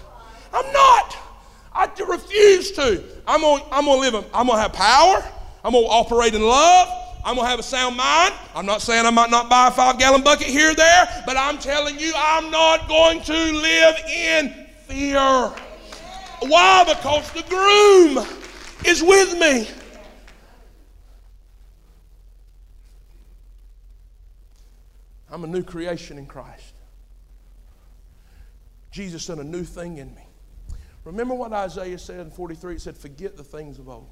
I'm 0.54 0.72
not. 0.72 1.18
I 1.74 1.90
refuse 2.08 2.70
to. 2.72 3.04
I'm 3.26 3.42
going 3.42 3.62
I'm 3.70 3.84
to 3.84 3.94
live. 3.96 4.14
I'm 4.32 4.46
going 4.46 4.56
to 4.56 4.62
have 4.62 4.72
power. 4.72 5.22
I'm 5.62 5.72
going 5.72 5.84
to 5.84 5.90
operate 5.90 6.32
in 6.32 6.40
love. 6.40 6.88
I'm 7.26 7.34
going 7.34 7.44
to 7.44 7.50
have 7.50 7.58
a 7.58 7.62
sound 7.62 7.94
mind. 7.94 8.32
I'm 8.54 8.64
not 8.64 8.80
saying 8.80 9.04
I 9.04 9.10
might 9.10 9.28
not 9.28 9.50
buy 9.50 9.68
a 9.68 9.70
five 9.70 9.98
gallon 9.98 10.22
bucket 10.22 10.46
here 10.46 10.70
or 10.70 10.74
there, 10.74 11.22
but 11.26 11.36
I'm 11.36 11.58
telling 11.58 11.98
you, 11.98 12.10
I'm 12.16 12.50
not 12.50 12.88
going 12.88 13.20
to 13.20 13.34
live 13.34 13.96
in 14.08 14.69
fear. 14.90 15.52
Why? 16.40 16.84
Because 16.84 17.30
the 17.32 17.42
groom 17.48 18.26
is 18.84 19.02
with 19.02 19.38
me. 19.38 19.68
I'm 25.30 25.44
a 25.44 25.46
new 25.46 25.62
creation 25.62 26.18
in 26.18 26.26
Christ. 26.26 26.74
Jesus 28.90 29.26
done 29.26 29.38
a 29.38 29.44
new 29.44 29.62
thing 29.62 29.98
in 29.98 30.12
me. 30.14 30.26
Remember 31.04 31.34
what 31.34 31.52
Isaiah 31.52 31.98
said 31.98 32.20
in 32.20 32.30
43? 32.30 32.74
It 32.74 32.80
said, 32.80 32.96
Forget 32.96 33.36
the 33.36 33.44
things 33.44 33.78
of 33.78 33.88
old. 33.88 34.10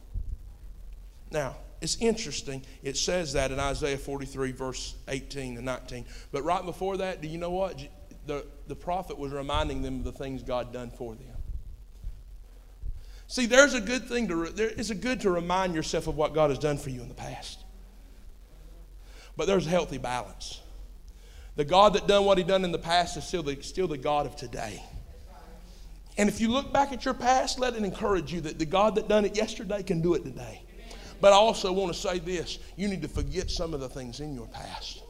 Now, 1.31 1.57
it's 1.81 1.97
interesting. 1.97 2.63
It 2.83 2.97
says 2.97 3.33
that 3.33 3.51
in 3.51 3.59
Isaiah 3.59 3.99
43, 3.99 4.53
verse 4.53 4.95
18 5.09 5.57
and 5.57 5.67
19. 5.67 6.05
But 6.31 6.45
right 6.45 6.65
before 6.65 6.99
that, 6.99 7.21
do 7.21 7.29
you 7.29 7.39
know 7.39 7.51
what? 7.51 7.81
The, 8.29 8.45
the 8.67 8.77
prophet 8.77 9.19
was 9.19 9.33
reminding 9.33 9.81
them 9.81 10.01
of 10.01 10.05
the 10.05 10.13
things 10.13 10.43
God 10.43 10.71
done 10.71 10.91
for 10.91 11.15
them. 11.15 11.35
See, 13.27 13.47
there's 13.47 13.73
a 13.73 13.81
good 13.81 14.07
thing 14.07 14.29
to, 14.29 14.51
there, 14.51 14.69
it's 14.69 14.91
a 14.91 14.95
good 14.95 15.23
to 15.23 15.31
remind 15.31 15.75
yourself 15.75 16.07
of 16.09 16.17
what 16.17 16.35
God 16.35 16.51
has 16.51 16.59
done 16.59 16.77
for 16.77 16.91
you 16.91 17.01
in 17.01 17.09
the 17.09 17.15
past. 17.15 17.59
But 19.35 19.47
there's 19.47 19.67
a 19.67 19.71
healthy 19.71 19.97
balance. 19.97 20.61
The 21.57 21.65
God 21.65 21.95
that 21.95 22.07
done 22.07 22.27
what 22.27 22.37
he 22.37 22.45
done 22.45 22.67
in 22.67 22.71
the 22.71 22.79
past 22.79 23.17
is 23.17 23.25
still 23.25 23.43
the, 23.43 23.63
still 23.63 23.89
the 23.89 23.97
God 23.97 24.27
of 24.27 24.37
today. 24.37 24.83
And 26.19 26.29
if 26.29 26.39
you 26.39 26.49
look 26.49 26.71
back 26.71 26.93
at 26.93 27.07
your 27.07 27.15
past, 27.15 27.59
let 27.59 27.75
it 27.75 27.83
encourage 27.83 28.31
you 28.31 28.43
that 28.43 28.59
the 28.59 28.67
God 28.67 28.95
that 28.97 29.09
done 29.09 29.25
it 29.25 29.39
yesterday 29.39 29.83
can 29.83 30.03
do 30.03 30.13
it 30.13 30.23
today. 30.23 30.63
But 31.23 31.33
I 31.33 31.37
also 31.37 31.73
want 31.73 31.95
to 31.95 31.99
say 31.99 32.19
this 32.19 32.59
you 32.77 32.89
need 32.89 33.01
to 33.01 33.09
forget 33.09 33.51
some 33.51 33.73
of 33.73 33.81
the 33.81 33.89
things 33.89 34.21
in 34.21 34.35
your 34.35 34.49
past. 34.49 35.03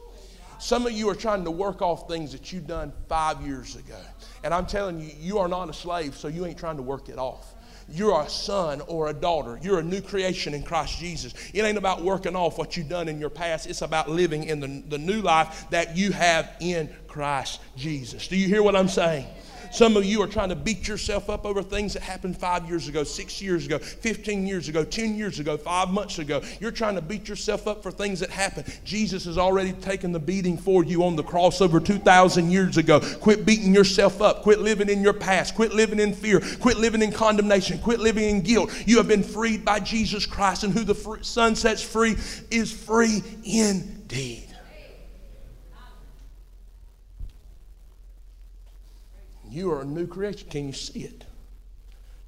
Some 0.59 0.85
of 0.85 0.91
you 0.91 1.09
are 1.09 1.15
trying 1.15 1.45
to 1.45 1.51
work 1.51 1.81
off 1.81 2.07
things 2.09 2.33
that 2.33 2.51
you've 2.51 2.67
done 2.67 2.91
five 3.07 3.41
years 3.41 3.77
ago. 3.77 3.99
And 4.43 4.53
I'm 4.53 4.65
telling 4.65 4.99
you, 4.99 5.09
you 5.17 5.39
are 5.39 5.47
not 5.47 5.69
a 5.69 5.73
slave, 5.73 6.15
so 6.15 6.27
you 6.27 6.45
ain't 6.45 6.57
trying 6.57 6.75
to 6.77 6.83
work 6.83 7.07
it 7.07 7.17
off. 7.17 7.55
You're 7.91 8.21
a 8.21 8.29
son 8.29 8.81
or 8.81 9.07
a 9.07 9.13
daughter. 9.13 9.57
You're 9.61 9.79
a 9.79 9.83
new 9.83 10.01
creation 10.01 10.53
in 10.53 10.63
Christ 10.63 10.99
Jesus. 10.99 11.33
It 11.53 11.63
ain't 11.63 11.77
about 11.77 12.03
working 12.03 12.35
off 12.35 12.57
what 12.57 12.77
you've 12.77 12.89
done 12.89 13.07
in 13.07 13.19
your 13.19 13.29
past. 13.29 13.67
It's 13.67 13.81
about 13.81 14.09
living 14.09 14.43
in 14.43 14.59
the, 14.59 14.83
the 14.87 14.97
new 14.97 15.21
life 15.21 15.65
that 15.71 15.97
you 15.97 16.11
have 16.11 16.51
in 16.59 16.89
Christ 17.07 17.61
Jesus. 17.75 18.27
Do 18.27 18.37
you 18.37 18.47
hear 18.47 18.61
what 18.61 18.75
I'm 18.75 18.89
saying? 18.89 19.25
Some 19.71 19.97
of 19.97 20.05
you 20.05 20.21
are 20.21 20.27
trying 20.27 20.49
to 20.49 20.55
beat 20.55 20.87
yourself 20.87 21.29
up 21.29 21.45
over 21.45 21.61
things 21.61 21.93
that 21.93 22.01
happened 22.01 22.37
five 22.37 22.67
years 22.67 22.87
ago, 22.87 23.03
six 23.03 23.41
years 23.41 23.65
ago, 23.65 23.77
15 23.79 24.47
years 24.47 24.67
ago, 24.67 24.83
10 24.83 25.15
years 25.15 25.39
ago, 25.39 25.57
five 25.57 25.89
months 25.89 26.19
ago. 26.19 26.41
You're 26.59 26.71
trying 26.71 26.95
to 26.95 27.01
beat 27.01 27.27
yourself 27.27 27.67
up 27.67 27.83
for 27.83 27.91
things 27.91 28.19
that 28.19 28.29
happened. 28.29 28.65
Jesus 28.83 29.25
has 29.25 29.37
already 29.37 29.73
taken 29.73 30.11
the 30.11 30.19
beating 30.19 30.57
for 30.57 30.83
you 30.83 31.03
on 31.03 31.15
the 31.15 31.23
cross 31.23 31.61
over 31.61 31.79
2,000 31.79 32.51
years 32.51 32.77
ago. 32.77 32.99
Quit 33.19 33.45
beating 33.45 33.73
yourself 33.73 34.21
up. 34.21 34.41
Quit 34.43 34.59
living 34.59 34.89
in 34.89 35.01
your 35.01 35.13
past. 35.13 35.55
Quit 35.55 35.73
living 35.73 35.99
in 35.99 36.13
fear. 36.13 36.41
Quit 36.59 36.77
living 36.77 37.01
in 37.01 37.11
condemnation. 37.11 37.79
Quit 37.79 37.99
living 37.99 38.29
in 38.29 38.41
guilt. 38.41 38.71
You 38.85 38.97
have 38.97 39.07
been 39.07 39.23
freed 39.23 39.63
by 39.63 39.79
Jesus 39.79 40.25
Christ, 40.25 40.63
and 40.63 40.73
who 40.73 40.83
the 40.83 41.19
Son 41.21 41.55
sets 41.55 41.81
free 41.81 42.15
is 42.51 42.71
free 42.71 43.21
indeed. 43.43 44.48
You 49.49 49.71
are 49.71 49.81
a 49.81 49.85
new 49.85 50.05
creation. 50.05 50.47
Can 50.49 50.67
you 50.67 50.73
see 50.73 51.01
it? 51.01 51.25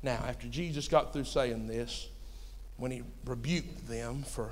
Now, 0.04 0.24
after 0.28 0.48
Jesus 0.48 0.88
got 0.88 1.14
through 1.14 1.26
saying 1.26 1.68
this, 1.68 2.10
when 2.78 2.92
he 2.92 3.04
rebuked 3.26 3.88
them 3.88 4.24
for 4.24 4.50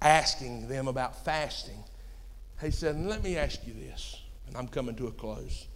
asking 0.00 0.68
them 0.68 0.88
about 0.88 1.24
fasting, 1.24 1.84
he 2.60 2.70
said, 2.70 2.98
Let 2.98 3.22
me 3.22 3.36
ask 3.36 3.66
you 3.66 3.74
this. 3.74 4.22
And 4.46 4.56
I'm 4.56 4.68
coming 4.68 4.94
to 4.96 5.08
a 5.08 5.12
close. 5.12 5.66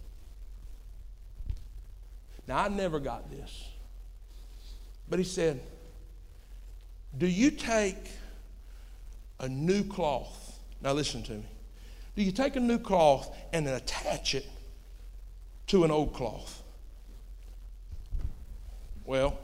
Now, 2.47 2.57
I 2.63 2.67
never 2.69 2.99
got 2.99 3.29
this. 3.29 3.69
But 5.07 5.19
he 5.19 5.25
said, 5.25 5.61
Do 7.15 7.27
you 7.27 7.51
take 7.51 8.11
a 9.39 9.47
new 9.47 9.83
cloth? 9.83 10.59
Now, 10.81 10.93
listen 10.93 11.21
to 11.23 11.33
me. 11.33 11.45
Do 12.15 12.23
you 12.23 12.31
take 12.31 12.55
a 12.55 12.59
new 12.59 12.79
cloth 12.79 13.35
and 13.53 13.67
attach 13.67 14.33
it 14.33 14.47
to 15.69 15.83
an 15.83 15.91
old 15.91 16.13
cloth? 16.13 16.63
Well, 19.05 19.39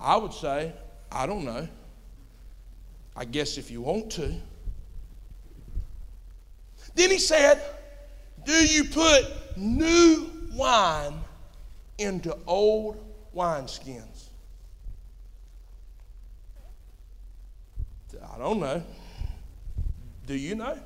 I 0.00 0.16
would 0.16 0.32
say, 0.32 0.72
I 1.10 1.26
don't 1.26 1.44
know. 1.44 1.66
I 3.16 3.24
guess 3.24 3.58
if 3.58 3.70
you 3.70 3.82
want 3.82 4.10
to. 4.12 4.34
Then 6.94 7.10
he 7.10 7.18
said, 7.18 7.60
Do 8.44 8.52
you 8.52 8.84
put 8.84 9.24
new 9.56 10.30
wine 10.52 11.14
into 11.98 12.36
old 12.46 13.02
wineskins? 13.34 14.28
I 18.32 18.38
don't 18.38 18.60
know. 18.60 18.82
Do 20.26 20.34
you 20.34 20.54
know? 20.54 20.78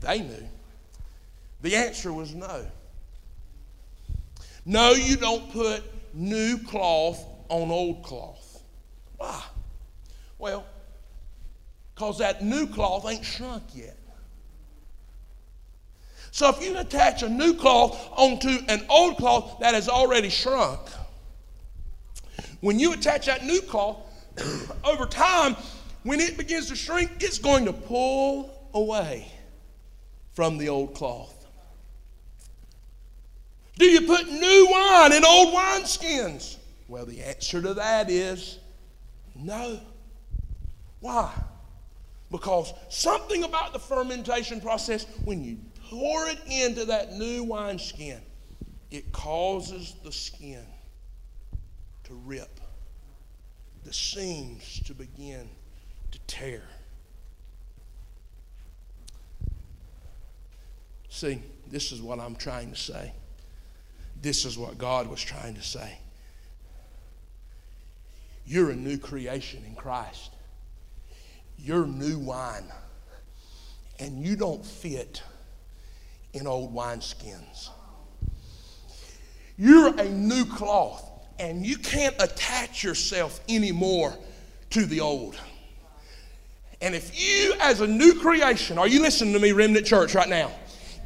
They 0.00 0.20
knew. 0.20 0.48
The 1.62 1.74
answer 1.74 2.12
was 2.12 2.34
no. 2.34 2.66
No, 4.64 4.92
you 4.92 5.16
don't 5.16 5.50
put 5.52 5.82
new 6.12 6.58
cloth 6.58 7.24
on 7.48 7.70
old 7.70 8.02
cloth. 8.02 8.62
Why? 9.16 9.42
Well, 10.38 10.66
because 11.94 12.18
that 12.18 12.44
new 12.44 12.66
cloth 12.66 13.06
ain't 13.06 13.24
shrunk 13.24 13.62
yet. 13.74 13.96
So 16.30 16.50
if 16.50 16.62
you 16.62 16.76
attach 16.76 17.22
a 17.22 17.28
new 17.28 17.54
cloth 17.54 18.10
onto 18.12 18.58
an 18.68 18.84
old 18.90 19.16
cloth 19.16 19.60
that 19.60 19.72
has 19.72 19.88
already 19.88 20.28
shrunk, 20.28 20.80
when 22.60 22.78
you 22.78 22.92
attach 22.92 23.26
that 23.26 23.44
new 23.44 23.62
cloth, 23.62 23.98
over 24.84 25.06
time, 25.06 25.56
when 26.02 26.20
it 26.20 26.36
begins 26.36 26.68
to 26.68 26.76
shrink, 26.76 27.10
it's 27.20 27.38
going 27.38 27.64
to 27.64 27.72
pull 27.72 28.68
away 28.74 29.32
from 30.34 30.58
the 30.58 30.68
old 30.68 30.94
cloth. 30.94 31.35
Do 33.78 33.84
you 33.84 34.02
put 34.02 34.28
new 34.28 34.68
wine 34.70 35.12
in 35.12 35.24
old 35.24 35.54
wineskins? 35.54 36.56
Well, 36.88 37.04
the 37.04 37.22
answer 37.22 37.60
to 37.60 37.74
that 37.74 38.10
is 38.10 38.58
no. 39.34 39.80
Why? 41.00 41.32
Because 42.30 42.72
something 42.88 43.44
about 43.44 43.72
the 43.72 43.78
fermentation 43.78 44.60
process, 44.60 45.06
when 45.24 45.44
you 45.44 45.58
pour 45.90 46.26
it 46.28 46.38
into 46.50 46.86
that 46.86 47.12
new 47.12 47.44
wineskin, 47.44 48.20
it 48.90 49.12
causes 49.12 49.94
the 50.02 50.12
skin 50.12 50.64
to 52.04 52.14
rip, 52.24 52.60
the 53.84 53.92
seams 53.92 54.80
to 54.86 54.94
begin 54.94 55.48
to 56.12 56.18
tear. 56.26 56.62
See, 61.08 61.42
this 61.68 61.92
is 61.92 62.00
what 62.00 62.20
I'm 62.20 62.36
trying 62.36 62.70
to 62.70 62.76
say. 62.76 63.12
This 64.26 64.44
is 64.44 64.58
what 64.58 64.76
God 64.76 65.06
was 65.06 65.22
trying 65.22 65.54
to 65.54 65.62
say. 65.62 65.98
You're 68.44 68.70
a 68.70 68.74
new 68.74 68.98
creation 68.98 69.62
in 69.64 69.76
Christ. 69.76 70.32
You're 71.56 71.86
new 71.86 72.18
wine. 72.18 72.64
And 74.00 74.20
you 74.20 74.34
don't 74.34 74.66
fit 74.66 75.22
in 76.32 76.48
old 76.48 76.74
wineskins. 76.74 77.68
You're 79.56 79.96
a 79.96 80.08
new 80.08 80.44
cloth, 80.44 81.08
and 81.38 81.64
you 81.64 81.78
can't 81.78 82.16
attach 82.18 82.82
yourself 82.82 83.38
anymore 83.48 84.12
to 84.70 84.86
the 84.86 85.02
old. 85.02 85.38
And 86.80 86.96
if 86.96 87.16
you, 87.16 87.54
as 87.60 87.80
a 87.80 87.86
new 87.86 88.18
creation, 88.18 88.76
are 88.76 88.88
you 88.88 89.02
listening 89.02 89.34
to 89.34 89.38
me, 89.38 89.52
Remnant 89.52 89.86
Church, 89.86 90.16
right 90.16 90.28
now? 90.28 90.50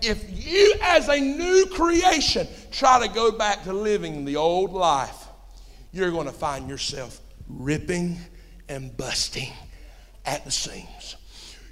If 0.02 0.24
you, 0.46 0.74
as 0.82 1.08
a 1.08 1.18
new 1.18 1.66
creation, 1.72 2.46
try 2.70 3.06
to 3.06 3.12
go 3.12 3.32
back 3.32 3.64
to 3.64 3.72
living 3.72 4.24
the 4.24 4.36
old 4.36 4.72
life, 4.72 5.26
you're 5.92 6.10
going 6.10 6.26
to 6.26 6.32
find 6.32 6.68
yourself 6.68 7.20
ripping 7.48 8.18
and 8.68 8.96
busting 8.96 9.52
at 10.24 10.44
the 10.44 10.50
seams. 10.50 11.16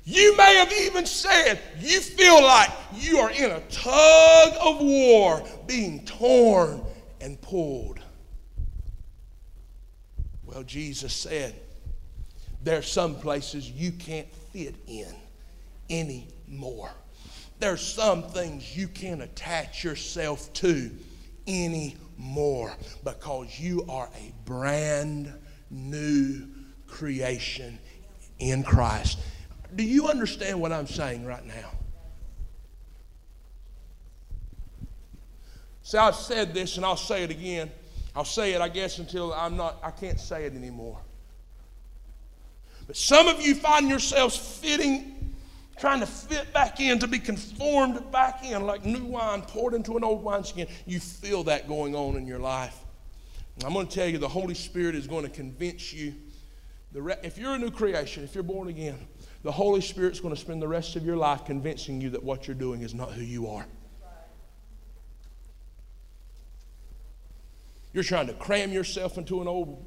You 0.05 0.37
may 0.37 0.55
have 0.55 0.73
even 0.73 1.05
said 1.05 1.61
you 1.79 2.01
feel 2.01 2.43
like 2.43 2.71
you 2.95 3.19
are 3.19 3.31
in 3.31 3.51
a 3.51 3.61
tug 3.69 4.55
of 4.59 4.81
war 4.81 5.43
being 5.67 6.05
torn 6.07 6.83
and 7.21 7.41
pulled. 7.43 8.01
Well, 10.45 10.63
Jesus 10.63 11.13
said, 11.13 11.55
There 12.63 12.79
are 12.79 12.83
some 12.83 13.17
places 13.17 13.71
you 13.71 13.93
can't 13.93 14.33
fit 14.51 14.77
in 14.87 15.15
anymore. 15.91 16.91
There's 17.59 17.81
some 17.81 18.23
things 18.23 18.77
you 18.77 18.89
can't 18.89 19.23
attach 19.23 19.83
yourself 19.83 20.53
to 20.55 20.91
anymore 21.47 22.77
because 23.03 23.59
you 23.59 23.85
are 23.89 24.09
a 24.15 24.33
brand 24.45 25.33
new 25.71 26.47
creation 26.87 27.79
in 28.39 28.63
Christ. 28.63 29.19
Do 29.75 29.83
you 29.83 30.09
understand 30.09 30.61
what 30.61 30.73
I'm 30.73 30.87
saying 30.87 31.25
right 31.25 31.45
now? 31.45 31.71
See, 35.83 35.99
I've 35.99 36.15
said 36.15 36.55
this 36.55 36.77
and 36.77 36.85
I'll 36.85 36.97
say 36.97 37.25
it 37.25 37.31
again. 37.31 37.71
I'll 38.15 38.25
say 38.25 38.53
it, 38.53 38.61
I 38.61 38.69
guess, 38.69 38.99
until 38.99 39.33
I'm 39.33 39.57
not, 39.57 39.79
I 39.83 39.91
can't 39.91 40.21
say 40.21 40.45
it 40.45 40.55
anymore. 40.55 40.99
But 42.87 42.97
some 42.97 43.29
of 43.29 43.41
you 43.41 43.55
find 43.55 43.89
yourselves 43.89 44.37
fitting, 44.37 45.18
trying 45.79 46.01
to 46.01 46.07
fit 46.07 46.53
back 46.53 46.81
in, 46.81 46.99
to 46.99 47.07
be 47.07 47.19
conformed 47.19 48.11
back 48.11 48.45
in, 48.45 48.65
like 48.65 48.85
new 48.85 49.05
wine 49.05 49.43
poured 49.43 49.75
into 49.75 49.97
an 49.97 50.05
old 50.05 50.23
wineskin. 50.23 50.67
You 50.87 51.01
feel 51.01 51.45
that 51.45 51.69
going 51.69 51.95
on 51.95 52.17
in 52.17 52.27
your 52.27 52.39
life. 52.39 52.77
I'm 53.65 53.73
going 53.73 53.87
to 53.87 53.95
tell 53.95 54.09
you, 54.09 54.19
the 54.19 54.29
Holy 54.29 54.55
Spirit 54.55 54.95
is 54.95 55.07
going 55.07 55.25
to 55.25 55.31
convince 55.31 55.93
you. 55.93 56.15
Re- 56.93 57.17
if 57.23 57.39
you're 57.39 57.55
a 57.55 57.59
new 57.59 57.71
creation, 57.71 58.25
if 58.25 58.35
you're 58.35 58.45
born 58.45 58.69
again, 58.69 58.99
the 59.43 59.53
Holy 59.53 59.81
Spirit's 59.81 60.21
going 60.21 60.35
to 60.35 60.41
spend 60.41 60.63
the 60.63 60.69
rest 60.69 60.97
of 60.97 61.05
your 61.05 61.17
life 61.17 61.45
convincing 61.45 62.01
you 62.01 62.11
that 62.11 62.23
what 62.23 62.47
you're 62.47 62.57
doing 62.57 62.83
is 62.83 62.95
not 62.95 63.13
who 63.13 63.23
you 63.23 63.49
are. 63.49 63.67
You're 67.93 68.05
trying 68.05 68.27
to 68.29 68.35
cram 68.35 68.73
yourself 68.73 69.19
into 69.19 69.41
an 69.41 69.49
old 69.49 69.85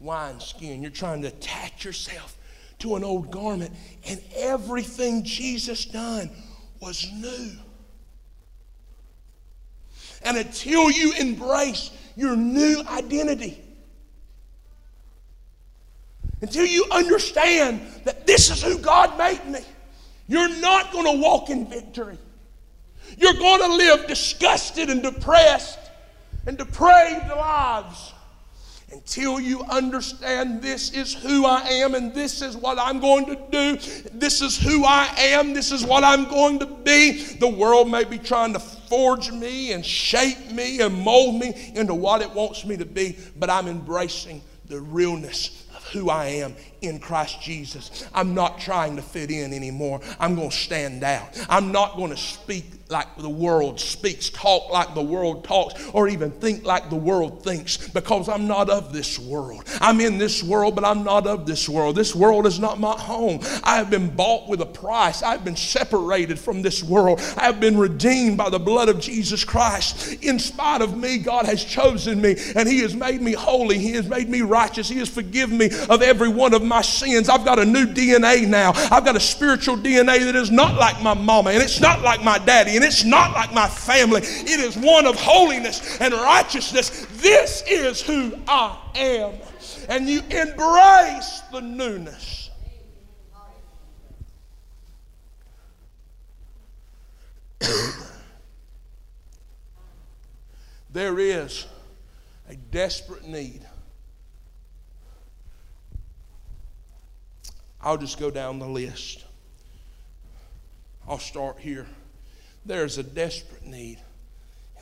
wineskin. 0.00 0.82
You're 0.82 0.90
trying 0.90 1.22
to 1.22 1.28
attach 1.28 1.84
yourself 1.84 2.36
to 2.80 2.96
an 2.96 3.04
old 3.04 3.30
garment. 3.30 3.72
And 4.06 4.20
everything 4.36 5.24
Jesus 5.24 5.84
done 5.84 6.30
was 6.80 7.10
new. 7.12 7.52
And 10.22 10.36
until 10.36 10.90
you 10.90 11.12
embrace 11.18 11.90
your 12.16 12.36
new 12.36 12.82
identity. 12.88 13.62
Until 16.42 16.66
you 16.66 16.86
understand 16.90 17.80
that 18.04 18.26
this 18.26 18.50
is 18.50 18.62
who 18.62 18.78
God 18.78 19.16
made 19.18 19.44
me, 19.46 19.60
you're 20.26 20.60
not 20.60 20.92
going 20.92 21.16
to 21.16 21.22
walk 21.22 21.50
in 21.50 21.66
victory. 21.66 22.18
You're 23.18 23.34
going 23.34 23.60
to 23.60 23.74
live 23.74 24.06
disgusted 24.06 24.88
and 24.88 25.02
depressed 25.02 25.78
and 26.46 26.56
depraved 26.56 27.28
lives 27.28 28.12
until 28.92 29.38
you 29.38 29.62
understand 29.62 30.60
this 30.60 30.92
is 30.92 31.14
who 31.14 31.46
I 31.46 31.60
am 31.60 31.94
and 31.94 32.12
this 32.12 32.42
is 32.42 32.56
what 32.56 32.78
I'm 32.78 33.00
going 33.00 33.26
to 33.26 33.36
do. 33.50 33.76
This 34.12 34.42
is 34.42 34.58
who 34.58 34.84
I 34.84 35.06
am. 35.16 35.54
This 35.54 35.70
is 35.70 35.84
what 35.84 36.02
I'm 36.02 36.24
going 36.24 36.58
to 36.58 36.66
be. 36.66 37.22
The 37.22 37.48
world 37.48 37.90
may 37.90 38.04
be 38.04 38.18
trying 38.18 38.52
to 38.52 38.58
forge 38.58 39.30
me 39.30 39.72
and 39.72 39.86
shape 39.86 40.50
me 40.50 40.80
and 40.80 40.94
mold 40.94 41.40
me 41.40 41.72
into 41.74 41.94
what 41.94 42.20
it 42.20 42.30
wants 42.30 42.64
me 42.64 42.76
to 42.76 42.84
be, 42.84 43.16
but 43.36 43.48
I'm 43.48 43.68
embracing 43.68 44.42
the 44.66 44.80
realness 44.80 45.66
of 45.76 45.86
who 45.88 46.10
I 46.10 46.26
am 46.26 46.56
in 46.80 46.98
Christ 46.98 47.40
Jesus. 47.40 48.08
I'm 48.12 48.34
not 48.34 48.58
trying 48.58 48.96
to 48.96 49.02
fit 49.02 49.30
in 49.30 49.52
anymore. 49.52 50.00
I'm 50.18 50.34
going 50.34 50.50
to 50.50 50.56
stand 50.56 51.04
out. 51.04 51.38
I'm 51.48 51.70
not 51.70 51.96
going 51.96 52.10
to 52.10 52.16
speak 52.16 52.64
like 52.90 53.16
the 53.16 53.28
world 53.28 53.78
speaks, 53.78 54.30
talk 54.30 54.70
like 54.70 54.94
the 54.94 55.02
world 55.02 55.44
talks, 55.44 55.88
or 55.92 56.08
even 56.08 56.30
think 56.32 56.64
like 56.64 56.90
the 56.90 56.96
world 56.96 57.42
thinks 57.42 57.88
because 57.88 58.28
I'm 58.28 58.46
not 58.46 58.68
of 58.68 58.92
this 58.92 59.18
world. 59.18 59.64
I'm 59.80 60.00
in 60.00 60.18
this 60.18 60.42
world, 60.42 60.74
but 60.74 60.84
I'm 60.84 61.04
not 61.04 61.26
of 61.26 61.46
this 61.46 61.68
world. 61.68 61.94
This 61.96 62.14
world 62.14 62.46
is 62.46 62.58
not 62.58 62.80
my 62.80 62.92
home. 62.92 63.40
I 63.62 63.76
have 63.76 63.90
been 63.90 64.14
bought 64.14 64.48
with 64.48 64.60
a 64.60 64.66
price. 64.66 65.22
I've 65.22 65.44
been 65.44 65.56
separated 65.56 66.38
from 66.38 66.62
this 66.62 66.82
world. 66.82 67.20
I 67.36 67.44
have 67.44 67.60
been 67.60 67.78
redeemed 67.78 68.36
by 68.36 68.50
the 68.50 68.58
blood 68.58 68.88
of 68.88 68.98
Jesus 69.00 69.44
Christ. 69.44 70.24
In 70.24 70.38
spite 70.38 70.82
of 70.82 70.96
me, 70.96 71.18
God 71.18 71.46
has 71.46 71.64
chosen 71.64 72.20
me 72.20 72.36
and 72.56 72.68
He 72.68 72.80
has 72.80 72.94
made 72.94 73.22
me 73.22 73.32
holy. 73.32 73.78
He 73.78 73.92
has 73.92 74.08
made 74.08 74.28
me 74.28 74.42
righteous. 74.42 74.88
He 74.88 74.98
has 74.98 75.08
forgiven 75.08 75.58
me 75.58 75.70
of 75.88 76.02
every 76.02 76.28
one 76.28 76.54
of 76.54 76.62
my 76.62 76.82
sins. 76.82 77.28
I've 77.28 77.44
got 77.44 77.58
a 77.58 77.64
new 77.64 77.86
DNA 77.86 78.48
now. 78.48 78.72
I've 78.90 79.04
got 79.04 79.16
a 79.16 79.20
spiritual 79.20 79.76
DNA 79.76 80.24
that 80.24 80.34
is 80.34 80.50
not 80.50 80.74
like 80.74 81.00
my 81.02 81.14
mama 81.14 81.50
and 81.50 81.62
it's 81.62 81.80
not 81.80 82.02
like 82.02 82.24
my 82.24 82.38
daddy 82.38 82.79
and 82.80 82.86
it's 82.86 83.04
not 83.04 83.34
like 83.34 83.52
my 83.52 83.68
family. 83.68 84.22
It 84.22 84.58
is 84.58 84.74
one 84.74 85.04
of 85.04 85.14
holiness 85.14 86.00
and 86.00 86.14
righteousness. 86.14 87.06
This 87.20 87.62
is 87.68 88.00
who 88.00 88.38
I 88.48 88.74
am. 88.94 89.34
And 89.90 90.08
you 90.08 90.20
embrace 90.30 91.42
the 91.52 91.60
newness. 91.60 92.48
there 100.90 101.18
is 101.18 101.66
a 102.48 102.54
desperate 102.54 103.28
need. 103.28 103.60
I'll 107.82 107.98
just 107.98 108.18
go 108.18 108.30
down 108.30 108.58
the 108.58 108.66
list. 108.66 109.26
I'll 111.06 111.18
start 111.18 111.58
here. 111.58 111.86
There's 112.64 112.98
a 112.98 113.02
desperate 113.02 113.64
need 113.64 113.98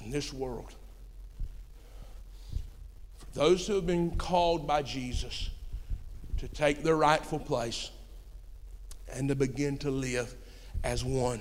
in 0.00 0.10
this 0.10 0.32
world 0.32 0.74
for 3.18 3.26
those 3.38 3.66
who 3.66 3.74
have 3.76 3.86
been 3.86 4.16
called 4.16 4.66
by 4.66 4.82
Jesus 4.82 5.50
to 6.38 6.48
take 6.48 6.82
their 6.82 6.96
rightful 6.96 7.38
place 7.38 7.90
and 9.12 9.28
to 9.28 9.34
begin 9.34 9.78
to 9.78 9.90
live 9.90 10.34
as 10.84 11.04
one 11.04 11.40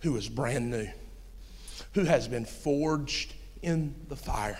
who 0.00 0.16
is 0.16 0.28
brand 0.28 0.70
new, 0.70 0.88
who 1.92 2.04
has 2.04 2.28
been 2.28 2.44
forged 2.44 3.34
in 3.62 3.94
the 4.08 4.16
fire. 4.16 4.58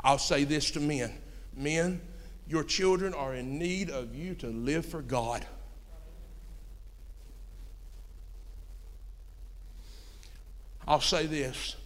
I'll 0.00 0.18
say 0.18 0.44
this 0.44 0.70
to 0.72 0.80
men 0.80 1.12
men, 1.56 2.00
your 2.46 2.62
children 2.62 3.14
are 3.14 3.34
in 3.34 3.58
need 3.58 3.90
of 3.90 4.14
you 4.14 4.34
to 4.36 4.48
live 4.48 4.86
for 4.86 5.02
God. 5.02 5.44
I'll 10.86 11.00
say 11.00 11.26
this 11.26 11.76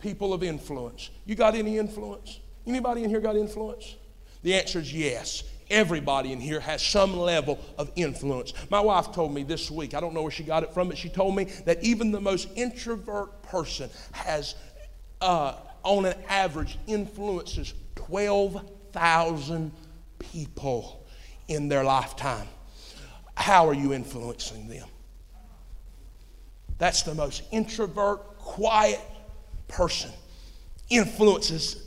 people 0.00 0.32
of 0.32 0.42
influence. 0.42 1.10
You 1.24 1.34
got 1.34 1.54
any 1.54 1.78
influence? 1.78 2.40
Anybody 2.66 3.02
in 3.02 3.10
here 3.10 3.20
got 3.20 3.36
influence? 3.36 3.96
The 4.42 4.54
answer 4.54 4.78
is 4.78 4.92
yes. 4.92 5.42
Everybody 5.68 6.32
in 6.32 6.40
here 6.40 6.60
has 6.60 6.80
some 6.80 7.16
level 7.16 7.58
of 7.76 7.90
influence. 7.96 8.52
My 8.70 8.78
wife 8.78 9.10
told 9.10 9.34
me 9.34 9.42
this 9.42 9.68
week, 9.70 9.94
I 9.94 10.00
don't 10.00 10.14
know 10.14 10.22
where 10.22 10.30
she 10.30 10.44
got 10.44 10.62
it 10.62 10.72
from, 10.72 10.88
but 10.88 10.96
she 10.96 11.08
told 11.08 11.34
me 11.34 11.44
that 11.64 11.82
even 11.82 12.12
the 12.12 12.20
most 12.20 12.48
introvert 12.54 13.42
person 13.42 13.90
has, 14.12 14.54
uh, 15.20 15.54
on 15.82 16.04
an 16.04 16.14
average, 16.28 16.78
influences 16.86 17.74
12,000 17.96 19.72
people 20.20 21.04
in 21.48 21.68
their 21.68 21.82
lifetime. 21.82 22.46
How 23.36 23.68
are 23.68 23.74
you 23.74 23.92
influencing 23.92 24.68
them? 24.68 24.86
That's 26.78 27.02
the 27.02 27.14
most 27.14 27.42
introvert, 27.50 28.35
quiet 28.46 29.00
person 29.68 30.10
influences 30.88 31.82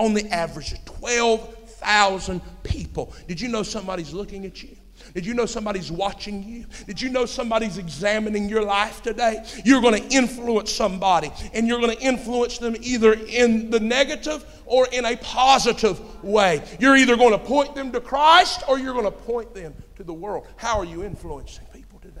on 0.00 0.14
the 0.14 0.26
average 0.34 0.72
of 0.72 0.84
12,000 0.84 2.40
people. 2.62 3.12
Did 3.28 3.40
you 3.40 3.48
know 3.48 3.62
somebody's 3.62 4.12
looking 4.12 4.44
at 4.46 4.62
you? 4.62 4.76
Did 5.14 5.24
you 5.24 5.34
know 5.34 5.46
somebody's 5.46 5.92
watching 5.92 6.42
you? 6.42 6.66
Did 6.86 7.00
you 7.00 7.08
know 7.08 7.24
somebody's 7.24 7.78
examining 7.78 8.48
your 8.48 8.62
life 8.62 9.02
today? 9.02 9.44
You're 9.64 9.80
going 9.80 10.02
to 10.02 10.08
influence 10.14 10.72
somebody, 10.72 11.30
and 11.54 11.68
you're 11.68 11.80
going 11.80 11.96
to 11.96 12.02
influence 12.02 12.58
them 12.58 12.74
either 12.80 13.12
in 13.12 13.70
the 13.70 13.80
negative 13.80 14.44
or 14.66 14.88
in 14.92 15.04
a 15.04 15.16
positive 15.16 16.00
way. 16.24 16.62
You're 16.80 16.96
either 16.96 17.16
going 17.16 17.32
to 17.32 17.38
point 17.38 17.74
them 17.74 17.92
to 17.92 18.00
Christ 18.00 18.64
or 18.68 18.78
you're 18.78 18.92
going 18.94 19.04
to 19.04 19.10
point 19.10 19.54
them 19.54 19.74
to 19.96 20.04
the 20.04 20.14
world. 20.14 20.46
How 20.56 20.78
are 20.78 20.84
you 20.84 21.04
influencing 21.04 21.66
people 21.72 22.00
today? 22.00 22.20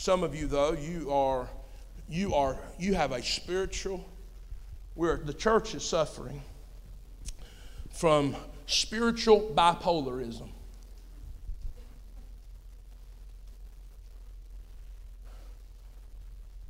Some 0.00 0.24
of 0.24 0.34
you, 0.34 0.46
though, 0.46 0.72
you 0.72 1.12
are, 1.12 1.50
you 2.08 2.34
are, 2.34 2.56
you 2.78 2.94
have 2.94 3.12
a 3.12 3.22
spiritual, 3.22 4.02
where 4.94 5.18
the 5.18 5.34
church 5.34 5.74
is 5.74 5.84
suffering 5.84 6.40
from 7.90 8.34
spiritual 8.64 9.52
bipolarism. 9.54 10.48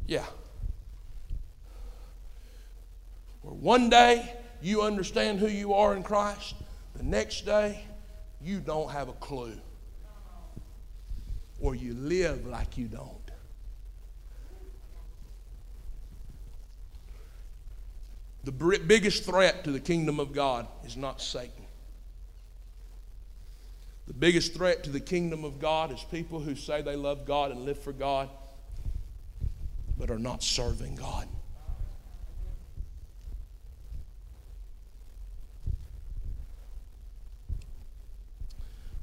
Yeah. 0.09 0.27
Where 3.43 3.55
one 3.55 3.91
day 3.91 4.35
you 4.61 4.83
understand 4.83 5.39
who 5.39 5.47
you 5.47 5.73
are 5.75 5.95
in 5.95 6.03
Christ, 6.03 6.57
the 6.97 7.05
next 7.05 7.47
day 7.47 7.85
you 8.43 8.59
don't 8.59 8.91
have 8.91 9.09
a 9.09 9.13
clue. 9.13 9.57
Or 11.61 11.75
you 11.75 11.95
live 11.95 12.47
like 12.47 12.79
you 12.79 12.87
don't. 12.87 13.21
The 18.45 18.53
biggest 18.53 19.25
threat 19.25 19.65
to 19.65 19.71
the 19.71 19.81
kingdom 19.81 20.19
of 20.19 20.33
God 20.33 20.67
is 20.85 20.97
not 20.97 21.21
Satan. 21.21 21.65
The 24.07 24.15
biggest 24.15 24.55
threat 24.55 24.83
to 24.85 24.91
the 24.91 24.99
kingdom 24.99 25.45
of 25.45 25.61
God 25.61 25.93
is 25.93 26.03
people 26.11 26.41
who 26.41 26.57
say 26.57 26.83
they 26.83 26.97
love 26.97 27.27
God 27.27 27.53
and 27.53 27.65
live 27.65 27.79
for 27.79 27.93
God, 27.93 28.29
but 29.99 30.11
are 30.11 30.19
not 30.19 30.43
serving 30.43 30.97
God. 30.97 31.29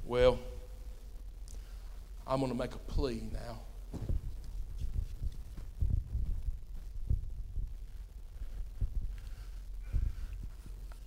Well, 0.04 0.40
I'm 2.28 2.40
going 2.40 2.52
to 2.52 2.58
make 2.58 2.74
a 2.74 2.80
plea 2.80 3.24
now. 3.32 3.60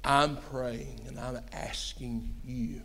I'm 0.03 0.39
praying 0.51 1.03
and 1.07 1.21
I'm 1.21 1.41
asking 1.53 2.35
you 2.45 2.81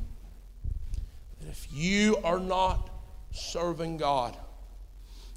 that 1.40 1.50
if 1.50 1.68
you 1.72 2.18
are 2.24 2.40
not 2.40 2.90
serving 3.32 3.98
God, 3.98 4.36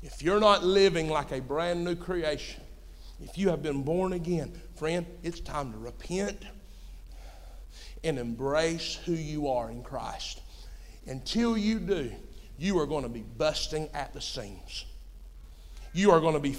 if 0.02 0.22
you're 0.22 0.40
not 0.40 0.64
living 0.64 1.08
like 1.08 1.30
a 1.30 1.40
brand 1.40 1.84
new 1.84 1.94
creation, 1.94 2.62
if 3.22 3.38
you 3.38 3.48
have 3.48 3.62
been 3.62 3.82
born 3.82 4.12
again, 4.12 4.60
friend, 4.76 5.06
it's 5.22 5.40
time 5.40 5.72
to 5.72 5.78
repent 5.78 6.42
and 8.02 8.18
embrace 8.18 8.98
who 9.06 9.12
you 9.12 9.48
are 9.48 9.70
in 9.70 9.82
Christ. 9.82 10.40
Until 11.06 11.56
you 11.56 11.78
do, 11.78 12.12
you 12.58 12.78
are 12.78 12.86
going 12.86 13.04
to 13.04 13.08
be 13.08 13.24
busting 13.36 13.88
at 13.94 14.12
the 14.12 14.20
seams. 14.20 14.84
You 15.92 16.10
are 16.10 16.20
going 16.20 16.34
to 16.34 16.40
be 16.40 16.56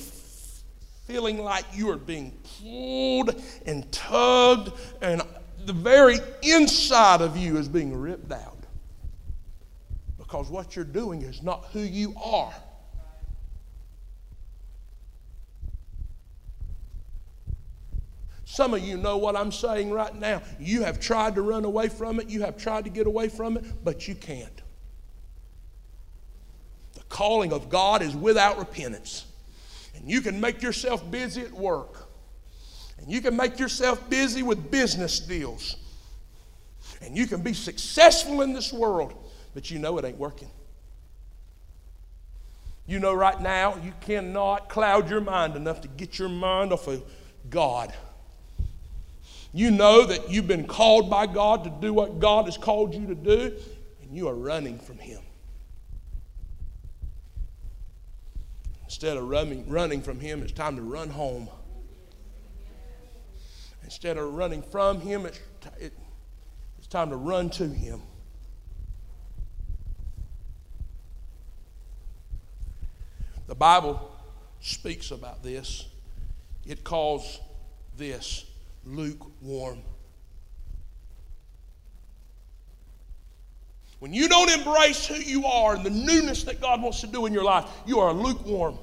feeling 1.06 1.44
like 1.44 1.66
you 1.74 1.90
are 1.90 1.98
being 1.98 2.38
pulled 2.62 3.42
and 3.66 3.92
tugged, 3.92 4.72
and 5.02 5.22
the 5.66 5.74
very 5.74 6.20
inside 6.42 7.22
of 7.22 7.36
you 7.36 7.58
is 7.58 7.68
being 7.68 7.96
ripped 7.96 8.32
out. 8.32 8.58
Because 10.18 10.50
what 10.50 10.76
you're 10.76 10.86
doing 10.86 11.24
is 11.24 11.44
not 11.44 11.66
who 11.74 11.80
you 11.80 12.14
are. 12.24 12.54
Some 18.46 18.74
of 18.74 18.82
you 18.82 18.98
know 18.98 19.18
what 19.18 19.36
I'm 19.36 19.52
saying 19.52 19.92
right 19.92 20.14
now. 20.14 20.42
You 20.60 20.84
have 20.84 21.00
tried 21.00 21.36
to 21.36 21.42
run 21.42 21.66
away 21.66 21.88
from 21.88 22.20
it, 22.20 22.30
you 22.30 22.42
have 22.42 22.58
tried 22.58 22.84
to 22.86 22.90
get 22.90 23.08
away 23.08 23.30
from 23.30 23.58
it, 23.58 23.66
but 23.84 24.08
you 24.08 24.16
can't. 24.16 24.62
Calling 27.10 27.52
of 27.52 27.70
God 27.70 28.02
is 28.02 28.16
without 28.16 28.60
repentance. 28.60 29.26
And 29.96 30.10
you 30.10 30.22
can 30.22 30.40
make 30.40 30.62
yourself 30.62 31.10
busy 31.10 31.42
at 31.42 31.52
work. 31.52 32.08
And 33.00 33.12
you 33.12 33.22
can 33.22 33.36
make 33.36 33.60
yourself 33.60 34.10
busy 34.10 34.44
with 34.44 34.72
business 34.72 35.20
deals. 35.20 35.76
And 37.02 37.18
you 37.18 37.28
can 37.28 37.42
be 37.42 37.54
successful 37.54 38.42
in 38.42 38.54
this 38.54 38.72
world, 38.72 39.14
but 39.54 39.72
you 39.72 39.80
know 39.80 39.98
it 39.98 40.06
ain't 40.06 40.18
working. 40.18 40.50
You 42.86 43.00
know 43.00 43.14
right 43.14 43.40
now 43.40 43.78
you 43.84 43.94
cannot 44.02 44.68
cloud 44.68 45.10
your 45.10 45.22
mind 45.22 45.56
enough 45.56 45.82
to 45.82 45.88
get 45.88 46.18
your 46.18 46.30
mind 46.30 46.74
off 46.74 46.88
of 46.88 47.04
God. 47.50 47.94
You 49.54 49.72
know 49.72 50.06
that 50.06 50.30
you've 50.30 50.48
been 50.48 50.68
called 50.68 51.10
by 51.10 51.26
God 51.28 51.64
to 51.64 51.70
do 51.70 51.94
what 51.94 52.20
God 52.20 52.46
has 52.46 52.58
called 52.58 52.94
you 52.94 53.08
to 53.08 53.16
do, 53.16 53.56
and 54.02 54.16
you 54.16 54.28
are 54.28 54.36
running 54.36 54.80
from 54.80 54.98
Him. 54.98 55.22
Instead 58.90 59.18
of 59.18 59.30
running, 59.30 59.70
running 59.70 60.02
from 60.02 60.20
Him, 60.20 60.42
it's 60.42 60.52
time 60.52 60.76
to 60.76 60.82
run 60.82 61.12
home. 61.12 61.48
Instead 63.84 64.18
of 64.18 64.34
running 64.34 64.64
from 64.64 65.00
Him, 65.00 65.28
it's, 65.28 65.40
it, 65.80 65.94
it's 66.80 66.88
time 66.88 67.12
to 67.12 67.16
run 67.16 67.52
to 67.52 67.68
Him. 67.68 68.02
The 73.46 73.54
Bible 73.54 74.12
speaks 74.60 75.12
about 75.12 75.44
this. 75.44 75.88
It 76.66 76.84
calls 76.84 77.40
this 77.96 78.44
lukewarm. 78.84 79.84
When 84.00 84.14
you 84.14 84.30
don't 84.30 84.50
embrace 84.50 85.06
who 85.06 85.16
you 85.16 85.46
are 85.46 85.76
and 85.76 85.86
the 85.86 85.90
newness 85.90 86.44
that 86.44 86.62
God 86.62 86.82
wants 86.82 87.02
to 87.02 87.08
do 87.08 87.26
in 87.26 87.34
your 87.34 87.44
life, 87.44 87.66
you 87.86 88.00
are 88.00 88.14
lukewarm. 88.14 88.78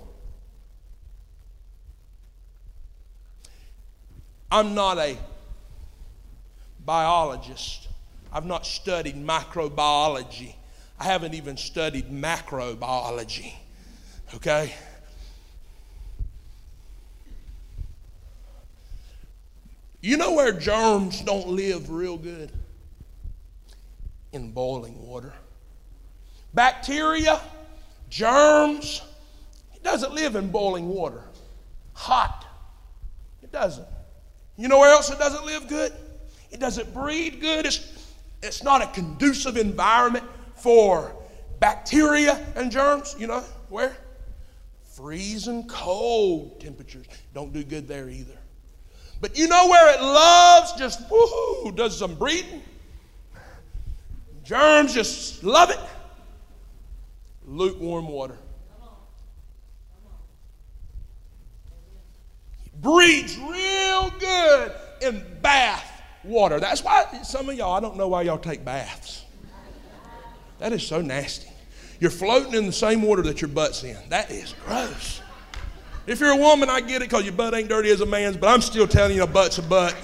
I'm 4.51 4.75
not 4.75 4.99
a 4.99 5.17
biologist. 6.85 7.89
I've 8.33 8.45
not 8.45 8.67
studied 8.67 9.17
microbiology. 9.17 10.55
I 10.99 11.05
haven't 11.05 11.35
even 11.35 11.57
studied 11.57 12.11
macrobiology. 12.11 13.55
Okay? 14.35 14.73
You 20.01 20.17
know 20.17 20.35
where 20.35 20.53
germs 20.53 21.23
don't 21.23 21.49
live 21.49 21.91
real 21.91 22.17
good? 22.17 22.53
In 24.37 24.51
boiling 24.51 25.01
water. 25.01 25.33
Bacteria, 26.53 27.41
germs, 28.11 29.01
it 29.75 29.83
doesn't 29.83 30.13
live 30.13 30.37
in 30.37 30.51
boiling 30.51 30.89
water. 30.89 31.23
Hot. 31.95 32.45
It 33.43 33.51
doesn't. 33.51 33.89
You 34.59 34.69
know 34.69 34.79
where 34.79 34.93
else 34.93 35.11
it 35.11 35.19
doesn't 35.19 35.47
live 35.47 35.69
good? 35.69 35.91
It 36.51 36.61
doesn't 36.61 36.93
breed 36.93 37.41
good. 37.41 37.65
It's, 37.65 38.11
it's 38.43 38.63
not 38.63 38.83
a 38.83 38.89
conducive 38.89 39.57
environment 39.57 40.27
for 40.55 41.17
bacteria 41.59 42.47
and 42.57 42.71
germs. 42.71 43.17
You 43.19 43.29
know 43.29 43.43
where? 43.71 43.97
Freezing 44.85 45.67
cold 45.67 46.61
temperatures. 46.61 47.07
Don't 47.33 47.55
do 47.55 47.65
good 47.65 47.89
there 47.89 48.11
either. 48.11 48.37
But 49.23 49.39
you 49.39 49.49
know 49.49 49.67
where 49.67 49.95
it 49.95 50.03
loves 50.03 50.75
just 50.75 51.09
woohoo, 51.09 51.75
does 51.75 51.99
some 51.99 52.17
breeding? 52.17 52.61
Germs 54.47 54.95
just 54.95 55.43
love 55.43 55.71
it. 55.71 55.81
Lukewarm 57.45 58.09
water. 58.09 58.39
Breeds 62.81 63.37
real 63.39 64.11
good 64.21 64.73
in 65.03 65.25
bath 65.43 66.03
water. 66.23 66.61
That's 66.61 66.85
why 66.85 67.07
some 67.25 67.49
of 67.49 67.57
y'all, 67.57 67.73
I 67.73 67.81
don't 67.81 67.97
know 67.97 68.07
why 68.07 68.23
y'all 68.23 68.39
take 68.39 68.65
baths. 68.65 69.25
That 70.59 70.73
is 70.73 70.87
so 70.87 71.01
nasty. 71.01 71.51
You're 71.99 72.11
floating 72.11 72.55
in 72.55 72.67
the 72.67 72.73
same 72.73 73.03
water 73.03 73.23
that 73.23 73.41
your 73.41 73.49
butt's 73.49 73.83
in. 73.83 73.97
That 74.11 74.31
is 74.31 74.55
gross. 74.65 75.23
If 76.07 76.21
you're 76.21 76.31
a 76.31 76.37
woman, 76.37 76.71
I 76.71 76.81
get 76.83 77.03
it 77.03 77.11
because 77.11 77.25
your 77.25 77.33
butt 77.33 77.53
ain't 77.53 77.69
dirty 77.69 77.91
as 77.91 78.01
a 78.01 78.07
man's, 78.07 78.37
but 78.37 78.49
I'm 78.49 78.61
still 78.61 78.87
telling 78.87 79.17
you 79.17 79.25
a 79.25 79.27
butt's 79.27 79.59
a 79.59 79.63
butt. 79.63 79.97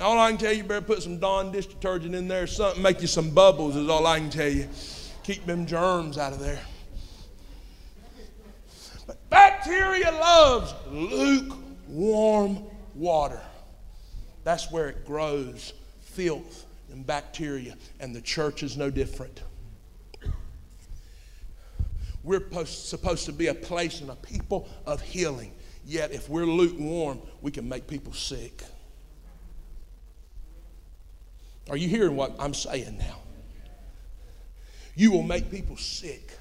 All 0.00 0.16
I 0.16 0.30
can 0.30 0.38
tell 0.38 0.52
you, 0.52 0.62
better 0.62 0.80
put 0.80 1.02
some 1.02 1.18
Dawn 1.18 1.50
dish 1.50 1.66
detergent 1.66 2.14
in 2.14 2.28
there 2.28 2.46
something, 2.46 2.80
make 2.80 3.00
you 3.00 3.08
some 3.08 3.30
bubbles, 3.30 3.74
is 3.74 3.88
all 3.88 4.06
I 4.06 4.20
can 4.20 4.30
tell 4.30 4.48
you. 4.48 4.68
Keep 5.24 5.44
them 5.44 5.66
germs 5.66 6.18
out 6.18 6.32
of 6.32 6.38
there. 6.38 6.60
But 9.06 9.28
bacteria 9.28 10.12
loves 10.12 10.72
lukewarm 10.90 12.62
water. 12.94 13.40
That's 14.44 14.70
where 14.70 14.88
it 14.88 15.04
grows 15.04 15.72
filth 16.00 16.64
and 16.92 17.04
bacteria, 17.06 17.76
and 17.98 18.14
the 18.14 18.20
church 18.20 18.62
is 18.62 18.76
no 18.76 18.90
different. 18.90 19.42
We're 22.22 22.44
supposed 22.66 23.26
to 23.26 23.32
be 23.32 23.48
a 23.48 23.54
place 23.54 24.00
and 24.00 24.10
a 24.10 24.14
people 24.16 24.68
of 24.86 25.00
healing. 25.00 25.52
Yet, 25.84 26.12
if 26.12 26.28
we're 26.28 26.44
lukewarm, 26.44 27.20
we 27.42 27.50
can 27.50 27.68
make 27.68 27.86
people 27.86 28.12
sick. 28.12 28.62
Are 31.70 31.76
you 31.76 31.88
hearing 31.88 32.16
what 32.16 32.34
I'm 32.38 32.54
saying 32.54 32.98
now? 32.98 33.18
You 34.94 35.12
will 35.12 35.22
make 35.22 35.50
people 35.50 35.76
sick. 35.76 36.37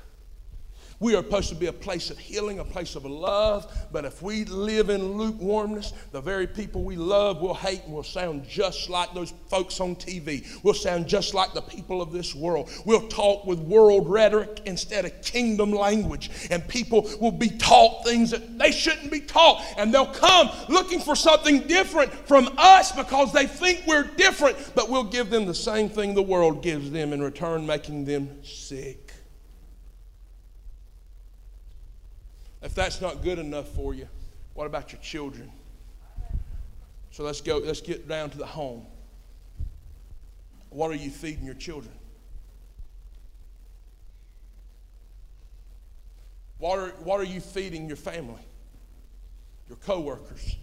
We 1.00 1.14
are 1.14 1.24
supposed 1.24 1.50
to 1.50 1.56
be 1.56 1.68
a 1.68 1.74
place 1.74 2.10
of 2.10 2.18
healing, 2.18 2.58
a 2.58 2.66
place 2.66 2.96
of 2.96 3.06
love. 3.06 3.72
But 3.92 4.04
if 4.04 4.24
we 4.24 4.46
live 4.46 4.90
in 4.90 5.14
lukewarmness, 5.14 5.94
the 6.12 6.22
very 6.22 6.48
people 6.48 6.84
we 6.84 6.96
love 6.96 7.40
will 7.40 7.54
hate 7.54 7.84
and 7.84 7.94
will 7.94 8.02
sound 8.02 8.48
just 8.48 8.90
like 8.90 9.14
those 9.14 9.32
folks 9.48 9.80
on 9.80 9.96
TV. 9.96 10.48
We'll 10.64 10.74
sound 10.74 11.08
just 11.08 11.36
like 11.36 11.54
the 11.54 11.62
people 11.62 12.02
of 12.02 12.12
this 12.12 12.34
world. 12.34 12.72
We'll 12.84 13.08
talk 13.10 13.46
with 13.46 13.60
world 13.60 14.10
rhetoric 14.10 14.62
instead 14.66 15.06
of 15.06 15.22
kingdom 15.22 15.72
language. 15.72 16.32
And 16.50 16.68
people 16.68 17.08
will 17.22 17.32
be 17.32 17.50
taught 17.50 18.04
things 18.04 18.32
that 18.32 18.58
they 18.58 18.72
shouldn't 18.72 19.12
be 19.12 19.20
taught. 19.20 19.64
And 19.78 19.94
they'll 19.94 20.08
come 20.08 20.50
looking 20.68 21.00
for 21.00 21.16
something 21.16 21.68
different 21.68 22.12
from 22.12 22.50
us 22.58 22.92
because 22.92 23.32
they 23.34 23.46
think 23.46 23.84
we're 23.86 24.04
different. 24.04 24.58
But 24.74 24.90
we'll 24.90 25.04
give 25.04 25.30
them 25.30 25.46
the 25.46 25.54
same 25.54 25.90
thing 25.90 26.16
the 26.16 26.24
world 26.24 26.64
gives 26.64 26.90
them 26.90 27.14
in 27.14 27.22
return, 27.22 27.68
making 27.68 28.06
them 28.06 28.44
sick. 28.44 29.07
If 32.68 32.76
that's 32.76 33.00
not 33.00 33.24
good 33.24 33.40
enough 33.40 33.70
for 33.70 33.94
you, 33.94 34.10
what 34.54 34.68
about 34.68 34.92
your 34.92 35.00
children? 35.00 35.50
So 37.12 37.24
let's 37.24 37.40
go, 37.40 37.60
let's 37.60 37.80
get 37.80 38.10
down 38.10 38.30
to 38.32 38.38
the 38.38 38.46
home. 38.46 38.86
What 40.70 40.92
are 40.92 40.96
you 40.96 41.10
feeding 41.10 41.46
your 41.46 41.56
children? 41.56 41.94
What 46.58 46.78
are, 46.78 46.90
what 47.06 47.22
are 47.22 47.24
you 47.24 47.40
feeding 47.40 47.88
your 47.88 47.96
family? 47.96 48.44
Your 49.70 49.78
coworkers? 49.78 50.58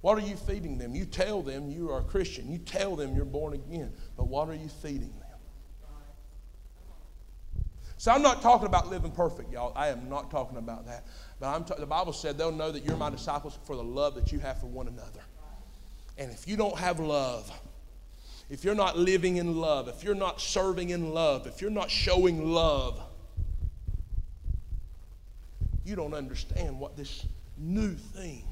What 0.00 0.18
are 0.18 0.26
you 0.26 0.34
feeding 0.34 0.78
them? 0.78 0.96
You 0.96 1.04
tell 1.04 1.40
them 1.40 1.70
you 1.70 1.88
are 1.92 2.00
a 2.00 2.04
Christian. 2.04 2.50
You 2.50 2.58
tell 2.58 2.96
them 2.96 3.14
you're 3.14 3.24
born 3.24 3.52
again. 3.52 3.92
But 4.16 4.26
what 4.26 4.48
are 4.48 4.56
you 4.56 4.68
feeding 4.68 5.12
them? 5.20 5.21
So 8.02 8.10
I'm 8.10 8.20
not 8.20 8.42
talking 8.42 8.66
about 8.66 8.90
living 8.90 9.12
perfect, 9.12 9.52
y'all. 9.52 9.72
I 9.76 9.86
am 9.86 10.08
not 10.08 10.28
talking 10.28 10.58
about 10.58 10.86
that. 10.86 11.06
But 11.38 11.54
I'm 11.54 11.62
ta- 11.62 11.76
the 11.76 11.86
Bible 11.86 12.12
said 12.12 12.36
they'll 12.36 12.50
know 12.50 12.72
that 12.72 12.84
you're 12.84 12.96
my 12.96 13.10
disciples 13.10 13.56
for 13.62 13.76
the 13.76 13.84
love 13.84 14.16
that 14.16 14.32
you 14.32 14.40
have 14.40 14.58
for 14.58 14.66
one 14.66 14.88
another. 14.88 15.20
And 16.18 16.32
if 16.32 16.48
you 16.48 16.56
don't 16.56 16.76
have 16.76 16.98
love, 16.98 17.48
if 18.50 18.64
you're 18.64 18.74
not 18.74 18.98
living 18.98 19.36
in 19.36 19.56
love, 19.56 19.86
if 19.86 20.02
you're 20.02 20.16
not 20.16 20.40
serving 20.40 20.90
in 20.90 21.14
love, 21.14 21.46
if 21.46 21.60
you're 21.60 21.70
not 21.70 21.88
showing 21.88 22.50
love, 22.50 23.00
you 25.84 25.94
don't 25.94 26.12
understand 26.12 26.80
what 26.80 26.96
this 26.96 27.24
new 27.56 27.94
thing 27.94 28.42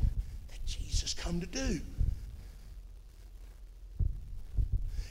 that 0.46 0.64
Jesus 0.64 1.12
come 1.12 1.40
to 1.40 1.46
do. 1.48 1.80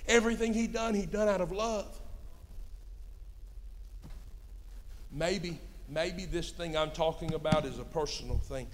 Everything 0.08 0.54
he 0.54 0.66
done, 0.66 0.94
he 0.94 1.06
done 1.06 1.28
out 1.28 1.42
of 1.42 1.52
love. 1.52 2.00
Maybe, 5.12 5.60
maybe 5.88 6.26
this 6.26 6.52
thing 6.52 6.78
I'm 6.78 6.92
talking 6.92 7.34
about 7.34 7.66
is 7.66 7.80
a 7.80 7.84
personal 7.84 8.38
thing. 8.38 8.68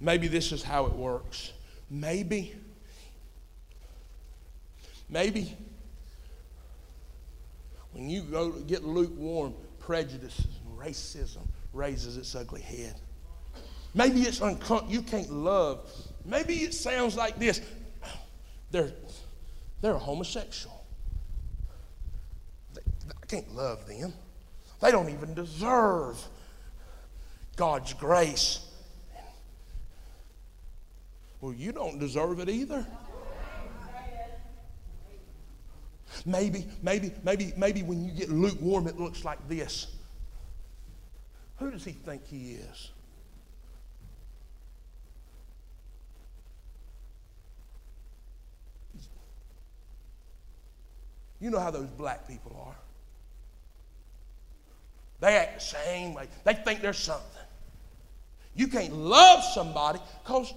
Maybe 0.00 0.28
this 0.28 0.52
is 0.52 0.62
how 0.62 0.86
it 0.86 0.92
works. 0.92 1.52
Maybe, 1.90 2.54
maybe 5.08 5.56
when 7.92 8.08
you 8.08 8.22
go 8.22 8.50
get 8.50 8.84
lukewarm, 8.84 9.54
prejudice 9.78 10.38
and 10.38 10.78
racism 10.78 11.46
raises 11.72 12.16
its 12.16 12.34
ugly 12.34 12.62
head. 12.62 12.94
Maybe 13.94 14.22
it's 14.22 14.40
uncomfortable. 14.40 14.90
You 14.92 15.02
can't 15.02 15.30
love. 15.30 15.90
Maybe 16.24 16.54
it 16.56 16.72
sounds 16.72 17.16
like 17.16 17.38
this. 17.38 17.60
They're, 18.70 18.92
they're 19.82 19.94
a 19.94 19.98
homosexual. 19.98 20.84
I 22.76 23.26
can't 23.26 23.54
love 23.54 23.86
them. 23.86 24.14
They 24.82 24.90
don't 24.90 25.08
even 25.10 25.32
deserve 25.32 26.18
God's 27.54 27.94
grace. 27.94 28.66
Well, 31.40 31.52
you 31.52 31.70
don't 31.70 32.00
deserve 32.00 32.40
it 32.40 32.48
either. 32.48 32.84
Maybe, 36.26 36.66
maybe, 36.82 37.12
maybe, 37.22 37.52
maybe 37.56 37.82
when 37.84 38.04
you 38.04 38.10
get 38.10 38.28
lukewarm, 38.28 38.88
it 38.88 38.98
looks 38.98 39.24
like 39.24 39.48
this. 39.48 39.86
Who 41.58 41.70
does 41.70 41.84
he 41.84 41.92
think 41.92 42.26
he 42.26 42.54
is? 42.54 42.90
You 51.40 51.50
know 51.50 51.60
how 51.60 51.70
those 51.70 51.88
black 51.88 52.26
people 52.26 52.60
are. 52.66 52.81
They 55.22 55.36
act 55.36 55.54
the 55.54 55.64
same 55.64 56.14
way. 56.14 56.26
They 56.42 56.54
think 56.54 56.80
there's 56.82 56.98
something. 56.98 57.28
You 58.56 58.66
can't 58.66 58.92
love 58.92 59.44
somebody 59.44 60.00
because 60.24 60.52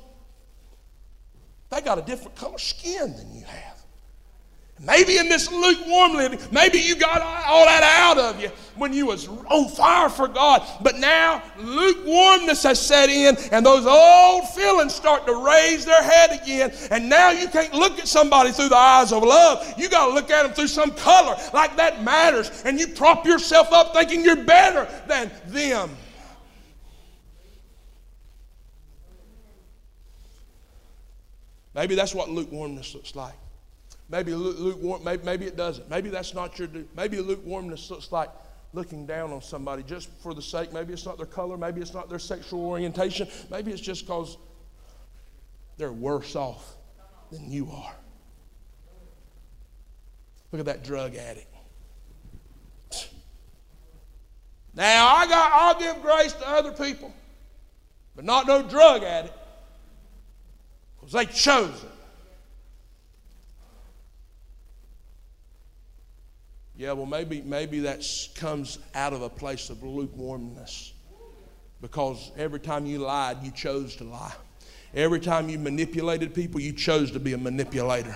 they 1.69 1.81
got 1.81 1.99
a 1.99 2.01
different 2.01 2.35
color 2.35 2.57
skin 2.57 3.15
than 3.15 3.31
you 3.35 3.45
have. 3.45 3.74
Maybe 4.79 5.17
in 5.17 5.29
this 5.29 5.49
lukewarm 5.49 6.13
living, 6.13 6.37
maybe 6.51 6.79
you 6.79 6.97
got 6.97 7.21
all 7.21 7.65
that 7.65 7.81
out 7.97 8.17
of 8.17 8.41
you 8.41 8.49
when 8.75 8.91
you 8.91 9.05
was 9.05 9.25
on 9.27 9.69
fire 9.69 10.09
for 10.09 10.27
God. 10.27 10.67
But 10.81 10.97
now 10.97 11.41
lukewarmness 11.57 12.63
has 12.63 12.85
set 12.85 13.09
in 13.09 13.37
and 13.53 13.65
those 13.65 13.85
old 13.85 14.49
feelings 14.49 14.93
start 14.93 15.25
to 15.27 15.45
raise 15.45 15.85
their 15.85 16.03
head 16.03 16.41
again. 16.41 16.73
And 16.91 17.07
now 17.07 17.31
you 17.31 17.47
can't 17.47 17.73
look 17.73 17.99
at 17.99 18.07
somebody 18.09 18.51
through 18.51 18.67
the 18.67 18.75
eyes 18.75 19.13
of 19.13 19.23
love. 19.23 19.73
You 19.77 19.87
got 19.87 20.07
to 20.07 20.13
look 20.13 20.29
at 20.29 20.43
them 20.43 20.51
through 20.51 20.67
some 20.67 20.91
color 20.91 21.37
like 21.53 21.77
that 21.77 22.03
matters. 22.03 22.63
And 22.65 22.77
you 22.77 22.87
prop 22.87 23.25
yourself 23.25 23.71
up 23.71 23.93
thinking 23.93 24.25
you're 24.25 24.43
better 24.43 24.89
than 25.07 25.31
them. 25.45 25.89
Maybe 31.73 31.95
that's 31.95 32.13
what 32.13 32.29
lukewarmness 32.29 32.93
looks 32.93 33.15
like. 33.15 33.35
Maybe 34.09 34.33
lukewarm, 34.33 35.03
maybe, 35.03 35.23
maybe 35.23 35.45
it 35.45 35.55
doesn't. 35.55 35.89
Maybe 35.89 36.09
that's 36.09 36.33
not 36.33 36.57
your. 36.59 36.67
Maybe 36.95 37.19
lukewarmness 37.19 37.89
looks 37.89 38.11
like 38.11 38.29
looking 38.73 39.05
down 39.05 39.31
on 39.31 39.41
somebody 39.41 39.81
just 39.83 40.09
for 40.21 40.33
the 40.33 40.41
sake. 40.41 40.71
Maybe 40.73 40.93
it's 40.93 41.05
not 41.05 41.17
their 41.17 41.25
color. 41.25 41.57
Maybe 41.57 41.81
it's 41.81 41.93
not 41.93 42.09
their 42.09 42.19
sexual 42.19 42.65
orientation. 42.65 43.27
Maybe 43.49 43.71
it's 43.71 43.81
just 43.81 44.05
because 44.05 44.37
they're 45.77 45.91
worse 45.91 46.35
off 46.35 46.75
than 47.31 47.51
you 47.51 47.69
are. 47.71 47.95
Look 50.51 50.59
at 50.59 50.65
that 50.67 50.83
drug 50.83 51.15
addict. 51.15 51.47
Now 54.75 55.07
I 55.07 55.25
got 55.27 55.51
I'll 55.53 55.79
give 55.79 56.01
grace 56.01 56.33
to 56.33 56.47
other 56.47 56.71
people, 56.71 57.11
but 58.15 58.23
not 58.25 58.45
no 58.45 58.61
drug 58.61 59.03
addict. 59.03 59.33
Because 60.99 61.13
they 61.13 61.25
chose 61.25 61.83
it. 61.83 61.89
Yeah, 66.77 66.91
well, 66.91 67.05
maybe, 67.05 67.41
maybe 67.41 67.79
that 67.81 68.05
comes 68.35 68.79
out 68.93 69.13
of 69.13 69.21
a 69.21 69.29
place 69.29 69.69
of 69.69 69.81
lukewarmness. 69.81 70.93
Because 71.81 72.31
every 72.37 72.59
time 72.59 72.85
you 72.85 72.99
lied, 72.99 73.37
you 73.43 73.51
chose 73.51 73.95
to 73.97 74.03
lie. 74.03 74.33
Every 74.95 75.19
time 75.19 75.49
you 75.49 75.59
manipulated 75.59 76.33
people, 76.33 76.61
you 76.61 76.71
chose 76.71 77.11
to 77.11 77.19
be 77.19 77.33
a 77.33 77.37
manipulator. 77.37 78.15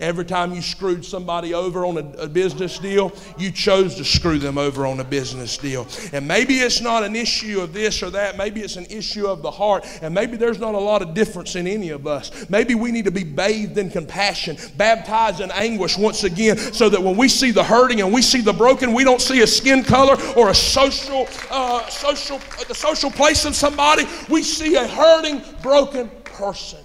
Every 0.00 0.24
time 0.24 0.54
you 0.54 0.62
screwed 0.62 1.04
somebody 1.04 1.54
over 1.54 1.84
on 1.84 1.96
a, 1.96 2.22
a, 2.22 2.28
business 2.28 2.78
deal, 2.78 3.12
you 3.38 3.50
chose 3.50 3.94
to 3.96 4.04
screw 4.04 4.38
them 4.38 4.58
over 4.58 4.86
on 4.86 5.00
a 5.00 5.04
business 5.04 5.56
deal. 5.56 5.86
And 6.12 6.26
maybe 6.26 6.54
it's 6.54 6.80
not 6.80 7.04
an 7.04 7.14
issue 7.14 7.60
of 7.60 7.72
this 7.72 8.02
or 8.02 8.10
that. 8.10 8.36
Maybe 8.36 8.60
it's 8.60 8.76
an 8.76 8.86
issue 8.86 9.26
of 9.26 9.42
the 9.42 9.50
heart. 9.50 9.84
And 10.00 10.14
maybe 10.14 10.36
there's 10.36 10.58
not 10.58 10.74
a 10.74 10.78
lot 10.78 11.02
of 11.02 11.14
difference 11.14 11.56
in 11.56 11.66
any 11.66 11.90
of 11.90 12.06
us. 12.06 12.48
Maybe 12.48 12.74
we 12.74 12.90
need 12.90 13.04
to 13.04 13.10
be 13.10 13.24
bathed 13.24 13.78
in 13.78 13.90
compassion, 13.90 14.56
baptized 14.76 15.40
in 15.40 15.50
anguish 15.50 15.98
once 15.98 16.24
again, 16.24 16.56
so 16.56 16.88
that 16.88 17.02
when 17.02 17.16
we 17.16 17.28
see 17.28 17.50
the 17.50 17.64
hurting 17.64 18.00
and 18.00 18.12
we 18.12 18.22
see 18.22 18.40
the 18.40 18.52
broken, 18.52 18.92
we 18.92 19.04
don't 19.04 19.20
see 19.20 19.42
a 19.42 19.46
skin 19.46 19.84
color 19.84 20.16
or 20.36 20.50
a 20.50 20.54
social, 20.54 21.28
uh, 21.50 21.86
social, 21.88 22.36
uh, 22.36 22.64
the 22.64 22.74
social 22.74 23.10
place 23.10 23.44
of 23.44 23.54
somebody. 23.54 24.04
We 24.28 24.42
see 24.42 24.76
a 24.76 24.86
hurting, 24.86 25.42
broken 25.62 26.10
person. 26.32 26.84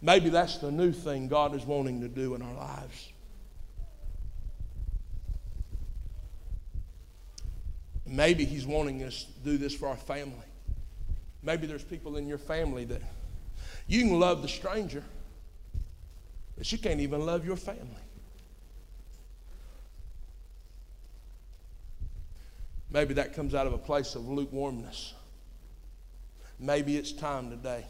Maybe 0.00 0.30
that's 0.30 0.58
the 0.58 0.72
new 0.72 0.90
thing 0.90 1.28
God 1.28 1.54
is 1.54 1.64
wanting 1.64 2.00
to 2.00 2.08
do 2.08 2.34
in 2.34 2.42
our 2.42 2.54
lives. 2.54 3.12
Maybe 8.04 8.44
He's 8.44 8.66
wanting 8.66 9.02
us 9.04 9.24
to 9.24 9.50
do 9.50 9.58
this 9.58 9.74
for 9.74 9.88
our 9.88 9.96
family. 9.96 10.34
Maybe 11.42 11.66
there's 11.66 11.84
people 11.84 12.16
in 12.16 12.26
your 12.26 12.38
family 12.38 12.84
that 12.86 13.00
you 13.86 14.02
can 14.02 14.18
love 14.18 14.42
the 14.42 14.48
stranger, 14.48 15.04
but 16.56 16.70
you 16.70 16.78
can't 16.78 17.00
even 17.00 17.24
love 17.24 17.46
your 17.46 17.56
family. 17.56 18.02
Maybe 22.92 23.14
that 23.14 23.32
comes 23.34 23.54
out 23.54 23.66
of 23.66 23.72
a 23.72 23.78
place 23.78 24.14
of 24.14 24.28
lukewarmness. 24.28 25.14
Maybe 26.58 26.96
it's 26.96 27.10
time 27.10 27.48
today 27.50 27.86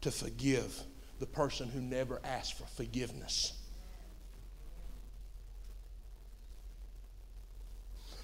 to 0.00 0.10
forgive 0.10 0.82
the 1.20 1.26
person 1.26 1.68
who 1.68 1.80
never 1.80 2.20
asked 2.24 2.58
for 2.58 2.66
forgiveness. 2.66 3.52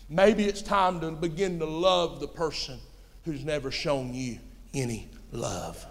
Maybe 0.09 0.45
it's 0.45 0.61
time 0.61 1.01
to 1.01 1.13
begin 1.13 1.61
to 1.61 1.65
love 1.65 2.21
the 2.21 2.29
person 2.29 2.81
who's 3.25 3.45
never 3.45 3.71
shown 3.71 4.13
you 4.13 4.41
any 4.75 5.09
love. 5.31 5.87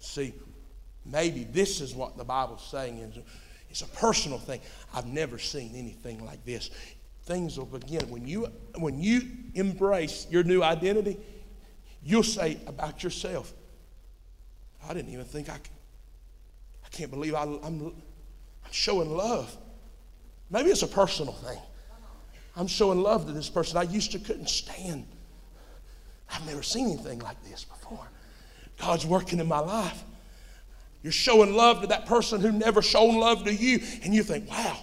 See, 0.00 0.32
maybe 1.04 1.44
this 1.44 1.80
is 1.82 1.94
what 1.94 2.16
the 2.16 2.24
Bible's 2.24 2.66
saying 2.66 2.98
is 2.98 3.18
it's 3.70 3.82
a 3.82 3.86
personal 3.88 4.38
thing. 4.38 4.60
I've 4.94 5.06
never 5.06 5.38
seen 5.38 5.72
anything 5.74 6.24
like 6.24 6.44
this 6.44 6.70
things 7.28 7.58
will 7.58 7.66
begin. 7.66 8.08
When 8.08 8.26
you, 8.26 8.48
when 8.78 8.98
you 8.98 9.20
embrace 9.54 10.26
your 10.30 10.42
new 10.42 10.62
identity, 10.62 11.18
you'll 12.02 12.22
say 12.22 12.58
about 12.66 13.04
yourself, 13.04 13.52
I 14.88 14.94
didn't 14.94 15.12
even 15.12 15.26
think 15.26 15.50
I 15.50 15.58
could. 15.58 15.68
I 16.84 16.88
can't 16.88 17.10
believe 17.10 17.34
I, 17.34 17.42
I'm, 17.42 17.62
I'm 17.62 17.92
showing 18.70 19.10
love. 19.10 19.54
Maybe 20.50 20.70
it's 20.70 20.82
a 20.82 20.88
personal 20.88 21.34
thing. 21.34 21.58
I'm 22.56 22.66
showing 22.66 23.02
love 23.02 23.26
to 23.26 23.32
this 23.32 23.50
person 23.50 23.76
I 23.76 23.82
used 23.82 24.12
to 24.12 24.18
couldn't 24.18 24.48
stand. 24.48 25.06
I've 26.32 26.46
never 26.46 26.62
seen 26.62 26.86
anything 26.86 27.18
like 27.18 27.42
this 27.44 27.64
before. 27.64 28.08
God's 28.78 29.04
working 29.04 29.38
in 29.38 29.46
my 29.46 29.58
life. 29.58 30.02
You're 31.02 31.12
showing 31.12 31.54
love 31.54 31.82
to 31.82 31.86
that 31.88 32.06
person 32.06 32.40
who 32.40 32.52
never 32.52 32.82
shown 32.82 33.16
love 33.16 33.44
to 33.44 33.54
you, 33.54 33.80
and 34.02 34.14
you 34.14 34.22
think, 34.22 34.50
wow, 34.50 34.78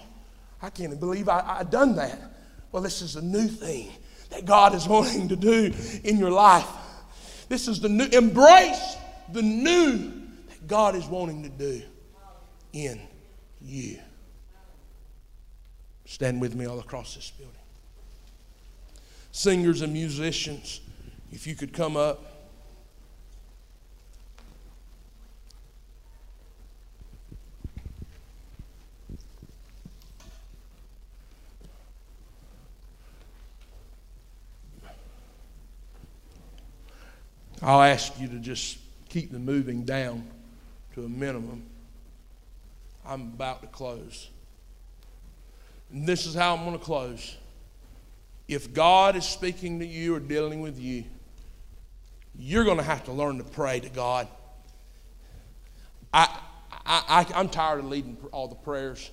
I 0.62 0.70
can't 0.70 0.98
believe 0.98 1.28
I, 1.28 1.58
I 1.58 1.62
done 1.64 1.96
that. 1.96 2.18
Well, 2.72 2.82
this 2.82 3.02
is 3.02 3.16
a 3.16 3.22
new 3.22 3.46
thing 3.48 3.90
that 4.30 4.44
God 4.44 4.74
is 4.74 4.88
wanting 4.88 5.28
to 5.28 5.36
do 5.36 5.72
in 6.04 6.18
your 6.18 6.30
life. 6.30 6.68
This 7.48 7.68
is 7.68 7.80
the 7.80 7.88
new, 7.88 8.06
embrace 8.06 8.96
the 9.32 9.42
new 9.42 10.12
that 10.48 10.66
God 10.66 10.94
is 10.94 11.06
wanting 11.06 11.42
to 11.42 11.48
do 11.48 11.82
in 12.72 13.00
you. 13.60 13.98
Stand 16.06 16.40
with 16.40 16.54
me 16.54 16.66
all 16.66 16.78
across 16.78 17.14
this 17.14 17.30
building. 17.30 17.54
Singers 19.32 19.82
and 19.82 19.92
musicians, 19.92 20.80
if 21.32 21.46
you 21.46 21.54
could 21.54 21.72
come 21.72 21.96
up. 21.96 22.35
I'll 37.62 37.82
ask 37.82 38.18
you 38.20 38.28
to 38.28 38.38
just 38.38 38.78
keep 39.08 39.32
the 39.32 39.38
moving 39.38 39.84
down 39.84 40.26
to 40.94 41.04
a 41.04 41.08
minimum. 41.08 41.62
I'm 43.04 43.22
about 43.22 43.62
to 43.62 43.68
close. 43.68 44.28
And 45.92 46.06
this 46.06 46.26
is 46.26 46.34
how 46.34 46.54
I'm 46.56 46.64
going 46.64 46.78
to 46.78 46.84
close. 46.84 47.36
If 48.48 48.72
God 48.72 49.16
is 49.16 49.24
speaking 49.24 49.78
to 49.80 49.86
you 49.86 50.14
or 50.14 50.20
dealing 50.20 50.60
with 50.60 50.78
you, 50.78 51.04
you're 52.38 52.64
going 52.64 52.76
to 52.76 52.82
have 52.82 53.04
to 53.04 53.12
learn 53.12 53.38
to 53.38 53.44
pray 53.44 53.80
to 53.80 53.88
God. 53.88 54.28
I, 56.12 56.38
I, 56.84 57.26
I, 57.34 57.40
am 57.40 57.48
tired 57.48 57.80
of 57.80 57.86
leading 57.86 58.16
all 58.32 58.48
the 58.48 58.54
prayers. 58.54 59.10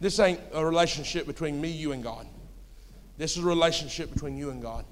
This 0.00 0.18
ain't 0.18 0.40
a 0.52 0.64
relationship 0.64 1.26
between 1.26 1.60
me, 1.60 1.68
you, 1.68 1.92
and 1.92 2.02
God. 2.02 2.26
This 3.16 3.36
is 3.36 3.44
a 3.44 3.46
relationship 3.46 4.12
between 4.12 4.36
you 4.36 4.50
and 4.50 4.60
God. 4.60 4.84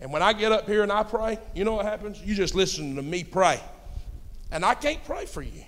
And 0.00 0.12
when 0.12 0.22
I 0.22 0.32
get 0.32 0.52
up 0.52 0.66
here 0.66 0.82
and 0.82 0.92
I 0.92 1.02
pray, 1.02 1.38
you 1.54 1.64
know 1.64 1.74
what 1.74 1.86
happens? 1.86 2.20
You 2.20 2.34
just 2.34 2.54
listen 2.54 2.96
to 2.96 3.02
me 3.02 3.24
pray. 3.24 3.60
And 4.50 4.64
I 4.64 4.74
can't 4.74 5.02
pray 5.04 5.26
for 5.26 5.42
you. 5.42 5.64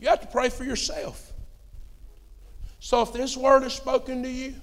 You 0.00 0.08
have 0.08 0.20
to 0.20 0.26
pray 0.26 0.48
for 0.48 0.64
yourself. 0.64 1.32
So 2.80 3.02
if 3.02 3.12
this 3.12 3.36
word 3.36 3.62
is 3.62 3.72
spoken 3.72 4.24
to 4.24 4.28
you, 4.28 4.54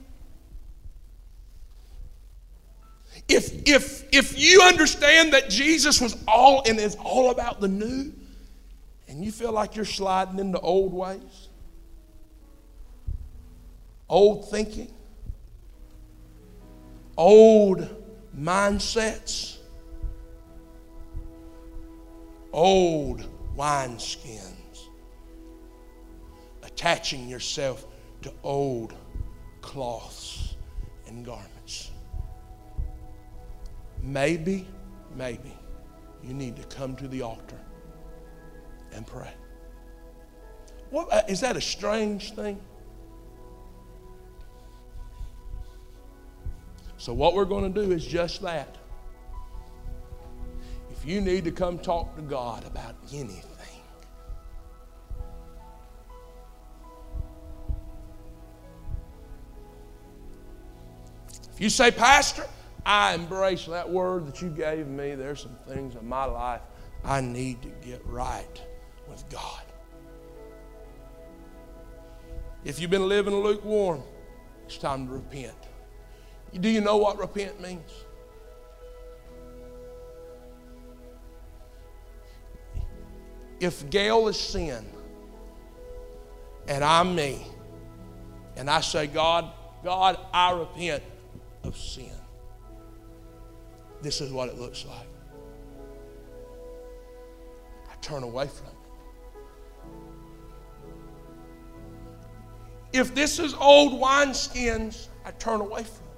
if 3.30 3.68
if 3.68 4.14
if 4.14 4.38
you 4.38 4.62
understand 4.62 5.34
that 5.34 5.50
Jesus 5.50 6.02
was 6.02 6.18
all 6.28 6.64
and 6.68 6.78
is 6.78 6.98
all 6.98 7.32
about 7.32 7.62
the 7.62 7.70
new, 7.70 8.12
and 9.08 9.24
you 9.24 9.32
feel 9.32 9.54
like 9.54 9.78
you're 9.78 9.86
sliding 9.86 10.40
into 10.40 10.60
old 10.60 10.94
ways, 10.94 11.48
old 14.10 14.50
thinking, 14.50 14.92
old 17.20 17.86
mindsets, 18.34 19.58
old 22.54 23.26
wineskins, 23.58 24.88
attaching 26.64 27.28
yourself 27.28 27.86
to 28.22 28.32
old 28.42 28.96
cloths 29.60 30.56
and 31.08 31.26
garments. 31.26 31.92
Maybe, 34.02 34.66
maybe 35.14 35.54
you 36.24 36.34
need 36.34 36.56
to 36.56 36.64
come 36.74 36.96
to 36.96 37.08
the 37.10 37.22
altar 37.22 37.60
and 38.94 39.06
pray. 39.06 39.34
What, 40.90 41.12
uh, 41.12 41.24
is 41.28 41.42
that 41.42 41.58
a 41.58 41.62
strange 41.62 42.32
thing? 42.32 42.62
So, 47.00 47.14
what 47.14 47.34
we're 47.34 47.46
going 47.46 47.74
to 47.74 47.82
do 47.82 47.94
is 47.94 48.06
just 48.06 48.42
that. 48.42 48.76
If 50.92 51.06
you 51.06 51.22
need 51.22 51.46
to 51.46 51.52
come 51.52 51.80
talk 51.80 52.14
to 52.18 52.22
God 52.22 52.68
about 52.68 52.94
anything, 53.14 53.46
if 61.54 61.62
you 61.62 61.70
say, 61.70 61.90
Pastor, 61.90 62.46
I 62.86 63.14
embrace 63.14 63.66
that 63.68 63.90
word 63.90 64.28
that 64.28 64.42
you 64.42 64.50
gave 64.50 64.86
me, 64.88 65.16
there's 65.16 65.40
some 65.42 65.58
things 65.70 65.96
in 65.96 66.06
my 66.06 66.26
life 66.26 66.62
I 67.06 67.22
need 67.22 67.62
to 67.62 67.70
get 67.82 68.06
right 68.06 68.62
with 69.10 69.24
God. 69.30 69.64
If 72.66 72.82
you've 72.82 72.92
been 72.92 73.08
living 73.08 73.36
lukewarm, 73.36 74.04
it's 74.66 74.78
time 74.78 75.08
to 75.08 75.14
repent. 75.14 75.69
Do 76.58 76.70
you 76.70 76.82
know 76.82 76.98
what 76.98 77.18
repent 77.20 77.62
means? 77.62 77.92
If 83.60 83.90
Gail 83.90 84.28
is 84.30 84.40
sin 84.40 84.86
and 86.68 86.84
I'm 86.84 87.16
me, 87.16 87.46
and 88.56 88.70
I 88.70 88.82
say, 88.82 89.08
God, 89.08 89.52
God, 89.84 90.20
I 90.34 90.52
repent 90.52 91.04
of 91.64 91.78
sin, 91.78 92.12
this 94.02 94.22
is 94.22 94.32
what 94.32 94.50
it 94.50 94.58
looks 94.58 94.86
like. 94.86 95.08
I 97.90 97.96
turn 98.02 98.24
away 98.24 98.48
from 98.48 98.68
it. 98.68 98.74
If 102.92 103.14
this 103.14 103.40
is 103.40 103.54
old 103.54 104.02
wineskins, 104.02 105.10
I 105.26 105.32
turn 105.32 105.62
away 105.62 105.84
from 105.84 106.06
it. 106.08 106.09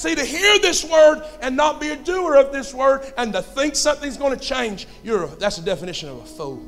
See, 0.00 0.14
to 0.14 0.24
hear 0.24 0.58
this 0.60 0.82
word 0.82 1.28
and 1.42 1.54
not 1.54 1.78
be 1.78 1.90
a 1.90 1.96
doer 1.96 2.36
of 2.36 2.52
this 2.52 2.72
word 2.72 3.12
and 3.18 3.34
to 3.34 3.42
think 3.42 3.76
something's 3.76 4.16
going 4.16 4.32
to 4.32 4.42
change, 4.42 4.86
you're 5.04 5.26
that's 5.26 5.58
the 5.58 5.62
definition 5.62 6.08
of 6.08 6.16
a 6.16 6.24
fool. 6.24 6.64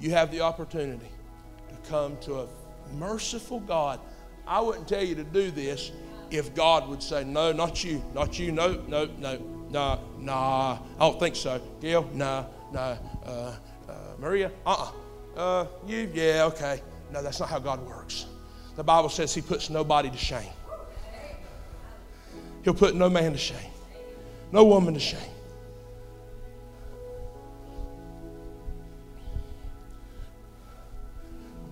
You 0.00 0.10
have 0.10 0.32
the 0.32 0.40
opportunity 0.40 1.08
to 1.68 1.88
come 1.88 2.16
to 2.22 2.40
a 2.40 2.48
merciful 2.94 3.60
God. 3.60 4.00
I 4.44 4.60
wouldn't 4.60 4.88
tell 4.88 5.04
you 5.04 5.14
to 5.14 5.22
do 5.22 5.52
this 5.52 5.92
if 6.32 6.56
God 6.56 6.88
would 6.88 7.04
say, 7.04 7.22
No, 7.22 7.52
not 7.52 7.84
you, 7.84 8.02
not 8.14 8.36
you, 8.36 8.50
no, 8.50 8.82
no, 8.88 9.04
no, 9.20 9.38
nah, 9.70 9.98
nah, 10.18 10.72
I 10.72 10.98
don't 10.98 11.20
think 11.20 11.36
so. 11.36 11.60
Gail, 11.80 12.10
nah, 12.12 12.46
nah, 12.72 12.96
uh, 13.24 13.54
uh, 13.88 13.92
Maria, 14.18 14.50
uh 14.66 14.90
uh-uh. 15.36 15.40
uh, 15.40 15.66
you, 15.86 16.10
yeah, 16.12 16.46
okay. 16.46 16.80
No, 17.12 17.22
that's 17.22 17.40
not 17.40 17.48
how 17.48 17.58
God 17.58 17.86
works. 17.86 18.26
The 18.76 18.84
Bible 18.84 19.08
says 19.08 19.34
He 19.34 19.40
puts 19.40 19.70
nobody 19.70 20.10
to 20.10 20.16
shame. 20.16 20.50
He'll 22.62 22.74
put 22.74 22.94
no 22.94 23.08
man 23.08 23.32
to 23.32 23.38
shame, 23.38 23.70
no 24.52 24.64
woman 24.64 24.94
to 24.94 25.00
shame. 25.00 25.20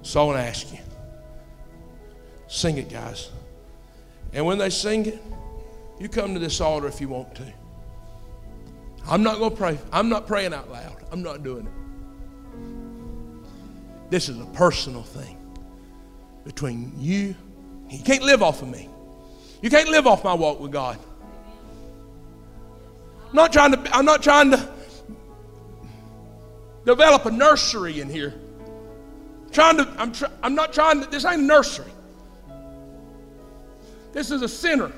So 0.02 0.22
I 0.22 0.24
want 0.26 0.38
to 0.38 0.44
ask 0.44 0.72
you 0.72 0.78
sing 2.54 2.78
it, 2.78 2.88
guys. 2.88 3.30
And 4.32 4.46
when 4.46 4.58
they 4.58 4.70
sing 4.70 5.06
it, 5.06 5.20
you 5.98 6.08
come 6.08 6.34
to 6.34 6.40
this 6.40 6.60
altar 6.60 6.86
if 6.86 7.00
you 7.00 7.08
want 7.08 7.34
to. 7.34 7.52
I'm 9.06 9.22
not 9.22 9.38
going 9.38 9.50
to 9.50 9.56
pray. 9.56 9.78
I'm 9.92 10.08
not 10.08 10.26
praying 10.26 10.54
out 10.54 10.70
loud. 10.70 10.96
I'm 11.10 11.22
not 11.22 11.42
doing 11.42 11.66
it. 11.66 11.72
This 14.10 14.28
is 14.28 14.38
a 14.38 14.46
personal 14.46 15.02
thing 15.02 15.38
between 16.44 16.92
you. 16.98 17.34
You 17.90 18.02
can't 18.04 18.22
live 18.22 18.42
off 18.42 18.62
of 18.62 18.68
me. 18.68 18.88
You 19.62 19.70
can't 19.70 19.88
live 19.88 20.06
off 20.06 20.24
my 20.24 20.34
walk 20.34 20.60
with 20.60 20.72
God. 20.72 20.98
I'm 23.28 23.36
not 23.36 23.52
trying 23.52 23.72
to, 23.72 23.96
I'm 23.96 24.04
not 24.04 24.22
trying 24.22 24.50
to 24.50 24.68
develop 26.84 27.26
a 27.26 27.30
nursery 27.30 28.00
in 28.00 28.08
here. 28.08 28.34
I'm 29.46 29.50
trying 29.50 29.76
to, 29.78 29.94
I'm, 29.98 30.12
tr- 30.12 30.26
I'm 30.42 30.54
not 30.54 30.72
trying 30.72 31.02
to, 31.02 31.10
this 31.10 31.24
ain't 31.24 31.40
a 31.40 31.44
nursery. 31.44 31.90
This 34.12 34.30
is 34.30 34.42
a 34.42 34.48
center. 34.48 34.92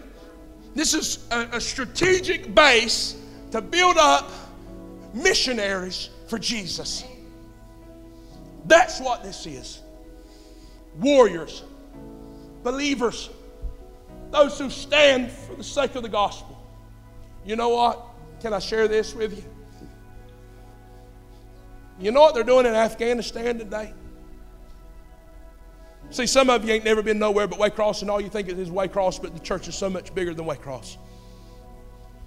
This 0.75 0.93
is 0.93 1.27
a, 1.31 1.49
a 1.53 1.61
strategic 1.61 2.55
base 2.55 3.17
to 3.53 3.63
build 3.63 3.97
up 3.97 4.31
missionaries 5.15 6.11
for 6.29 6.39
Jesus. 6.39 7.05
That's 8.67 9.01
what 9.01 9.23
this 9.23 9.47
is. 9.47 9.81
Warriors, 10.99 11.63
believers, 12.63 13.31
those 14.31 14.59
who 14.59 14.71
stand 14.71 15.31
for 15.31 15.55
the 15.55 15.65
sake 15.65 15.95
of 15.95 16.03
the 16.03 16.09
gospel. 16.09 16.61
You 17.45 17.57
know 17.57 17.69
what? 17.69 18.05
Can 18.41 18.53
I 18.53 18.59
share 18.59 18.89
this 18.89 19.15
with 19.15 19.37
you? 19.37 19.45
You 21.99 22.11
know 22.11 22.21
what 22.21 22.35
they're 22.35 22.45
doing 22.45 22.67
in 22.67 22.75
Afghanistan 22.75 23.59
today? 23.59 23.95
See, 26.11 26.27
some 26.27 26.51
of 26.51 26.65
you 26.65 26.75
ain't 26.75 26.85
never 26.85 27.03
been 27.03 27.19
nowhere 27.19 27.47
but 27.47 27.59
Waycross, 27.59 28.03
and 28.03 28.11
all 28.11 28.21
you 28.21 28.29
think 28.29 28.49
is 28.49 28.69
Waycross, 28.69 29.21
but 29.21 29.33
the 29.33 29.41
church 29.41 29.69
is 29.69 29.75
so 29.75 29.89
much 29.89 30.15
bigger 30.15 30.35
than 30.35 30.45
Waycross. 30.45 30.97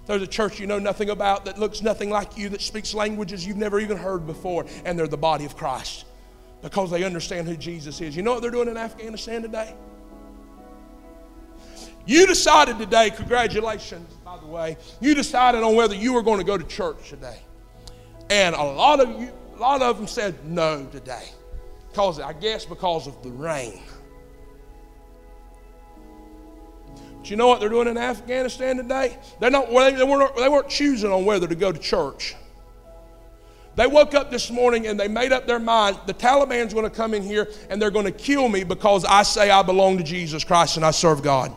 There's 0.06 0.22
a 0.22 0.26
church 0.26 0.58
you 0.58 0.66
know 0.66 0.78
nothing 0.78 1.10
about 1.10 1.44
that 1.44 1.58
looks 1.58 1.82
nothing 1.82 2.10
like 2.10 2.36
you, 2.36 2.48
that 2.48 2.60
speaks 2.60 2.94
languages 2.94 3.46
you've 3.46 3.56
never 3.56 3.78
even 3.78 3.96
heard 3.96 4.26
before, 4.26 4.66
and 4.84 4.98
they're 4.98 5.06
the 5.06 5.16
body 5.16 5.44
of 5.44 5.56
Christ 5.56 6.04
because 6.62 6.90
they 6.90 7.04
understand 7.04 7.48
who 7.48 7.56
Jesus 7.56 8.00
is. 8.00 8.16
You 8.16 8.22
know 8.22 8.32
what 8.32 8.42
they're 8.42 8.50
doing 8.50 8.68
in 8.68 8.76
Afghanistan 8.76 9.42
today? 9.42 9.74
You 12.06 12.26
decided 12.26 12.78
today, 12.78 13.10
congratulations, 13.10 14.12
by 14.24 14.38
the 14.38 14.46
way, 14.46 14.76
you 15.00 15.14
decided 15.14 15.62
on 15.62 15.74
whether 15.74 15.94
you 15.94 16.12
were 16.12 16.22
going 16.22 16.38
to 16.38 16.44
go 16.44 16.58
to 16.58 16.64
church 16.64 17.10
today. 17.10 17.38
And 18.30 18.54
a 18.54 18.62
lot 18.62 19.00
of 19.00 19.20
you, 19.20 19.30
a 19.56 19.58
lot 19.60 19.82
of 19.82 19.96
them 19.96 20.06
said 20.06 20.44
no 20.44 20.86
today. 20.86 21.28
Because 21.90 22.20
I 22.20 22.32
guess 22.32 22.64
because 22.64 23.06
of 23.06 23.22
the 23.22 23.30
rain. 23.30 23.82
But 27.18 27.28
you 27.28 27.36
know 27.36 27.48
what 27.48 27.60
they're 27.60 27.68
doing 27.68 27.88
in 27.88 27.98
Afghanistan 27.98 28.76
today? 28.76 29.18
They're 29.40 29.50
not, 29.50 29.68
they, 29.68 30.04
weren't, 30.04 30.36
they 30.36 30.48
weren't 30.48 30.68
choosing 30.68 31.12
on 31.12 31.24
whether 31.24 31.46
to 31.46 31.54
go 31.54 31.70
to 31.70 31.78
church. 31.78 32.34
They 33.80 33.86
woke 33.86 34.12
up 34.12 34.30
this 34.30 34.50
morning 34.50 34.88
and 34.88 35.00
they 35.00 35.08
made 35.08 35.32
up 35.32 35.46
their 35.46 35.58
mind 35.58 35.98
the 36.04 36.12
Taliban's 36.12 36.74
going 36.74 36.84
to 36.84 36.94
come 36.94 37.14
in 37.14 37.22
here 37.22 37.48
and 37.70 37.80
they're 37.80 37.90
going 37.90 38.04
to 38.04 38.12
kill 38.12 38.46
me 38.46 38.62
because 38.62 39.06
I 39.06 39.22
say 39.22 39.48
I 39.48 39.62
belong 39.62 39.96
to 39.96 40.04
Jesus 40.04 40.44
Christ 40.44 40.76
and 40.76 40.84
I 40.84 40.90
serve 40.90 41.22
God. 41.22 41.56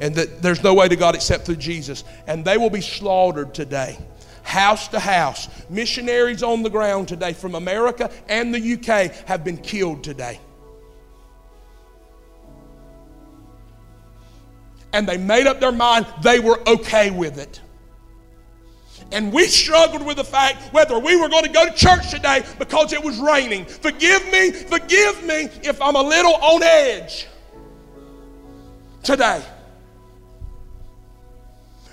And 0.00 0.14
that 0.14 0.42
there's 0.42 0.62
no 0.62 0.74
way 0.74 0.86
to 0.86 0.94
God 0.94 1.16
except 1.16 1.46
through 1.46 1.56
Jesus. 1.56 2.04
And 2.28 2.44
they 2.44 2.56
will 2.56 2.70
be 2.70 2.80
slaughtered 2.80 3.52
today 3.52 3.98
house 4.44 4.86
to 4.88 5.00
house. 5.00 5.48
Missionaries 5.68 6.44
on 6.44 6.62
the 6.62 6.70
ground 6.70 7.08
today 7.08 7.32
from 7.32 7.56
America 7.56 8.12
and 8.28 8.54
the 8.54 8.74
UK 8.74 9.12
have 9.26 9.42
been 9.42 9.56
killed 9.56 10.04
today. 10.04 10.38
And 14.92 15.04
they 15.04 15.16
made 15.16 15.48
up 15.48 15.58
their 15.58 15.72
mind 15.72 16.06
they 16.22 16.38
were 16.38 16.60
okay 16.68 17.10
with 17.10 17.38
it. 17.40 17.60
And 19.12 19.32
we 19.32 19.46
struggled 19.46 20.04
with 20.06 20.16
the 20.16 20.24
fact 20.24 20.72
whether 20.72 20.98
we 20.98 21.16
were 21.16 21.28
going 21.28 21.44
to 21.44 21.50
go 21.50 21.66
to 21.66 21.72
church 21.74 22.10
today 22.10 22.44
because 22.58 22.92
it 22.92 23.02
was 23.02 23.18
raining. 23.18 23.64
Forgive 23.64 24.30
me, 24.30 24.52
forgive 24.52 25.22
me 25.24 25.48
if 25.62 25.80
I'm 25.82 25.96
a 25.96 26.02
little 26.02 26.34
on 26.34 26.62
edge 26.62 27.26
today. 29.02 29.42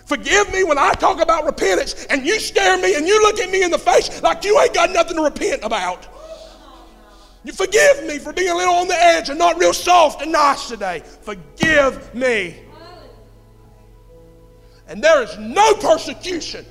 Forgive 0.06 0.54
me 0.54 0.64
when 0.64 0.78
I 0.78 0.94
talk 0.94 1.20
about 1.22 1.46
repentance 1.46 2.06
and 2.06 2.26
you 2.26 2.40
stare 2.40 2.78
me 2.78 2.96
and 2.96 3.06
you 3.06 3.22
look 3.24 3.40
at 3.40 3.50
me 3.50 3.64
in 3.64 3.72
the 3.72 3.80
face 3.80 4.22
like 4.22 4.46
you 4.46 4.60
ain't 4.62 4.74
got 4.74 4.92
nothing 4.92 5.18
to 5.18 5.24
repent 5.24 5.64
about. 5.64 6.08
You 7.44 7.52
forgive 7.52 8.06
me 8.06 8.18
for 8.20 8.32
being 8.32 8.50
a 8.50 8.56
little 8.56 8.76
on 8.76 8.88
the 8.88 8.96
edge 8.96 9.30
and 9.30 9.40
not 9.40 9.58
real 9.60 9.74
soft 9.74 10.22
and 10.22 10.32
nice 10.32 10.68
today. 10.70 11.02
Forgive 11.22 12.14
me. 12.14 12.58
And 14.88 15.04
there 15.04 15.22
is 15.24 15.38
no 15.38 15.74
persecution 15.76 16.66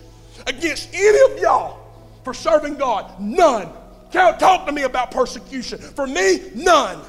against 0.47 0.89
any 0.93 1.33
of 1.33 1.41
y'all 1.41 1.81
for 2.25 2.35
serving 2.35 2.77
God. 2.77 3.21
None. 3.21 3.69
Talk 4.11 4.67
to 4.67 4.73
me 4.73 4.83
about 4.83 5.11
persecution. 5.11 5.79
For 5.79 6.07
me, 6.07 6.51
none. 6.55 7.01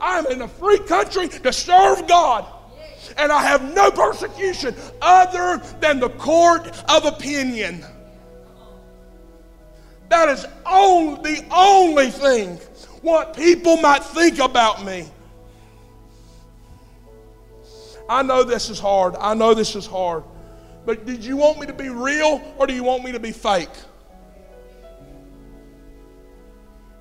I'm 0.00 0.26
in 0.26 0.42
a 0.42 0.48
free 0.48 0.78
country 0.80 1.28
to 1.28 1.52
serve 1.52 2.06
God. 2.06 2.46
And 3.16 3.30
I 3.32 3.42
have 3.42 3.74
no 3.74 3.90
persecution 3.90 4.74
other 5.00 5.62
than 5.80 6.00
the 6.00 6.08
court 6.10 6.68
of 6.88 7.04
opinion. 7.04 7.84
That 10.08 10.28
is 10.28 10.46
only, 10.66 11.36
the 11.36 11.46
only 11.50 12.10
thing 12.10 12.58
what 13.02 13.34
people 13.34 13.76
might 13.78 14.04
think 14.04 14.38
about 14.38 14.84
me. 14.84 15.08
I 18.08 18.22
know 18.22 18.42
this 18.42 18.70
is 18.70 18.78
hard. 18.78 19.16
I 19.18 19.34
know 19.34 19.54
this 19.54 19.74
is 19.74 19.86
hard. 19.86 20.24
But 20.84 21.06
did 21.06 21.24
you 21.24 21.36
want 21.36 21.60
me 21.60 21.66
to 21.66 21.72
be 21.72 21.88
real 21.88 22.42
or 22.58 22.66
do 22.66 22.74
you 22.74 22.82
want 22.82 23.04
me 23.04 23.12
to 23.12 23.20
be 23.20 23.32
fake? 23.32 23.70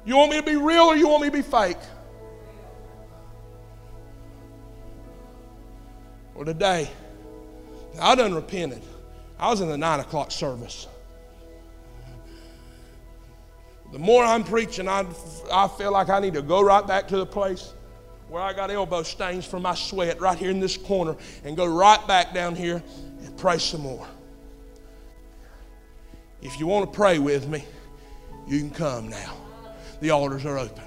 You 0.05 0.17
want 0.17 0.31
me 0.31 0.37
to 0.37 0.43
be 0.43 0.55
real 0.55 0.83
or 0.83 0.95
you 0.95 1.07
want 1.07 1.23
me 1.23 1.29
to 1.29 1.37
be 1.37 1.41
fake? 1.41 1.77
Well, 6.33 6.45
today, 6.45 6.89
I 7.99 8.15
done 8.15 8.33
repented. 8.33 8.81
I 9.37 9.49
was 9.49 9.61
in 9.61 9.67
the 9.67 9.77
nine 9.77 9.99
o'clock 9.99 10.31
service. 10.31 10.87
The 13.91 13.99
more 13.99 14.23
I'm 14.23 14.43
preaching, 14.43 14.87
I, 14.87 15.05
I 15.51 15.67
feel 15.67 15.91
like 15.91 16.09
I 16.09 16.19
need 16.19 16.33
to 16.35 16.41
go 16.41 16.61
right 16.61 16.85
back 16.85 17.07
to 17.09 17.17
the 17.17 17.25
place 17.25 17.73
where 18.29 18.41
I 18.41 18.53
got 18.53 18.71
elbow 18.71 19.03
stains 19.03 19.45
from 19.45 19.63
my 19.63 19.75
sweat 19.75 20.21
right 20.21 20.37
here 20.37 20.49
in 20.49 20.61
this 20.61 20.77
corner 20.77 21.17
and 21.43 21.57
go 21.57 21.65
right 21.65 22.05
back 22.07 22.33
down 22.33 22.55
here 22.55 22.81
pray 23.41 23.57
some 23.57 23.81
more. 23.81 24.07
If 26.43 26.59
you 26.59 26.67
want 26.67 26.91
to 26.91 26.95
pray 26.95 27.17
with 27.17 27.47
me, 27.47 27.65
you 28.47 28.59
can 28.59 28.69
come 28.69 29.09
now. 29.09 29.35
The 29.99 30.11
altars 30.11 30.45
are 30.45 30.59
open. 30.59 30.83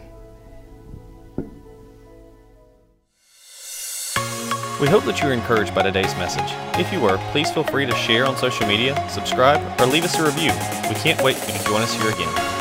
We 4.81 4.89
hope 4.89 5.05
that 5.05 5.21
you 5.21 5.27
were 5.27 5.33
encouraged 5.33 5.75
by 5.75 5.83
today's 5.83 6.15
message. 6.15 6.53
If 6.79 6.93
you 6.93 7.01
were, 7.01 7.19
please 7.33 7.51
feel 7.51 7.65
free 7.65 7.87
to 7.87 7.95
share 7.97 8.25
on 8.25 8.37
social 8.37 8.69
media, 8.69 8.95
subscribe, 9.11 9.61
or 9.81 9.87
leave 9.87 10.05
us 10.05 10.17
a 10.21 10.25
review. 10.25 10.53
We 10.89 10.95
can't 10.95 11.21
wait 11.23 11.37
for 11.37 11.51
you 11.51 11.59
to 11.59 11.65
join 11.65 11.83
us 11.83 11.93
here 11.95 12.11
again. 12.11 12.54